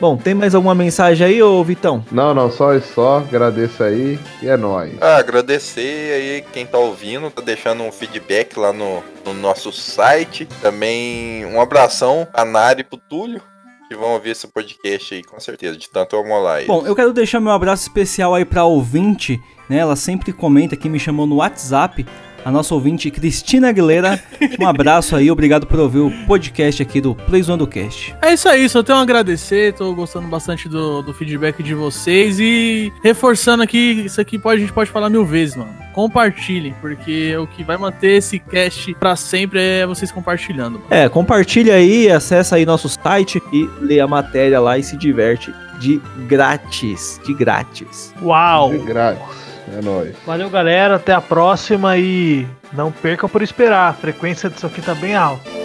Bom, 0.00 0.16
tem 0.16 0.32
mais 0.32 0.54
alguma 0.54 0.76
mensagem 0.76 1.26
aí, 1.26 1.42
ô 1.42 1.62
Vitão? 1.64 2.04
Não, 2.12 2.32
não, 2.32 2.52
só 2.52 2.72
e 2.72 2.80
só, 2.80 3.18
agradeço 3.18 3.82
aí 3.82 4.18
e 4.40 4.48
é 4.48 4.56
nóis. 4.56 4.92
Ah, 5.00 5.16
agradecer 5.16 6.12
aí 6.12 6.44
quem 6.52 6.64
tá 6.64 6.78
ouvindo, 6.78 7.28
tá 7.32 7.42
deixando 7.42 7.82
um 7.82 7.90
feedback 7.90 8.56
lá 8.56 8.72
no, 8.72 9.02
no 9.24 9.34
nosso 9.34 9.72
site. 9.72 10.46
Também 10.62 11.44
um 11.46 11.60
abração 11.60 12.28
a 12.32 12.44
Nari 12.44 12.82
e 12.82 12.84
pro 12.84 12.96
Túlio, 12.96 13.42
que 13.88 13.96
vão 13.96 14.12
ouvir 14.12 14.30
esse 14.30 14.46
podcast 14.46 15.14
aí, 15.14 15.24
com 15.24 15.40
certeza, 15.40 15.76
de 15.76 15.88
tanto 15.88 16.16
amolar 16.16 16.58
eles. 16.58 16.68
Bom, 16.68 16.86
eu 16.86 16.94
quero 16.94 17.12
deixar 17.12 17.40
meu 17.40 17.52
abraço 17.52 17.84
especial 17.84 18.34
aí 18.34 18.44
pra 18.44 18.64
ouvinte, 18.64 19.40
né? 19.68 19.78
Ela 19.78 19.96
sempre 19.96 20.32
comenta 20.32 20.76
que 20.76 20.88
me 20.88 20.98
chamou 20.98 21.26
no 21.26 21.36
WhatsApp. 21.36 22.04
A 22.44 22.50
nossa 22.50 22.74
ouvinte 22.74 23.10
Cristina 23.10 23.68
Aguilera. 23.68 24.22
Um 24.58 24.66
abraço 24.66 25.16
aí, 25.16 25.30
obrigado 25.30 25.66
por 25.66 25.78
ouvir 25.78 25.98
o 25.98 26.10
podcast 26.26 26.82
aqui 26.82 27.00
do 27.00 27.14
Playzone 27.14 27.58
do 27.58 27.66
Cast. 27.66 28.14
É 28.22 28.32
isso 28.32 28.48
aí, 28.48 28.68
só 28.68 28.82
tenho 28.82 28.98
a 28.98 29.02
agradecer. 29.02 29.74
Tô 29.74 29.92
gostando 29.94 30.28
bastante 30.28 30.68
do, 30.68 31.02
do 31.02 31.12
feedback 31.12 31.62
de 31.62 31.74
vocês. 31.74 32.38
E 32.40 32.92
reforçando 33.02 33.62
aqui, 33.62 34.02
isso 34.06 34.20
aqui 34.20 34.38
pode, 34.38 34.58
a 34.58 34.60
gente 34.64 34.72
pode 34.72 34.90
falar 34.90 35.10
mil 35.10 35.24
vezes, 35.24 35.56
mano. 35.56 35.74
Compartilhem, 35.92 36.74
porque 36.80 37.36
o 37.36 37.46
que 37.46 37.64
vai 37.64 37.76
manter 37.76 38.12
esse 38.18 38.38
cast 38.38 38.94
pra 38.94 39.16
sempre 39.16 39.60
é 39.60 39.86
vocês 39.86 40.12
compartilhando. 40.12 40.74
Mano. 40.74 40.86
É, 40.90 41.08
compartilha 41.08 41.74
aí, 41.74 42.10
acessa 42.10 42.56
aí 42.56 42.64
nosso 42.64 42.88
site 42.88 43.42
e 43.52 43.68
lê 43.80 44.00
a 44.00 44.06
matéria 44.06 44.60
lá 44.60 44.78
e 44.78 44.82
se 44.82 44.96
diverte 44.96 45.52
de 45.78 46.00
grátis. 46.26 47.20
De 47.24 47.34
grátis. 47.34 48.14
Uau! 48.22 48.70
De 48.70 48.78
grátis. 48.78 49.47
É 49.76 49.82
nóis. 49.82 50.16
Valeu, 50.26 50.48
galera. 50.48 50.96
Até 50.96 51.12
a 51.12 51.20
próxima 51.20 51.96
e 51.96 52.46
não 52.72 52.90
percam 52.90 53.28
por 53.28 53.42
esperar. 53.42 53.90
A 53.90 53.92
frequência 53.92 54.48
disso 54.48 54.66
aqui 54.66 54.80
tá 54.80 54.94
bem 54.94 55.14
alta. 55.14 55.57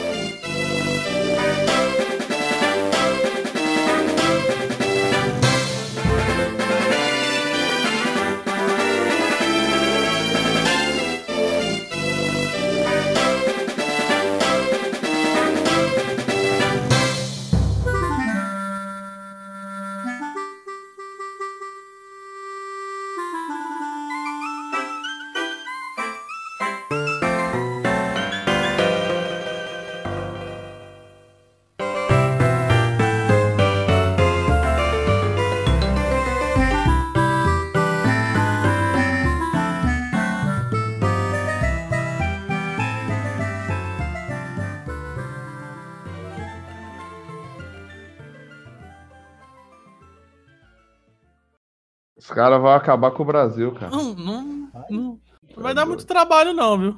Os 52.44 52.46
caras 52.46 52.62
vão 52.62 52.74
acabar 52.74 53.12
com 53.12 53.24
o 53.24 53.26
Brasil, 53.26 53.72
cara. 53.72 53.90
Não, 53.90 54.14
não, 54.16 54.70
não, 54.90 55.20
vai 55.56 55.74
dar 55.74 55.86
muito 55.86 56.06
trabalho, 56.06 56.52
não, 56.52 56.78
viu? 56.78 56.98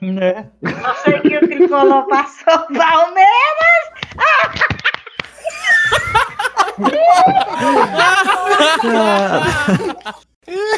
Né? 0.00 0.50
Sei 1.02 1.20
que 1.20 1.36
o 1.36 1.40
tricolor 1.40 2.06
passou 2.06 2.54
o 2.54 2.76
Palmeiras. 2.76 3.82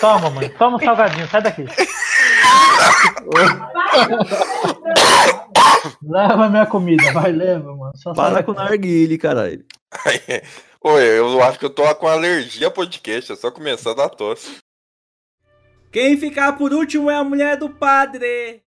Toma, 0.01 0.31
mãe. 0.31 0.49
Toma 0.51 0.77
um 0.77 0.81
salgadinho. 0.81 1.29
Sai 1.29 1.43
daqui. 1.43 1.67
leva 6.03 6.49
minha 6.49 6.67
comida. 6.67 7.13
Vai, 7.13 7.33
leva, 7.33 7.75
mano. 7.75 7.93
Só 7.97 8.13
Para 8.13 8.43
com 8.43 8.53
o 8.53 8.55
narguile, 8.55 9.19
caralho. 9.19 9.65
Oi, 10.87 11.19
eu 11.19 11.43
acho 11.43 11.59
que 11.59 11.65
eu 11.65 11.71
tô 11.71 11.83
com 11.95 12.07
alergia 12.07 12.67
a 12.67 12.71
podcast, 12.71 13.33
é 13.33 13.37
só 13.37 13.51
começar 13.51 13.93
a 13.93 13.95
dar 13.95 14.11
tosse. 14.11 14.59
Quem 15.91 16.19
ficar 16.19 16.59
por 16.59 16.75
último 16.75 17.11
é 17.11 17.15
a 17.15 17.25
mulher 17.25 17.57
do 17.57 17.71
padre. 17.71 18.63